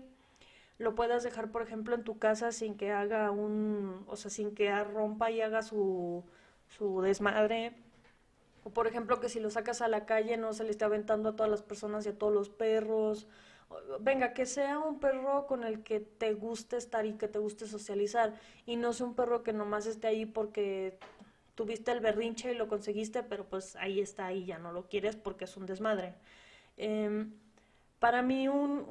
lo 0.78 0.94
puedas 0.96 1.24
dejar, 1.24 1.52
por 1.52 1.62
ejemplo, 1.62 1.96
en 1.96 2.04
tu 2.04 2.20
casa 2.20 2.52
sin 2.52 2.76
que 2.76 2.92
haga 2.92 3.32
un, 3.32 4.04
o 4.08 4.18
sea, 4.18 4.30
sin 4.30 4.56
que 4.56 4.84
rompa 4.84 5.32
y 5.32 5.40
haga 5.42 5.62
su 5.62 6.24
desmadre 7.02 7.85
o 8.66 8.72
por 8.72 8.88
ejemplo 8.88 9.20
que 9.20 9.30
si 9.30 9.40
lo 9.40 9.52
sacas 9.52 9.82
a 9.82 9.88
la 9.88 10.08
calle 10.08 10.38
no 10.38 10.52
se 10.54 10.64
le 10.64 10.72
esté 10.72 10.86
aventando 10.86 11.30
a 11.30 11.36
todas 11.36 11.52
las 11.52 11.62
personas 11.62 12.04
y 12.06 12.10
a 12.10 12.18
todos 12.18 12.34
los 12.34 12.50
perros. 12.50 13.28
Venga, 14.00 14.34
que 14.34 14.48
sea 14.48 14.80
un 14.80 15.00
perro 15.00 15.46
con 15.46 15.64
el 15.64 15.84
que 15.84 16.00
te 16.00 16.34
guste 16.34 16.76
estar 16.76 17.06
y 17.06 17.14
que 17.14 17.28
te 17.28 17.38
guste 17.38 17.68
socializar. 17.68 18.34
Y 18.66 18.78
no 18.78 18.92
sea 18.92 19.06
un 19.06 19.14
perro 19.14 19.44
que 19.44 19.54
nomás 19.54 19.86
esté 19.86 20.08
ahí 20.08 20.26
porque 20.26 20.98
tuviste 21.54 21.92
el 21.92 22.00
berrinche 22.00 22.54
y 22.54 22.56
lo 22.56 22.68
conseguiste, 22.68 23.22
pero 23.22 23.46
pues 23.46 23.76
ahí 23.76 24.00
está, 24.00 24.26
ahí 24.26 24.46
ya 24.46 24.58
no 24.58 24.72
lo 24.72 24.90
quieres 24.90 25.16
porque 25.16 25.46
es 25.46 25.56
un 25.58 25.68
desmadre. 25.68 26.16
Em, 26.76 27.34
para 28.00 28.24
mí 28.24 28.48
un, 28.48 28.84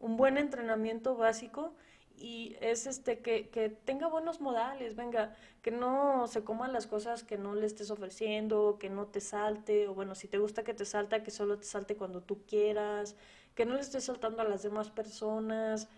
un 0.00 0.16
buen 0.16 0.38
entrenamiento 0.38 1.16
básico 1.16 1.72
y 2.18 2.56
es 2.60 2.86
este 2.86 3.20
que, 3.20 3.48
que 3.48 3.68
tenga 3.68 4.08
buenos 4.08 4.40
modales, 4.40 4.96
venga, 4.96 5.34
que 5.62 5.70
no 5.70 6.26
se 6.26 6.44
coman 6.44 6.72
las 6.72 6.86
cosas 6.86 7.24
que 7.24 7.38
no 7.38 7.54
le 7.54 7.66
estés 7.66 7.90
ofreciendo, 7.90 8.76
que 8.78 8.90
no 8.90 9.06
te 9.06 9.20
salte, 9.20 9.88
o 9.88 9.94
bueno, 9.94 10.14
si 10.14 10.28
te 10.28 10.38
gusta 10.38 10.64
que 10.64 10.74
te 10.74 10.84
salta, 10.84 11.22
que 11.22 11.30
solo 11.30 11.58
te 11.58 11.64
salte 11.66 11.96
cuando 11.96 12.22
tú 12.22 12.42
quieras, 12.46 13.16
que 13.54 13.66
no 13.66 13.74
le 13.74 13.80
estés 13.80 14.04
saltando 14.04 14.42
a 14.42 14.44
las 14.44 14.62
demás 14.62 14.90
personas, 14.90 15.88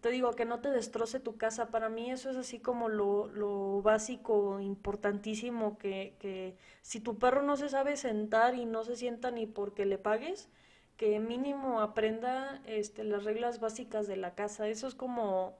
te 0.00 0.10
digo, 0.10 0.32
que 0.32 0.44
no 0.44 0.60
te 0.60 0.70
destroce 0.70 1.20
tu 1.20 1.36
casa, 1.36 1.70
para 1.70 1.88
mí 1.88 2.10
eso 2.10 2.30
es 2.30 2.36
así 2.36 2.58
como 2.60 2.88
lo, 2.88 3.26
lo 3.28 3.82
básico, 3.82 4.60
importantísimo, 4.60 5.78
que, 5.78 6.14
que 6.20 6.56
si 6.82 7.00
tu 7.00 7.18
perro 7.18 7.42
no 7.42 7.56
se 7.56 7.68
sabe 7.68 7.96
sentar 7.96 8.54
y 8.54 8.66
no 8.66 8.84
se 8.84 8.96
sienta 8.96 9.30
ni 9.30 9.46
porque 9.46 9.86
le 9.86 9.98
pagues, 9.98 10.48
que 10.96 11.18
mínimo 11.18 11.80
aprenda 11.80 12.60
este, 12.66 13.04
las 13.04 13.24
reglas 13.24 13.60
básicas 13.60 14.06
de 14.06 14.16
la 14.16 14.34
casa. 14.34 14.68
Eso 14.68 14.86
es 14.86 14.94
como 14.94 15.54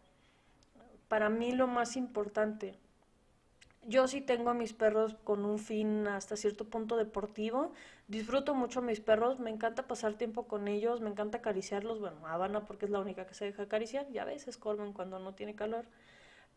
para 1.09 1.29
mí 1.29 1.53
lo 1.53 1.67
más 1.67 1.97
importante. 1.97 2.75
Yo 3.87 4.09
sí 4.09 4.21
tengo 4.23 4.51
a 4.51 4.55
mis 4.55 4.73
perros 4.73 5.15
con 5.25 5.45
un 5.45 5.59
fin 5.59 6.09
hasta 6.09 6.37
cierto 6.37 6.65
punto 6.69 6.97
deportivo. 6.97 7.73
Disfruto 8.09 8.55
mucho 8.55 8.79
a 8.81 8.83
mis 8.83 9.01
perros, 9.01 9.39
me 9.41 9.51
encanta 9.51 9.87
pasar 9.87 10.15
tiempo 10.15 10.47
con 10.47 10.69
ellos, 10.69 11.01
me 11.01 11.11
encanta 11.11 11.39
acariciarlos. 11.39 12.01
Bueno, 12.01 12.27
Habana 12.27 12.65
porque 12.65 12.87
es 12.87 12.91
la 12.91 13.01
única 13.01 13.27
que 13.27 13.35
se 13.35 13.45
deja 13.47 13.65
acariciar, 13.65 14.09
ya 14.11 14.25
ves, 14.25 14.49
es 14.49 14.57
Coleman 14.57 14.93
cuando 14.93 15.19
no 15.19 15.35
tiene 15.35 15.55
calor. 15.55 15.85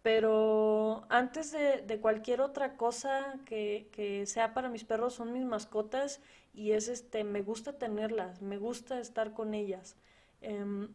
Pero 0.03 1.05
antes 1.09 1.51
de, 1.51 1.81
de 1.81 1.99
cualquier 1.99 2.39
otra 2.41 2.77
cosa 2.77 3.35
que, 3.45 3.89
que, 3.91 4.25
sea 4.25 4.53
para 4.53 4.69
mis 4.69 4.85
perros, 4.85 5.13
son 5.13 5.33
mis 5.33 5.43
mascotas 5.43 6.21
y 6.57 6.71
es 6.71 6.87
este, 6.87 7.23
me 7.23 7.43
gusta 7.43 7.77
tenerlas, 7.77 8.41
me 8.41 8.57
gusta 8.57 8.99
estar 8.99 9.33
con 9.33 9.53
ellas. 9.53 9.95
Em, 10.41 10.89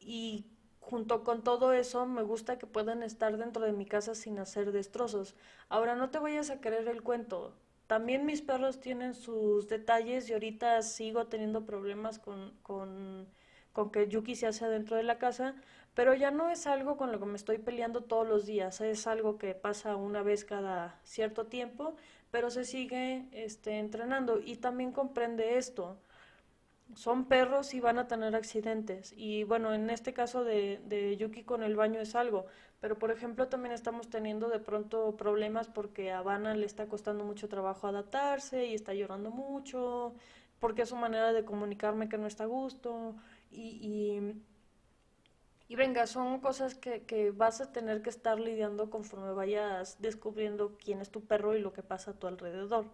y 0.00 0.44
junto 0.80 1.22
con 1.22 1.44
todo 1.44 1.72
eso, 1.72 2.04
me 2.04 2.22
gusta 2.22 2.58
que 2.58 2.66
puedan 2.66 3.04
estar 3.04 3.36
dentro 3.36 3.64
de 3.64 3.72
mi 3.72 3.86
casa 3.86 4.16
sin 4.16 4.40
hacer 4.40 4.72
destrozos. 4.72 5.36
Ahora, 5.68 5.94
no 5.94 6.10
te 6.10 6.18
vayas 6.18 6.50
a 6.50 6.60
querer 6.60 6.88
el 6.88 7.04
cuento. 7.04 7.54
También 7.86 8.26
mis 8.26 8.42
perros 8.42 8.80
tienen 8.80 9.14
sus 9.14 9.68
detalles 9.68 10.28
y 10.28 10.32
ahorita 10.32 10.82
sigo 10.82 11.28
teniendo 11.28 11.64
problemas 11.64 12.18
con, 12.18 12.52
con, 12.62 13.28
con 13.72 13.92
que 13.92 14.08
Yuki 14.08 14.34
se 14.34 14.48
hace 14.48 14.66
dentro 14.66 14.96
de 14.96 15.04
la 15.04 15.18
casa, 15.18 15.54
pero 15.94 16.12
ya 16.14 16.32
no 16.32 16.50
es 16.50 16.66
algo 16.66 16.96
con 16.96 17.12
lo 17.12 17.20
que 17.20 17.26
me 17.26 17.36
estoy 17.36 17.58
peleando 17.58 18.02
todos 18.02 18.26
los 18.28 18.46
días, 18.46 18.80
es 18.80 19.06
algo 19.06 19.38
que 19.38 19.54
pasa 19.54 19.96
una 19.96 20.22
vez 20.22 20.44
cada 20.44 20.98
cierto 21.04 21.46
tiempo, 21.46 21.94
pero 22.30 22.50
se 22.50 22.64
sigue 22.64 23.26
este, 23.32 23.78
entrenando 23.78 24.40
y 24.44 24.56
también 24.56 24.92
comprende 24.92 25.58
esto. 25.58 25.98
Son 26.94 27.26
perros 27.26 27.74
y 27.74 27.80
van 27.80 27.98
a 27.98 28.08
tener 28.08 28.34
accidentes. 28.34 29.12
Y 29.16 29.44
bueno, 29.44 29.74
en 29.74 29.90
este 29.90 30.14
caso 30.14 30.44
de, 30.44 30.80
de 30.86 31.16
Yuki 31.16 31.44
con 31.44 31.62
el 31.62 31.76
baño 31.76 32.00
es 32.00 32.14
algo. 32.14 32.46
Pero 32.80 32.98
por 32.98 33.10
ejemplo 33.10 33.48
también 33.48 33.72
estamos 33.74 34.08
teniendo 34.08 34.48
de 34.48 34.60
pronto 34.60 35.16
problemas 35.16 35.68
porque 35.68 36.12
a 36.12 36.18
Habana 36.20 36.54
le 36.54 36.66
está 36.66 36.86
costando 36.88 37.24
mucho 37.24 37.48
trabajo 37.48 37.86
adaptarse 37.88 38.66
y 38.66 38.74
está 38.74 38.94
llorando 38.94 39.30
mucho, 39.30 40.14
porque 40.60 40.82
es 40.82 40.88
su 40.90 40.96
manera 40.96 41.32
de 41.32 41.44
comunicarme 41.44 42.08
que 42.08 42.18
no 42.18 42.26
está 42.26 42.44
a 42.44 42.46
gusto. 42.46 43.16
y, 43.50 43.62
y 43.82 44.42
venga, 45.76 46.06
son 46.06 46.40
cosas 46.40 46.74
que, 46.74 47.32
vas 47.36 47.60
a 47.60 47.72
tener 47.72 48.02
que 48.02 48.10
estar 48.10 48.40
lidiando 48.40 48.90
conforme 48.90 49.32
vayas 49.32 50.00
descubriendo 50.00 50.76
quién 50.82 51.00
es 51.00 51.10
tu 51.10 51.24
perro 51.26 51.56
y 51.56 51.60
lo 51.60 51.72
que 51.72 51.82
pasa 51.82 52.12
a 52.12 52.14
tu 52.14 52.26
alrededor. 52.26 52.86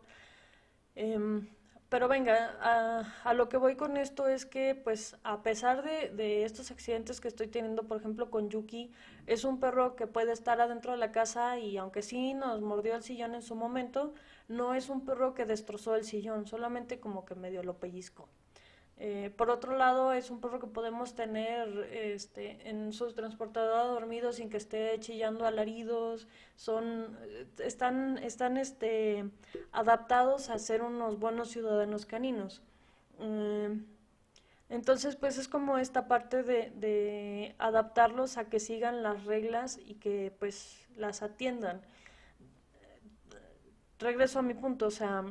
Em, 0.96 1.48
pero 1.88 2.08
venga, 2.08 3.04
a, 3.24 3.34
lo 3.34 3.48
que 3.48 3.56
voy 3.56 3.76
con 3.76 3.96
esto 3.96 4.26
es 4.26 4.46
que, 4.46 4.74
pues, 4.74 5.16
a 5.22 5.42
pesar 5.42 5.84
de, 5.84 6.10
de, 6.10 6.44
estos 6.44 6.70
accidentes 6.72 7.20
que 7.20 7.28
estoy 7.28 7.46
teniendo, 7.48 7.84
por 7.86 7.98
ejemplo, 7.98 8.30
con 8.30 8.50
Yuki, 8.50 8.92
es 9.26 9.44
un 9.44 9.60
perro 9.60 9.94
que 9.96 10.06
puede 10.08 10.32
estar 10.32 10.60
adentro 10.60 10.92
de 10.92 10.98
la 10.98 11.12
casa 11.12 11.58
y 11.58 11.76
aunque 11.76 12.02
sí 12.02 12.34
nos 12.34 12.60
mordió 12.60 12.96
el 12.96 13.02
sillón 13.02 13.34
en 13.34 13.42
su 13.42 13.54
momento, 13.54 14.14
no 14.48 14.74
es 14.74 14.88
un 14.88 15.04
perro 15.04 15.34
que 15.34 15.46
destrozó 15.46 15.94
el 15.94 16.04
sillón, 16.04 16.46
solamente 16.46 17.00
como 17.00 17.24
que 17.24 17.34
medio 17.36 17.62
lo 17.62 17.78
pellizco. 17.78 18.28
Eh, 18.97 19.32
por 19.36 19.51
otro 19.51 19.76
lado, 19.76 20.12
es 20.12 20.30
un 20.30 20.40
perro 20.40 20.61
que 20.61 20.68
podemos 20.68 21.14
tener 21.14 21.68
este, 21.92 22.68
en 22.68 22.92
su 22.92 23.12
transportador 23.12 23.92
dormido 23.95 24.32
sin 24.32 24.51
que 24.51 24.57
esté 24.57 24.99
chillando 25.01 25.47
alaridos. 25.47 26.28
Son, 26.57 27.16
eh, 27.22 27.47
están 27.59 28.18
están 28.18 28.57
este, 28.57 29.28
adaptados 29.72 30.49
a 30.49 30.59
ser 30.59 30.82
unos 30.82 31.18
buenos 31.18 31.51
ciudadanos 31.51 32.07
caninos. 32.07 32.62
Eh, 33.18 33.80
entonces, 34.70 35.16
pues 35.16 35.38
es 35.38 35.49
como 35.49 35.78
esta 35.78 36.07
parte 36.09 36.42
de, 36.42 36.70
de, 36.70 37.55
adaptarlos 37.59 38.38
a 38.38 38.49
que 38.49 38.61
sigan 38.61 39.03
las 39.03 39.24
reglas 39.24 39.78
y 39.84 39.95
que 39.95 40.32
pues 40.38 40.86
las 40.97 41.22
atiendan. 41.22 41.82
Regreso 43.99 44.38
a 44.38 44.42
mi 44.42 44.55
punto, 44.55 44.86
o 44.86 44.90
sea, 44.90 45.24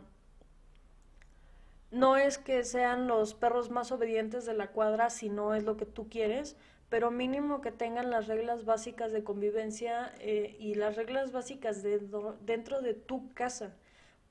no 1.94 2.18
es 2.18 2.40
que 2.40 2.64
sean 2.64 3.08
los 3.08 3.36
perros 3.36 3.70
más 3.70 3.92
obedientes 3.92 4.46
de 4.46 4.56
la 4.56 4.72
cuadra 4.72 5.12
si 5.12 5.30
no 5.30 5.54
es 5.54 5.64
lo 5.64 5.78
que 5.78 5.86
tú 5.86 6.10
quieres, 6.10 6.58
pero 6.90 7.12
mínimo 7.12 7.62
que 7.62 7.72
tengan 7.72 8.10
las 8.10 8.28
reglas 8.28 8.66
básicas 8.66 9.12
de 9.12 9.24
convivencia 9.24 10.12
eh, 10.20 10.56
y 10.60 10.74
las 10.74 10.96
reglas 10.96 11.32
básicas 11.32 11.84
de, 11.84 12.00
dentro 12.42 12.82
de 12.82 12.96
tu 12.96 13.32
casa, 13.34 13.76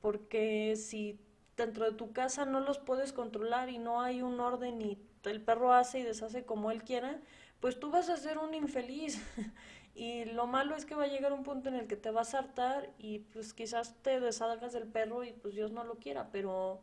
porque 0.01 0.75
si 0.77 1.21
dentro 1.57 1.85
de 1.85 1.97
tu 1.97 2.13
casa 2.13 2.45
no 2.45 2.59
los 2.59 2.79
puedes 2.79 3.13
controlar 3.13 3.69
y 3.69 3.79
no 3.79 4.01
hay 4.01 4.23
un 4.23 4.41
orden 4.41 4.83
y 4.83 4.99
el 5.25 5.41
perro 5.41 5.73
hace 5.73 6.01
y 6.01 6.03
deshace 6.03 6.45
como 6.45 6.73
él 6.73 6.83
quiera, 6.83 7.21
pues 7.61 7.79
tú 7.79 7.91
vas 7.91 8.09
a 8.11 8.17
ser 8.17 8.39
un 8.39 8.55
infeliz. 8.55 9.23
y 9.95 10.25
lo 10.25 10.49
malo 10.49 10.75
es 10.75 10.85
que 10.85 10.97
va 10.97 11.05
a 11.05 11.09
llegar 11.09 11.33
un 11.33 11.45
punto 11.45 11.69
en 11.69 11.77
el 11.77 11.87
que 11.87 11.97
te 11.97 12.11
vas 12.11 12.35
a 12.35 12.41
hartar 12.41 12.91
y 12.99 13.21
pues 13.21 13.55
quizás 13.55 13.95
te 14.03 14.19
deshagas 14.19 14.73
del 14.73 14.89
perro 14.89 15.23
y 15.23 15.33
pues 15.33 15.55
Dios 15.55 15.71
no 15.71 15.85
lo 15.85 15.95
quiera, 15.97 16.31
pero 16.33 16.81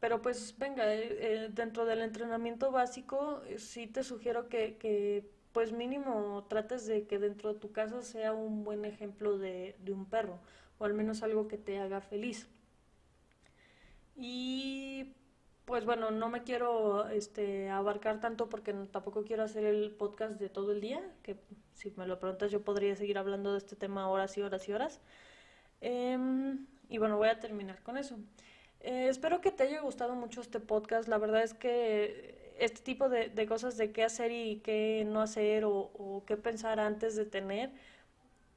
pero 0.00 0.22
pues 0.22 0.56
venga, 0.58 0.92
eh, 0.94 1.18
eh, 1.20 1.48
dentro 1.52 1.84
del 1.84 2.00
entrenamiento 2.02 2.70
básico 2.70 3.42
eh, 3.46 3.58
sí 3.58 3.86
te 3.86 4.04
sugiero 4.04 4.48
que, 4.48 5.28
pues 5.52 5.72
mínimo 5.72 6.44
trates 6.48 6.86
de 6.86 7.06
que 7.06 7.18
dentro 7.18 7.54
de 7.54 7.60
tu 7.60 7.72
casa 7.72 8.02
sea 8.02 8.32
un 8.34 8.64
buen 8.64 8.84
ejemplo 8.84 9.38
de, 9.38 9.76
de 9.80 9.92
un 9.92 10.04
perro 10.06 10.38
o 10.78 10.84
al 10.84 10.94
menos 10.94 11.22
algo 11.22 11.48
que 11.48 11.58
te 11.58 11.78
haga 11.78 12.00
feliz. 12.00 12.48
Y 14.16 15.14
pues 15.66 15.84
bueno, 15.84 16.10
no 16.12 16.28
me 16.30 16.44
quiero 16.44 17.08
este, 17.08 17.68
abarcar 17.70 18.20
tanto 18.20 18.48
porque 18.48 18.72
tampoco 18.92 19.24
quiero 19.24 19.42
hacer 19.42 19.64
el 19.64 19.90
podcast 19.90 20.38
de 20.38 20.48
todo 20.48 20.72
el 20.72 20.80
día, 20.80 21.02
que 21.24 21.36
si 21.74 21.90
me 21.96 22.06
lo 22.06 22.20
preguntas 22.20 22.52
yo 22.52 22.62
podría 22.62 22.94
seguir 22.94 23.18
hablando 23.18 23.52
de 23.52 23.58
este 23.58 23.76
tema 23.76 24.08
horas 24.08 24.38
y 24.38 24.42
horas 24.42 24.68
y 24.68 24.72
horas. 24.72 25.00
Em, 25.80 26.66
y 26.88 26.98
bueno, 26.98 27.16
voy 27.18 27.28
a 27.28 27.40
terminar 27.40 27.82
con 27.82 27.98
eso. 27.98 28.16
Eh, 28.80 29.08
espero 29.08 29.40
que 29.40 29.50
te 29.50 29.64
haya 29.64 29.80
gustado 29.80 30.14
mucho 30.14 30.40
este 30.40 30.60
podcast. 30.60 31.08
La 31.08 31.18
verdad 31.18 31.42
es 31.42 31.54
que 31.54 32.54
este 32.58 32.80
tipo 32.82 33.08
de, 33.08 33.46
cosas 33.46 33.76
de 33.76 33.92
qué 33.92 34.04
hacer 34.04 34.32
y 34.32 34.60
qué 34.60 35.04
no 35.06 35.20
hacer 35.20 35.64
o, 35.64 36.22
qué 36.26 36.36
pensar 36.36 36.80
antes 36.80 37.16
de 37.16 37.26
tener, 37.26 37.70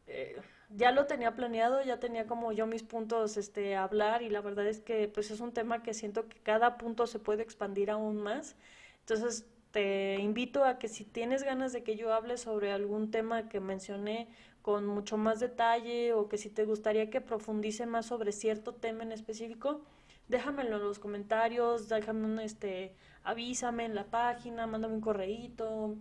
eh, 0.08 0.40
ya 0.70 0.92
lo 0.92 1.06
tenía 1.08 1.36
planeado, 1.36 1.82
ya 1.84 2.00
tenía 2.00 2.28
como 2.28 2.52
yo 2.52 2.68
mis 2.68 2.84
puntos 2.84 3.38
este, 3.38 3.76
a 3.76 3.84
hablar 3.84 4.22
y 4.22 4.30
la 4.30 4.42
verdad 4.42 4.68
es 4.68 4.80
que 4.80 5.08
pues 5.08 5.32
es 5.32 5.40
un 5.40 5.52
tema 5.54 5.84
que 5.84 5.94
siento 5.94 6.28
que 6.30 6.38
cada 6.40 6.78
punto 6.78 7.08
se 7.08 7.20
puede 7.20 7.44
expandir 7.44 7.92
aún 7.92 8.22
más. 8.22 8.56
Entonces 9.02 9.46
te 9.72 10.16
invito 10.20 10.64
a 10.66 10.80
que 10.80 10.88
si 10.88 11.06
tienes 11.06 11.44
ganas 11.44 11.74
de 11.74 11.84
que 11.84 11.96
yo 11.96 12.14
hable 12.14 12.38
sobre 12.38 12.72
algún 12.72 13.12
tema 13.12 13.50
que 13.50 13.60
mencioné 13.60 14.28
con 14.62 14.86
mucho 14.86 15.18
más 15.18 15.40
detalle 15.40 16.14
o 16.14 16.30
que 16.30 16.38
si 16.38 16.50
te 16.50 16.66
gustaría 16.66 17.10
que 17.10 17.22
profundice 17.22 17.86
más 17.86 18.08
sobre 18.08 18.32
cierto 18.32 18.74
tema 18.74 19.04
en 19.04 19.12
específico, 19.12 19.82
déjamelo 20.30 20.78
en 20.78 20.84
los 20.84 21.00
comentarios, 21.00 21.90
déjame 21.90 22.26
un, 22.26 22.40
este, 22.40 22.96
avísame 23.24 23.86
en 23.86 23.96
la 23.96 24.06
página, 24.06 24.68
mándame 24.68 24.94
un 24.96 25.02
correíto. 25.02 25.96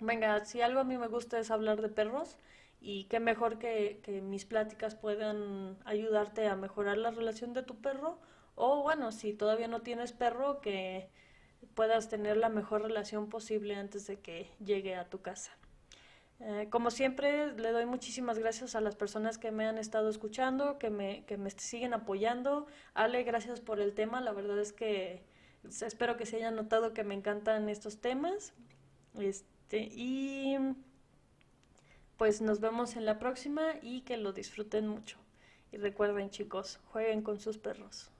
Venga, 0.00 0.44
si 0.44 0.60
algo 0.60 0.80
a 0.80 0.84
mí 0.84 0.96
me 0.98 1.08
gusta 1.08 1.38
es 1.38 1.50
hablar 1.50 1.82
de 1.82 1.88
perros 1.88 2.38
y 2.80 3.04
qué 3.04 3.18
mejor 3.20 3.58
que, 3.58 4.00
que 4.02 4.20
mis 4.20 4.44
pláticas 4.44 4.94
puedan 4.94 5.76
ayudarte 5.84 6.46
a 6.46 6.56
mejorar 6.56 6.98
la 6.98 7.10
relación 7.10 7.52
de 7.54 7.62
tu 7.62 7.76
perro 7.80 8.20
o 8.56 8.82
bueno, 8.82 9.10
si 9.12 9.32
todavía 9.32 9.68
no 9.68 9.82
tienes 9.82 10.12
perro, 10.12 10.60
que 10.60 11.08
puedas 11.74 12.08
tener 12.08 12.36
la 12.36 12.48
mejor 12.48 12.82
relación 12.82 13.28
posible 13.28 13.74
antes 13.74 14.06
de 14.06 14.20
que 14.20 14.50
llegue 14.64 14.94
a 14.94 15.08
tu 15.08 15.20
casa. 15.22 15.52
Eh, 16.46 16.68
como 16.68 16.90
siempre, 16.90 17.54
le 17.54 17.72
doy 17.72 17.86
muchísimas 17.86 18.38
gracias 18.38 18.74
a 18.74 18.82
las 18.82 18.96
personas 18.96 19.38
que 19.38 19.50
me 19.50 19.66
han 19.66 19.78
estado 19.78 20.10
escuchando, 20.10 20.78
que 20.78 20.90
me, 20.90 21.24
que 21.24 21.38
me 21.38 21.50
siguen 21.50 21.94
apoyando. 21.94 22.66
Ale, 22.92 23.22
gracias 23.22 23.62
por 23.62 23.80
el 23.80 23.94
tema. 23.94 24.20
La 24.20 24.32
verdad 24.32 24.58
es 24.58 24.74
que 24.74 25.24
espero 25.80 26.18
que 26.18 26.26
se 26.26 26.36
hayan 26.36 26.54
notado 26.54 26.92
que 26.92 27.02
me 27.02 27.14
encantan 27.14 27.70
estos 27.70 28.02
temas. 28.02 28.52
Este, 29.18 29.88
y 29.90 30.58
pues 32.18 32.42
nos 32.42 32.60
vemos 32.60 32.96
en 32.96 33.06
la 33.06 33.18
próxima 33.18 33.76
y 33.80 34.02
que 34.02 34.18
lo 34.18 34.34
disfruten 34.34 34.86
mucho. 34.86 35.16
Y 35.72 35.78
recuerden 35.78 36.28
chicos, 36.28 36.78
jueguen 36.92 37.22
con 37.22 37.40
sus 37.40 37.56
perros. 37.56 38.10